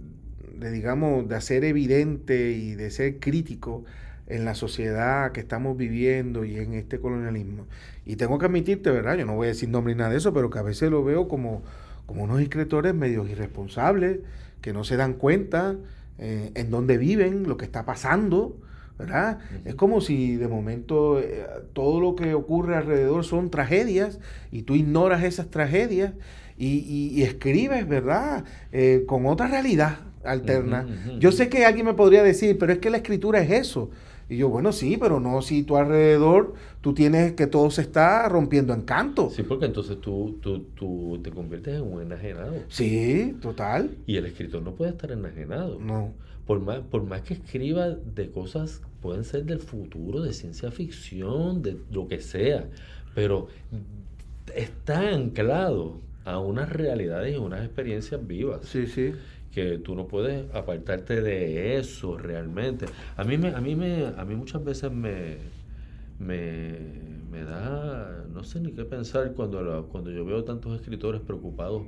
digamos, 0.60 1.30
de 1.30 1.36
hacer 1.36 1.64
evidente 1.64 2.54
y 2.54 2.74
de 2.74 2.90
ser 2.90 3.20
crítico 3.20 3.84
en 4.26 4.46
la 4.46 4.56
sociedad 4.56 5.32
que 5.32 5.42
estamos 5.42 5.78
viviendo 5.78 6.44
y 6.44 6.58
en 6.58 6.74
este 6.74 7.00
colonialismo. 7.00 7.68
Y 8.04 8.16
tengo 8.16 8.40
que 8.40 8.48
admitirte, 8.48 8.90
¿verdad? 8.90 9.16
Yo 9.16 9.28
no 9.28 9.36
voy 9.36 9.46
a 9.46 9.50
decir 9.50 9.70
nombre 9.70 9.94
ni 9.94 10.00
nada 10.00 10.10
de 10.10 10.18
eso, 10.18 10.34
pero 10.34 10.50
que 10.50 10.58
a 10.58 10.64
veces 10.64 10.90
lo 10.90 11.04
veo 11.04 11.28
como, 11.28 11.62
como 12.08 12.24
unos 12.24 12.42
escritores 12.42 12.96
medios 12.96 13.30
irresponsables, 13.30 14.22
que 14.62 14.74
no 14.74 14.84
se 14.84 14.98
dan 14.98 15.14
cuenta 15.14 15.78
eh, 16.18 16.52
en 16.56 16.72
dónde 16.72 16.98
viven, 16.98 17.48
lo 17.48 17.58
que 17.58 17.66
está 17.66 17.86
pasando, 17.86 18.58
¿verdad? 19.00 19.40
Es 19.64 19.76
como 19.76 20.02
si 20.02 20.36
de 20.36 20.50
momento 20.50 21.20
eh, 21.20 21.48
todo 21.72 22.02
lo 22.02 22.16
que 22.16 22.34
ocurre 22.34 22.76
alrededor 22.76 23.24
son 23.24 23.50
tragedias 23.50 24.20
y 24.52 24.64
tú 24.64 24.76
ignoras 24.76 25.24
esas 25.24 25.50
tragedias 25.50 26.12
y, 26.58 27.24
escribes, 27.24 27.88
¿verdad? 27.88 28.44
Eh, 28.74 29.06
con 29.08 29.26
otra 29.26 29.48
realidad, 29.48 30.00
alterna. 30.26 30.86
Yo 31.18 31.32
sé 31.32 31.48
que 31.48 31.66
alguien 31.66 31.86
me 31.86 31.94
podría 31.94 32.22
decir, 32.22 32.58
pero 32.60 32.74
es 32.74 32.80
que 32.80 32.90
la 32.90 32.98
escritura 32.98 33.40
es 33.40 33.50
eso. 33.50 33.90
Y 34.30 34.38
yo, 34.38 34.50
bueno, 34.50 34.72
sí, 34.72 34.98
pero 34.98 35.20
no 35.20 35.42
si 35.42 35.64
tú 35.64 35.76
alrededor 35.76 36.54
tú 36.82 36.94
tienes 36.94 37.34
que 37.34 37.48
todo 37.48 37.72
se 37.72 37.82
está 37.82 38.30
rompiendo 38.30 38.74
en 38.74 38.84
canto. 38.84 39.30
Sí, 39.32 39.44
porque 39.44 39.66
entonces 39.66 40.00
tú, 40.00 40.38
tú, 40.42 40.66
tú 40.76 41.20
te 41.24 41.32
conviertes 41.32 41.76
en 41.76 41.82
un 41.82 42.02
enajenado. 42.02 42.54
Sí, 42.68 43.36
total. 43.42 43.98
Y 44.06 44.18
el 44.18 44.28
escritor 44.28 44.62
no 44.62 44.76
puede 44.76 44.92
estar 44.92 45.12
enajenado. 45.12 45.80
No. 45.80 46.14
Por 46.46 46.60
más, 46.62 46.80
por 46.80 47.04
más 47.04 47.22
que 47.22 47.34
escriba 47.34 47.90
de 47.90 48.30
cosas, 48.30 48.82
pueden 49.02 49.24
ser 49.24 49.46
del 49.46 49.60
futuro, 49.60 50.22
de 50.22 50.34
ciencia 50.34 50.72
ficción, 50.72 51.62
de 51.62 51.78
lo 51.92 52.08
que 52.08 52.22
sea, 52.22 52.68
pero 53.16 53.48
está 54.56 55.10
anclado 55.10 56.00
a 56.26 56.40
unas 56.40 56.72
realidades 56.72 57.36
y 57.36 57.38
unas 57.38 57.64
experiencias 57.66 58.26
vivas. 58.26 58.66
Sí, 58.66 58.88
sí. 58.88 59.14
Que 59.52 59.78
tú 59.80 59.96
no 59.96 60.08
puedes 60.08 60.54
apartarte 60.54 61.22
de 61.22 61.78
eso 61.78 62.18
realmente. 62.18 62.92
A 63.16 63.24
mí 63.24 63.38
me, 63.38 63.50
a 63.56 63.62
mí 63.62 63.76
me, 63.76 64.06
a 64.08 64.26
mí 64.26 64.36
muchas 64.36 64.64
veces 64.64 64.92
me, 64.92 65.38
me, 66.18 67.22
me 67.30 67.44
da, 67.44 68.26
no 68.30 68.44
sé 68.44 68.60
ni 68.62 68.74
qué 68.74 68.86
pensar 68.86 69.34
cuando, 69.34 69.62
la- 69.64 69.84
cuando 69.84 70.12
yo 70.12 70.26
veo 70.26 70.44
tantos 70.44 70.76
escritores 70.76 71.22
preocupados 71.22 71.88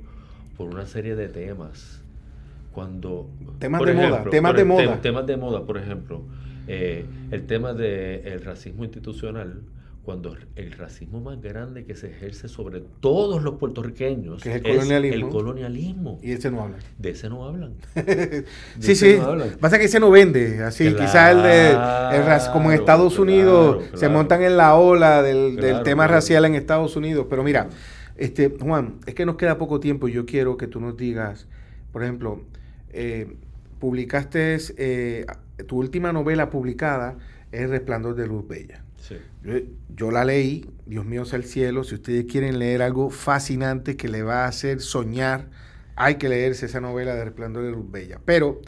por 0.56 0.68
una 0.68 0.86
serie 0.86 1.14
de 1.16 1.28
temas. 1.28 2.04
Cuando 2.70 3.30
Temas 3.58 3.84
de 3.84 3.92
moda, 3.94 4.30
temas 4.30 4.52
por 4.52 4.56
de 4.56 4.64
moda. 4.64 5.00
temas 5.02 5.26
de 5.26 5.36
moda, 5.36 5.66
por 5.66 5.78
ejemplo, 5.78 6.28
eh, 6.66 7.10
el 7.30 7.46
tema 7.46 7.74
del 7.74 8.42
racismo 8.42 8.84
institucional. 8.84 9.62
Cuando 10.04 10.36
el 10.56 10.72
racismo 10.72 11.20
más 11.20 11.40
grande 11.40 11.84
que 11.84 11.94
se 11.94 12.10
ejerce 12.10 12.48
sobre 12.48 12.80
todos 12.80 13.40
los 13.40 13.54
puertorriqueños 13.54 14.42
Que 14.42 14.50
es 14.50 14.56
el 14.56 14.62
colonialismo. 14.62 15.26
el 15.26 15.32
colonialismo. 15.32 16.18
Y 16.22 16.32
ese 16.32 16.50
no 16.50 16.62
habla. 16.62 16.78
De 16.98 17.10
ese 17.10 17.28
no 17.28 17.44
hablan. 17.44 17.74
Sí, 18.80 18.92
ese 18.92 19.12
sí. 19.14 19.18
no 19.20 19.26
hablan. 19.26 19.50
Pasa 19.60 19.78
que 19.78 19.84
ese 19.84 20.00
no 20.00 20.10
vende. 20.10 20.62
Así, 20.64 20.92
quizás 20.92 21.36
el 21.36 21.42
de. 21.42 21.70
el 21.70 22.52
como 22.52 22.72
en 22.72 22.80
Estados 22.80 23.14
claro, 23.14 23.22
Unidos 23.22 23.84
se 23.94 24.08
montan 24.08 24.42
en 24.42 24.56
la 24.56 24.74
ola 24.74 25.22
del, 25.22 25.82
tema 25.84 26.08
racial 26.08 26.46
en 26.46 26.56
Estados 26.56 26.96
Unidos. 26.96 27.26
Pero 27.30 27.44
mira, 27.44 27.68
este 28.16 28.50
Juan, 28.60 28.96
es 29.06 29.14
que 29.14 29.24
nos 29.24 29.36
queda 29.36 29.56
poco 29.56 29.78
tiempo 29.78 30.08
y 30.08 30.12
yo 30.12 30.26
quiero 30.26 30.56
que 30.56 30.66
tú 30.66 30.80
nos 30.80 30.96
digas, 30.96 31.46
por 31.92 32.02
ejemplo, 32.02 32.42
eh, 32.90 33.36
publicaste 33.78 34.58
eh, 34.78 35.26
tu 35.66 35.78
última 35.78 36.12
novela 36.12 36.50
publicada 36.50 37.16
es 37.52 37.62
El 37.62 37.70
Resplandor 37.70 38.14
de 38.16 38.26
Luz 38.26 38.46
Bella. 38.48 38.82
Sí. 39.02 39.16
Yo, 39.42 39.54
yo 39.96 40.10
la 40.12 40.24
leí, 40.24 40.64
Dios 40.86 41.04
mío 41.04 41.24
sea 41.24 41.38
el 41.38 41.44
cielo. 41.44 41.82
Si 41.82 41.96
ustedes 41.96 42.24
quieren 42.26 42.60
leer 42.60 42.82
algo 42.82 43.10
fascinante 43.10 43.96
que 43.96 44.08
le 44.08 44.22
va 44.22 44.44
a 44.44 44.48
hacer 44.48 44.80
soñar, 44.80 45.48
hay 45.96 46.14
que 46.14 46.28
leerse 46.28 46.66
esa 46.66 46.80
novela 46.80 47.14
de 47.14 47.24
Resplandor 47.24 47.64
de 47.64 47.72
Luz 47.72 47.90
Bella. 47.90 48.20
Pero 48.24 48.62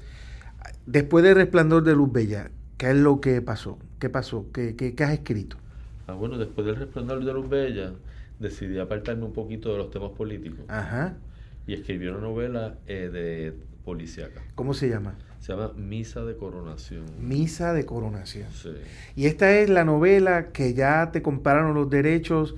después 0.86 1.22
de 1.22 1.34
Resplandor 1.34 1.84
de 1.84 1.94
Luz 1.94 2.12
Bella, 2.12 2.50
¿qué 2.78 2.90
es 2.90 2.96
lo 2.96 3.20
que 3.20 3.40
pasó? 3.42 3.78
¿Qué 4.00 4.10
pasó? 4.10 4.46
¿Qué, 4.52 4.74
qué, 4.74 4.94
qué 4.96 5.04
has 5.04 5.12
escrito? 5.12 5.56
Ah, 6.08 6.14
bueno, 6.14 6.36
después 6.36 6.66
del 6.66 6.76
resplandor 6.76 7.24
de 7.24 7.32
Luz 7.32 7.48
Bella, 7.48 7.92
decidí 8.38 8.78
apartarme 8.78 9.24
un 9.24 9.32
poquito 9.32 9.72
de 9.72 9.78
los 9.78 9.90
temas 9.90 10.10
políticos 10.10 10.64
Ajá. 10.68 11.14
y 11.66 11.74
escribí 11.74 12.08
una 12.08 12.18
novela 12.18 12.74
eh, 12.86 13.08
de 13.12 13.54
policíaca. 13.84 14.42
¿Cómo 14.54 14.74
se 14.74 14.88
llama? 14.88 15.14
Se 15.44 15.52
llama 15.52 15.72
Misa 15.76 16.24
de 16.24 16.38
Coronación. 16.38 17.04
Misa 17.20 17.74
de 17.74 17.84
Coronación. 17.84 18.48
Sí. 18.50 18.70
Y 19.14 19.26
esta 19.26 19.52
es 19.58 19.68
la 19.68 19.84
novela 19.84 20.52
que 20.52 20.72
ya 20.72 21.10
te 21.12 21.20
compraron 21.20 21.74
los 21.74 21.90
derechos 21.90 22.54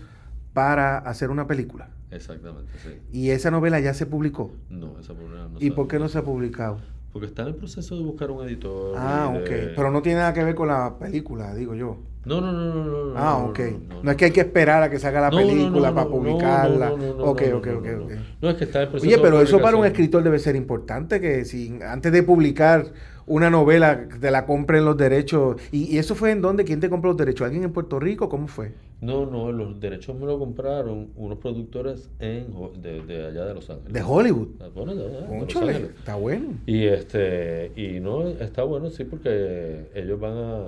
para 0.52 0.98
hacer 0.98 1.30
una 1.30 1.48
película. 1.48 1.88
Exactamente, 2.12 2.70
sí. 2.80 2.90
Y 3.10 3.30
esa 3.30 3.50
novela 3.50 3.80
ya 3.80 3.92
se 3.92 4.06
publicó. 4.06 4.52
No, 4.70 5.00
esa 5.00 5.14
novela 5.14 5.48
no 5.48 5.58
¿Y 5.58 5.70
se- 5.70 5.72
por 5.72 5.88
qué 5.88 5.98
no 5.98 6.08
se 6.08 6.18
ha 6.18 6.22
publicado? 6.22 6.78
Porque 7.16 7.28
está 7.28 7.40
en 7.44 7.48
el 7.48 7.54
proceso 7.54 7.96
de 7.96 8.02
buscar 8.02 8.30
un 8.30 8.46
editor. 8.46 8.94
Ah, 8.98 9.32
ok. 9.34 9.48
de- 9.48 9.72
Pero 9.74 9.90
no 9.90 10.02
tiene 10.02 10.18
nada 10.18 10.34
que 10.34 10.44
ver 10.44 10.54
con 10.54 10.68
la 10.68 10.98
película, 10.98 11.54
digo 11.54 11.74
yo. 11.74 11.96
No, 12.26 12.42
no, 12.42 12.52
no, 12.52 12.74
no, 12.74 12.84
no. 13.06 13.18
Ah, 13.18 13.38
ok. 13.38 13.58
no, 13.88 14.02
No, 14.02 14.10
es 14.10 14.16
que 14.18 14.26
hay 14.26 14.30
que 14.32 14.40
esperar 14.40 14.82
a 14.82 14.90
que 14.90 14.98
salga 14.98 15.22
la 15.22 15.30
película 15.30 15.94
para 15.94 16.10
publicarla. 16.10 16.90
no, 16.90 16.96
no, 16.98 17.24
ok, 17.24 17.42
ok, 17.54 17.54
ok, 17.54 17.66
no, 17.66 17.78
ok. 18.04 18.10
no. 18.10 18.16
No, 18.42 18.50
es 18.50 18.56
que 18.56 18.64
está 18.64 18.80
en 18.80 18.82
el 18.82 18.88
proceso 18.90 19.08
Oye, 19.08 19.16
de 19.16 19.22
pero 19.22 19.40
eso 19.40 19.62
para 19.62 19.78
un 19.78 19.86
escritor 19.86 20.22
debe 20.22 20.38
ser 20.38 20.56
importante, 20.56 21.22
que 21.22 21.46
si 21.46 21.78
antes 21.88 22.12
de 22.12 22.22
publicar 22.22 22.84
una 23.26 23.50
novela 23.50 24.08
te 24.20 24.30
la 24.30 24.46
compren 24.46 24.84
los 24.84 24.96
derechos. 24.96 25.56
¿Y, 25.72 25.94
y 25.94 25.98
eso 25.98 26.14
fue 26.14 26.30
en 26.32 26.40
dónde? 26.42 26.64
¿Quién 26.64 26.80
te 26.80 26.90
compró 26.90 27.10
los 27.10 27.16
derechos? 27.18 27.44
¿Alguien 27.46 27.64
en 27.64 27.72
Puerto 27.72 27.98
Rico? 28.00 28.28
¿Cómo 28.28 28.48
fue? 28.48 28.74
No, 29.00 29.26
no, 29.26 29.52
los 29.52 29.78
derechos 29.78 30.16
me 30.18 30.24
lo 30.26 30.38
compraron 30.38 31.12
unos 31.16 31.38
productores 31.38 32.08
en, 32.18 32.46
de, 32.80 33.02
de 33.02 33.26
allá 33.26 33.44
de 33.44 33.54
Los 33.54 33.68
Ángeles. 33.68 33.92
De 33.92 34.02
Hollywood. 34.02 34.48
Ah, 34.60 34.68
Bueno, 34.74 34.94
de, 34.94 35.04
allá, 35.06 35.20
de 35.28 35.38
Los 35.38 35.54
Cónchale, 35.54 35.72
Ángeles. 35.72 35.90
está 35.98 36.14
bueno. 36.16 36.54
Y 36.66 36.86
este, 36.86 37.72
y 37.76 38.00
no, 38.00 38.26
está 38.28 38.62
bueno, 38.64 38.90
sí, 38.90 39.04
porque 39.04 39.90
ellos 39.94 40.18
van 40.18 40.36
a, 40.38 40.64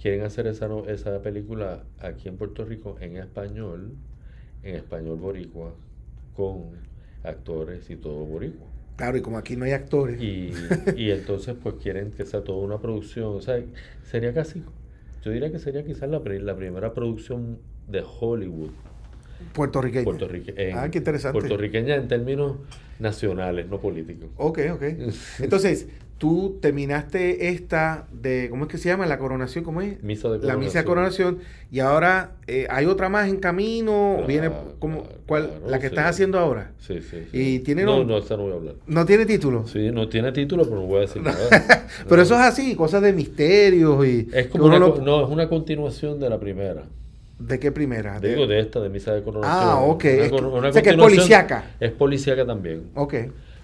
quieren 0.00 0.22
hacer 0.24 0.46
esa, 0.46 0.68
esa 0.88 1.22
película 1.22 1.84
aquí 2.00 2.28
en 2.28 2.36
Puerto 2.38 2.64
Rico 2.64 2.96
en 3.00 3.16
español, 3.18 3.92
en 4.62 4.76
español 4.76 5.18
boricua, 5.18 5.74
con 6.34 6.70
actores 7.22 7.90
y 7.90 7.96
todo 7.96 8.24
boricua. 8.24 8.66
Claro, 8.96 9.16
y 9.18 9.20
como 9.22 9.36
aquí 9.38 9.56
no 9.56 9.64
hay 9.64 9.72
actores. 9.72 10.20
Y, 10.20 10.52
y 10.96 11.10
entonces 11.10 11.54
pues 11.62 11.76
quieren 11.82 12.10
que 12.12 12.24
sea 12.24 12.42
toda 12.42 12.58
una 12.64 12.78
producción, 12.78 13.36
o 13.36 13.40
sea, 13.42 13.62
sería 14.10 14.32
casi, 14.32 14.62
yo 15.22 15.30
diría 15.30 15.50
que 15.52 15.58
sería 15.58 15.84
quizás 15.84 16.08
la, 16.08 16.22
pri- 16.22 16.38
la 16.40 16.56
primera 16.56 16.94
producción 16.94 17.58
de 17.88 18.02
Hollywood 18.20 18.70
Puertorriqueño. 19.52 20.04
puertorriqueña, 20.04 20.82
Ah, 20.82 20.90
qué 20.90 20.98
interesante. 20.98 21.38
puertorriqueña 21.38 21.94
en 21.96 22.08
términos 22.08 22.56
nacionales, 22.98 23.68
no 23.68 23.78
políticos. 23.80 24.30
Ok, 24.36 24.60
ok. 24.72 24.82
Entonces, 25.40 25.88
tú 26.18 26.58
terminaste 26.62 27.48
esta 27.50 28.06
de, 28.10 28.48
¿cómo 28.48 28.64
es 28.64 28.70
que 28.70 28.78
se 28.78 28.88
llama? 28.88 29.04
La 29.06 29.18
coronación, 29.18 29.64
¿cómo 29.64 29.82
es? 29.82 30.02
Misa 30.02 30.28
de 30.30 30.46
La 30.46 30.56
misa 30.56 30.78
de 30.78 30.84
coronación. 30.84 31.34
coronación. 31.34 31.66
Y 31.70 31.80
ahora 31.80 32.32
eh, 32.46 32.66
hay 32.70 32.86
otra 32.86 33.08
más 33.08 33.28
en 33.28 33.36
camino. 33.36 34.24
Viene 34.26 34.50
como 34.78 35.04
¿cuál? 35.26 35.48
claro, 35.48 35.70
la 35.70 35.78
que 35.78 35.88
sí. 35.88 35.94
estás 35.94 36.06
haciendo 36.06 36.38
ahora. 36.38 36.72
Sí, 36.78 37.00
sí, 37.02 37.26
sí. 37.30 37.38
Y 37.38 37.58
tiene 37.60 37.84
No, 37.84 38.02
no, 38.04 38.16
esa 38.18 38.36
no 38.36 38.44
voy 38.44 38.52
a 38.52 38.56
hablar. 38.56 38.74
No 38.86 39.04
tiene 39.04 39.26
título. 39.26 39.66
Sí, 39.66 39.90
no 39.90 40.08
tiene 40.08 40.32
título, 40.32 40.64
pero 40.64 40.76
no 40.76 40.86
voy 40.86 40.98
a 40.98 41.00
decir 41.02 41.22
nada. 41.22 41.36
Pero 42.08 42.22
eso 42.22 42.34
es 42.34 42.40
así, 42.40 42.74
cosas 42.74 43.02
de 43.02 43.12
misterios 43.12 44.06
y. 44.06 44.28
Es 44.32 44.46
como 44.48 44.64
una, 44.66 44.78
no- 44.78 45.24
es 45.24 45.28
una 45.30 45.48
continuación 45.48 46.18
de 46.20 46.30
la 46.30 46.38
primera. 46.40 46.82
¿De 47.38 47.58
qué 47.58 47.70
primera? 47.70 48.18
De- 48.18 48.30
Digo, 48.30 48.46
de 48.46 48.60
esta, 48.60 48.80
de 48.80 48.88
Misa 48.88 49.12
de 49.12 49.22
Coronación. 49.22 49.62
Ah, 49.62 49.80
ok. 49.80 50.04
Una 50.04 50.24
Es 50.24 50.32
una 50.32 50.68
o 50.68 50.72
sea 50.72 50.82
que 50.82 50.90
es 50.90 50.96
policíaca. 50.96 51.64
Es 51.78 51.92
policíaca 51.92 52.46
también. 52.46 52.84
Ok. 52.94 53.14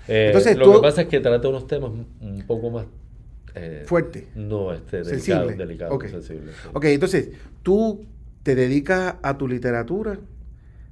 Eh, 0.09 0.27
Entonces, 0.29 0.57
lo 0.57 0.73
que 0.73 0.79
pasa 0.81 1.03
es 1.03 1.09
que 1.09 1.21
trata 1.21 1.49
unos 1.49 1.67
temas 1.67 1.91
un 2.21 2.45
poco 2.47 2.71
más... 2.71 2.87
eh, 3.55 3.85
Fuerte. 3.87 4.29
No, 4.35 4.73
este, 4.73 5.05
Sensible. 5.05 5.41
delicado, 5.57 5.59
delicado, 5.59 5.95
Ok. 5.95 6.07
sensible. 6.09 6.53
sí. 6.53 6.69
Ok, 6.73 6.85
entonces, 6.87 7.31
tú 7.63 8.07
te 8.43 8.55
dedicas 8.55 9.17
a 9.23 9.39
tu 9.39 9.47
literatura, 9.47 10.19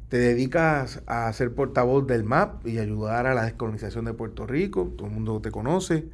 te 0.08 0.18
dedicas 0.18 1.02
a 1.06 1.32
ser 1.32 1.52
portavoz 1.54 2.06
del 2.06 2.24
MAP 2.24 2.66
y 2.66 2.78
ayudar 2.78 3.26
a 3.26 3.34
la 3.34 3.44
descolonización 3.44 4.04
de 4.04 4.12
Puerto 4.14 4.46
Rico, 4.46 4.92
todo 4.96 5.06
el 5.08 5.14
mundo 5.14 5.40
te 5.40 5.50
conoce. 5.50 6.04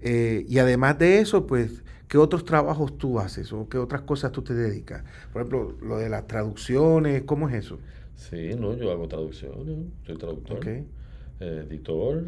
Eh, 0.00 0.44
y 0.48 0.58
además 0.58 0.98
de 0.98 1.18
eso, 1.20 1.46
pues, 1.46 1.82
¿qué 2.08 2.18
otros 2.18 2.44
trabajos 2.44 2.98
tú 2.98 3.18
haces 3.20 3.52
o 3.52 3.68
qué 3.68 3.78
otras 3.78 4.02
cosas 4.02 4.32
tú 4.32 4.42
te 4.42 4.54
dedicas? 4.54 5.02
Por 5.32 5.42
ejemplo, 5.42 5.76
lo 5.82 5.98
de 5.98 6.08
las 6.08 6.26
traducciones, 6.26 7.22
¿cómo 7.24 7.48
es 7.48 7.54
eso? 7.56 7.78
Sí, 8.14 8.50
no, 8.58 8.74
yo 8.76 8.90
hago 8.90 9.06
traducciones, 9.08 9.86
soy 10.06 10.16
traductor, 10.16 10.58
Ok. 10.58 10.66
Eh, 11.40 11.64
editor 11.68 12.24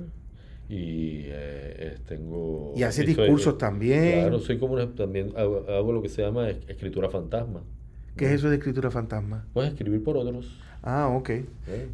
y 0.69 1.23
eh, 1.27 1.99
tengo... 2.07 2.73
Y 2.77 2.83
haces 2.85 3.05
soy- 3.05 3.15
discursos 3.15 3.59
también. 3.59 4.21
Claro, 4.21 4.39
soy 4.39 4.59
como 4.59 4.75
una- 4.75 4.95
también 4.95 5.33
hago, 5.37 5.67
hago 5.69 5.93
lo 5.93 6.03
que 6.03 6.09
se 6.09 6.23
llama 6.23 6.49
es- 6.51 6.59
escritura 6.69 7.11
fantasma. 7.11 7.63
¿Qué 8.17 8.27
es 8.27 8.33
eso 8.33 8.51
de 8.51 8.57
escritura 8.57 8.91
fantasma? 8.91 9.47
Puedes 9.53 9.73
escribir 9.73 10.03
por 10.05 10.17
otros. 10.17 10.59
Ah, 10.83 11.09
ok. 11.09 11.31
¿eh? 11.31 11.45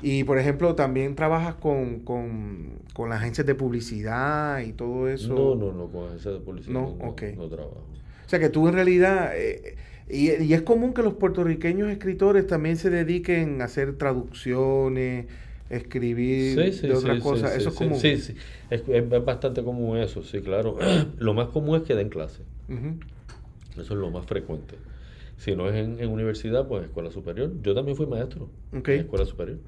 Y 0.03 0.25
por 0.25 0.39
ejemplo, 0.39 0.75
también 0.75 1.14
trabajas 1.14 1.55
con, 1.57 2.01
con, 2.01 2.79
con 2.95 3.09
las 3.09 3.19
agencias 3.21 3.47
de 3.47 3.55
publicidad 3.55 4.61
y 4.61 4.73
todo 4.73 5.09
eso. 5.09 5.35
No, 5.35 5.55
no, 5.55 5.73
no, 5.73 5.89
con 5.89 6.07
agencia 6.09 6.31
de 6.33 6.41
policía 6.41 6.73
No, 6.73 6.97
no, 6.99 7.09
ok. 7.09 7.23
no 7.37 7.49
trabajo. 7.49 7.85
O 8.25 8.29
sea 8.29 8.39
que 8.39 8.49
tú 8.49 8.67
en 8.69 8.75
realidad, 8.75 9.33
eh, 9.35 9.77
y, 10.09 10.31
y 10.43 10.53
es 10.55 10.62
común 10.62 10.93
que 10.95 11.03
los 11.03 11.14
puertorriqueños 11.14 11.91
escritores 11.91 12.47
también 12.47 12.77
se 12.77 12.91
dediquen 12.91 13.61
a 13.62 13.64
hacer 13.67 13.97
traducciones, 13.99 15.27
escribir 15.71 16.55
Sí, 16.55 16.73
sí, 16.73 16.87
de 16.89 16.97
sí, 16.97 17.19
cosas. 17.21 17.53
sí, 17.53 17.59
eso 17.61 17.69
es 17.71 17.75
común. 17.75 17.99
Sí, 17.99 18.17
sí, 18.19 18.35
es, 18.71 18.83
es 18.89 19.25
bastante 19.25 19.62
común 19.64 19.99
eso, 19.99 20.23
sí, 20.23 20.41
claro. 20.41 20.77
lo 21.19 21.35
más 21.35 21.49
común 21.49 21.77
es 21.77 21.83
que 21.83 21.95
den 21.95 22.09
clase. 22.09 22.43
Eso 23.73 23.83
es 23.83 23.91
lo 23.91 24.11
más 24.11 24.27
frecuente. 24.27 24.77
Si 25.37 25.55
no 25.55 25.69
es 25.69 25.75
en, 25.75 26.01
en 26.01 26.09
universidad, 26.09 26.67
pues 26.67 26.85
escuela 26.85 27.11
superior. 27.11 27.53
Yo 27.62 27.75
también 27.75 27.97
fui 27.97 28.07
maestro 28.07 28.49
en 28.73 28.89
escuela 28.91 29.27
superior. 29.27 29.59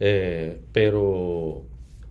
Eh, 0.00 0.60
pero 0.72 1.64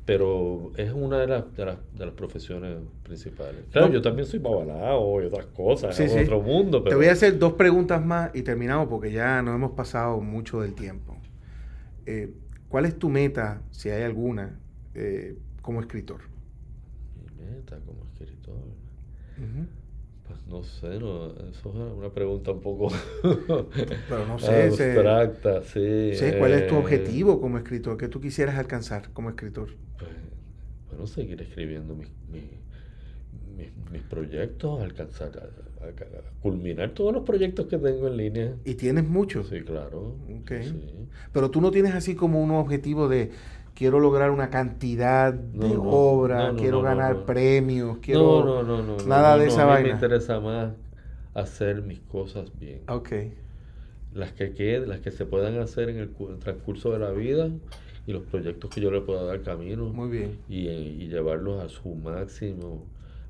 pero 0.06 0.72
es 0.78 0.94
una 0.94 1.20
de 1.20 1.28
las, 1.28 1.54
de 1.58 1.66
las, 1.66 1.78
de 1.94 2.06
las 2.06 2.14
profesiones 2.16 2.78
principales. 3.04 3.66
Claro, 3.74 3.88
No. 3.90 3.94
yo 3.94 4.02
también 4.02 4.26
soy 4.26 4.40
babalao 4.40 5.22
y 5.22 5.26
otras 5.26 5.48
cosas, 5.48 5.94
sí. 5.98 6.04
otro 6.04 6.42
mundo, 6.42 6.82
pero 6.82 6.92
Te 6.92 6.96
voy 6.96 7.08
a 7.08 7.12
hacer 7.12 7.38
dos 7.38 7.54
preguntas 7.54 8.06
más 8.06 8.34
y 8.34 8.44
terminamos 8.44 8.88
porque 8.88 9.12
ya 9.12 9.42
nos 9.42 9.56
hemos 9.56 9.72
pasado 9.74 10.22
mucho 10.22 10.62
del 10.62 10.76
tiempo. 10.76 11.18
Eh, 12.06 12.32
¿Cuál 12.70 12.86
es 12.86 12.98
tu 12.98 13.10
meta, 13.10 13.62
si 13.72 13.90
hay 13.90 14.04
alguna, 14.04 14.60
eh, 14.94 15.38
como 15.62 15.80
escritor? 15.80 16.22
Mi 17.16 17.46
meta 17.46 17.80
como 17.86 18.04
escritor? 18.06 18.56
Pues 20.28 20.46
no 20.48 20.64
sé, 20.64 21.00
no, 21.00 21.28
eso 21.28 21.70
es 21.70 21.98
una 21.98 22.10
pregunta 22.10 22.52
un 22.52 22.60
poco 22.60 22.90
Pero 23.22 24.28
no 24.28 24.38
sé, 24.38 24.64
abstracta, 24.64 25.62
sí. 25.64 26.12
¿Cuál 26.38 26.54
es 26.54 26.68
tu 26.68 26.76
eh, 26.76 26.80
objetivo 26.80 27.40
como 27.40 27.58
escritor? 27.58 27.98
¿Qué 27.98 28.10
tú 28.10 28.20
quisieras 28.20 28.58
alcanzar 28.58 29.10
como 29.14 29.30
escritor? 29.30 29.70
Pues, 29.98 30.12
bueno, 30.90 31.08
seguir 31.08 31.42
escribiendo 31.42 31.96
mis, 31.96 32.10
mis, 32.30 32.44
proyectos, 34.10 34.82
alcanzar, 34.82 35.30
a, 35.82 36.42
culminar 36.42 36.92
todos 36.92 37.14
los 37.14 37.24
proyectos 37.24 37.68
que 37.68 37.78
tengo 37.78 38.08
en 38.08 38.18
línea. 38.18 38.56
¿Y 38.66 38.76
tienes 38.76 39.08
muchos? 39.08 39.50
Sí, 39.50 39.62
claro. 39.62 40.16
Pero 41.32 41.52
tú 41.52 41.62
no 41.62 41.72
tienes 41.72 41.94
así 41.94 42.16
como 42.16 42.42
un 42.42 42.52
objetivo 42.52 43.08
de 43.08 43.32
quiero 43.76 44.00
lograr 44.00 44.32
una 44.32 44.50
cantidad 44.50 45.34
de 45.34 45.76
obra, 45.78 46.54
quiero 46.58 46.82
ganar 46.82 47.26
premios, 47.26 48.00
quiero 48.00 48.44
no, 48.44 48.64
no, 48.64 48.82
no, 48.82 48.98
nada 49.06 49.38
de 49.38 49.48
esa 49.48 49.72
a 49.72 49.78
mí 49.78 49.84
me 49.84 49.92
interesa 49.92 50.40
más 50.40 50.74
hacer 51.36 51.84
mis 51.84 52.00
cosas 52.00 52.52
bien. 52.60 52.82
Ok. 52.88 53.12
Las 54.14 54.32
que 54.32 54.54
queden, 54.54 54.90
las 54.90 55.02
que 55.02 55.12
se 55.12 55.26
puedan 55.26 55.60
hacer 55.60 55.90
en 55.90 55.98
el, 55.98 56.10
transcurso 56.40 56.92
de 56.92 57.00
la 57.00 57.12
vida 57.12 57.50
y 58.08 58.14
los 58.14 58.24
proyectos 58.24 58.72
que 58.72 58.82
yo 58.82 58.90
le 58.90 59.02
pueda 59.02 59.24
dar 59.24 59.44
camino. 59.44 59.86
Muy 59.90 60.10
bien. 60.10 60.40
Y, 60.50 60.70
y 60.70 61.08
llevarlos 61.08 61.64
a 61.64 61.70
su 61.70 61.94
máximo. 61.94 62.84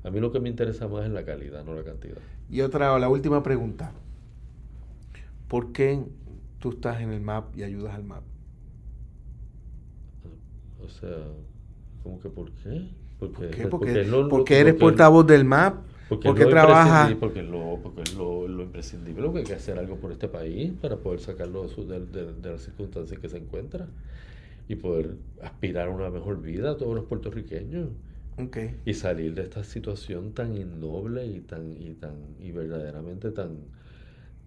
A 0.08 0.10
mí 0.10 0.20
lo 0.20 0.32
que 0.32 0.40
me 0.40 0.48
interesa 0.48 0.88
más 0.88 1.04
es 1.04 1.10
la 1.10 1.22
calidad, 1.22 1.62
no 1.66 1.74
la 1.74 1.84
cantidad. 1.84 2.16
Y 2.50 2.62
otra, 2.62 2.98
la 2.98 3.10
última 3.10 3.42
pregunta. 3.42 3.92
¿Por 5.48 5.70
qué 5.72 6.02
tú 6.58 6.70
estás 6.70 7.02
en 7.02 7.12
el 7.12 7.20
MAP 7.20 7.54
y 7.58 7.62
ayudas 7.62 7.94
al 7.94 8.04
MAP? 8.04 8.22
O 10.82 10.88
sea, 10.88 11.10
¿cómo 12.02 12.18
que 12.20 12.30
por 12.30 12.50
qué? 12.52 12.88
Porque, 13.18 13.68
Porque, 14.30 14.58
eres 14.58 14.74
portavoz 14.76 15.26
del 15.26 15.44
MAP. 15.44 15.76
Porque, 16.08 16.34
qué 16.34 16.46
trabajas? 16.46 17.14
Porque, 17.20 17.42
lo, 17.42 17.78
porque 17.82 18.00
es 18.00 18.14
lo, 18.14 18.48
lo, 18.48 18.62
imprescindible, 18.62 19.20
lo 19.20 19.34
que 19.34 19.40
hay 19.40 19.44
que 19.44 19.56
hacer 19.56 19.78
algo 19.78 19.96
por 19.96 20.10
este 20.10 20.26
país 20.26 20.72
para 20.80 20.96
poder 20.96 21.20
sacarlo 21.20 21.66
de, 21.68 22.06
de, 22.06 22.32
de 22.32 22.50
las 22.50 22.62
circunstancias 22.62 23.20
que 23.20 23.28
se 23.28 23.36
encuentra 23.36 23.86
y 24.68 24.76
poder 24.76 25.16
aspirar 25.42 25.88
a 25.88 25.90
una 25.90 26.08
mejor 26.08 26.40
vida 26.40 26.70
a 26.70 26.76
todos 26.78 26.94
los 26.94 27.04
puertorriqueños. 27.04 27.88
Okay. 28.38 28.76
Y 28.84 28.94
salir 28.94 29.34
de 29.34 29.42
esta 29.42 29.64
situación 29.64 30.32
tan 30.32 30.56
innoble 30.56 31.26
y 31.26 31.40
tan 31.40 31.72
y 31.72 31.94
tan 31.94 32.14
y 32.40 32.52
verdaderamente 32.52 33.30
tan 33.30 33.56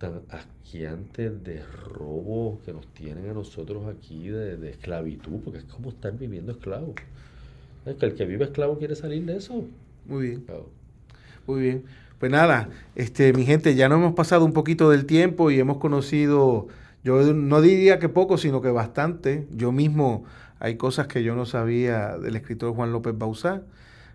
tan 0.01 0.21
asquiante 0.29 1.29
de 1.29 1.61
robo 1.63 2.59
que 2.65 2.73
nos 2.73 2.87
tienen 2.87 3.29
a 3.29 3.33
nosotros 3.33 3.85
aquí 3.85 4.29
de, 4.29 4.71
esclavitud, 4.71 5.41
porque 5.43 5.59
es 5.59 5.65
como 5.65 5.89
estar 5.89 6.17
viviendo 6.17 6.53
esclavo. 6.53 6.95
Es 7.85 7.95
que 7.95 8.07
el 8.07 8.15
que 8.15 8.25
vive 8.25 8.45
esclavo 8.45 8.79
quiere 8.79 8.95
salir 8.95 9.23
de 9.25 9.37
eso. 9.37 9.63
Muy 10.07 10.29
bien. 10.29 10.43
Muy 11.45 11.61
bien. 11.61 11.83
Pues 12.19 12.31
nada, 12.31 12.69
este, 12.95 13.31
mi 13.33 13.45
gente, 13.45 13.75
ya 13.75 13.89
no 13.89 13.95
hemos 13.95 14.13
pasado 14.13 14.43
un 14.43 14.53
poquito 14.53 14.89
del 14.89 15.05
tiempo 15.05 15.51
y 15.51 15.59
hemos 15.59 15.77
conocido, 15.77 16.67
yo 17.03 17.21
no 17.33 17.61
diría 17.61 17.99
que 17.99 18.09
poco, 18.09 18.39
sino 18.39 18.59
que 18.61 18.69
bastante. 18.69 19.47
Yo 19.51 19.71
mismo 19.71 20.23
hay 20.61 20.77
cosas 20.77 21.07
que 21.07 21.23
yo 21.23 21.35
no 21.35 21.47
sabía 21.47 22.19
del 22.19 22.35
escritor 22.35 22.75
Juan 22.75 22.91
López 22.91 23.17
Bauzá, 23.17 23.63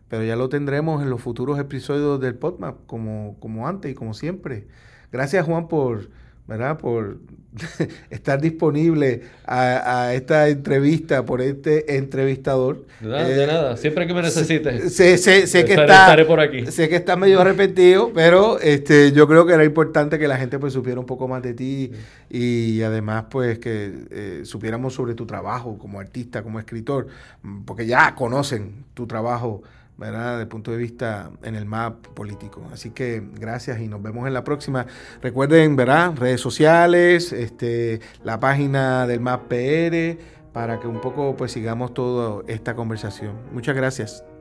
pero 0.09 0.23
ya 0.23 0.37
lo 0.37 0.49
tendremos 0.49 1.03
en 1.03 1.11
los 1.11 1.21
futuros 1.21 1.59
episodios 1.59 2.21
del 2.21 2.37
PodMap, 2.37 2.87
como, 2.87 3.37
como 3.41 3.67
antes 3.67 3.91
y 3.91 3.95
como 3.97 4.15
siempre. 4.15 4.69
Gracias 5.11 5.45
Juan 5.45 5.67
por, 5.67 6.09
¿verdad? 6.47 6.79
por 6.79 7.19
estar 8.11 8.41
disponible 8.41 9.23
a, 9.47 10.13
esta 10.15 10.49
entrevista 10.49 11.25
por 11.25 11.41
este 11.41 11.97
entrevistador. 11.97 12.87
De 13.01 13.09
nada, 13.09 13.29
de 13.29 13.47
nada. 13.47 13.77
siempre 13.77 14.07
que 14.07 14.15
me 14.15 14.23
necesites. 14.23 14.95
Sé, 14.95 15.17
sé, 15.19 15.47
sé 15.47 15.65
que 15.65 15.75
está, 15.75 16.17
por 16.27 16.41
aquí. 16.41 16.67
Sé 16.67 16.89
que 16.89 16.97
está 16.97 17.17
medio 17.17 17.41
arrepentido, 17.41 18.13
pero 18.15 18.59
este, 18.61 19.13
yo 19.13 19.27
creo 19.27 19.47
que 19.47 19.55
era 19.55 19.65
importante 19.65 20.19
que 20.19 20.29
la 20.29 20.37
gente 20.37 20.59
pues 20.59 20.73
supiera 20.73 21.01
un 21.01 21.07
poco 21.07 21.29
más 21.29 21.43
de 21.43 21.55
ti 21.55 21.93
y 22.31 22.83
además 22.83 23.27
pues 23.31 23.59
que 23.59 23.93
eh, 24.11 24.41
supiéramos 24.45 24.95
sobre 24.95 25.15
tu 25.15 25.27
trabajo 25.27 25.79
como 25.79 26.01
artista, 26.01 26.43
como 26.43 26.59
escritor, 26.59 27.07
porque 27.65 27.87
ya 27.87 28.15
conocen 28.15 28.85
tu 28.95 29.07
trabajo 29.07 29.63
¿verdad? 29.97 30.41
El 30.41 30.49
punto 30.49 30.71
de 30.71 30.77
vista 30.77 31.31
en 31.43 31.55
el 31.55 31.65
map 31.65 32.07
político. 32.09 32.63
Así 32.73 32.91
que 32.91 33.23
gracias 33.35 33.81
y 33.81 33.89
nos 33.89 34.03
vemos 34.03 34.27
en 34.27 34.35
la 34.35 34.45
próxima. 34.45 34.87
Recuerden, 35.23 35.77
¿verdad? 35.77 36.15
Redes 36.17 36.41
sociales, 36.41 37.33
este, 37.33 38.01
la 38.25 38.39
página 38.41 39.07
del 39.07 39.21
MAP 39.21 39.49
PR, 39.49 40.19
para 40.53 40.81
que 40.81 40.87
un 40.87 41.01
poco 41.01 41.37
pues 41.37 41.53
sigamos 41.53 41.95
toda 41.95 42.43
esta 42.47 42.75
conversación. 42.75 43.35
Muchas 43.53 43.75
gracias. 43.75 44.36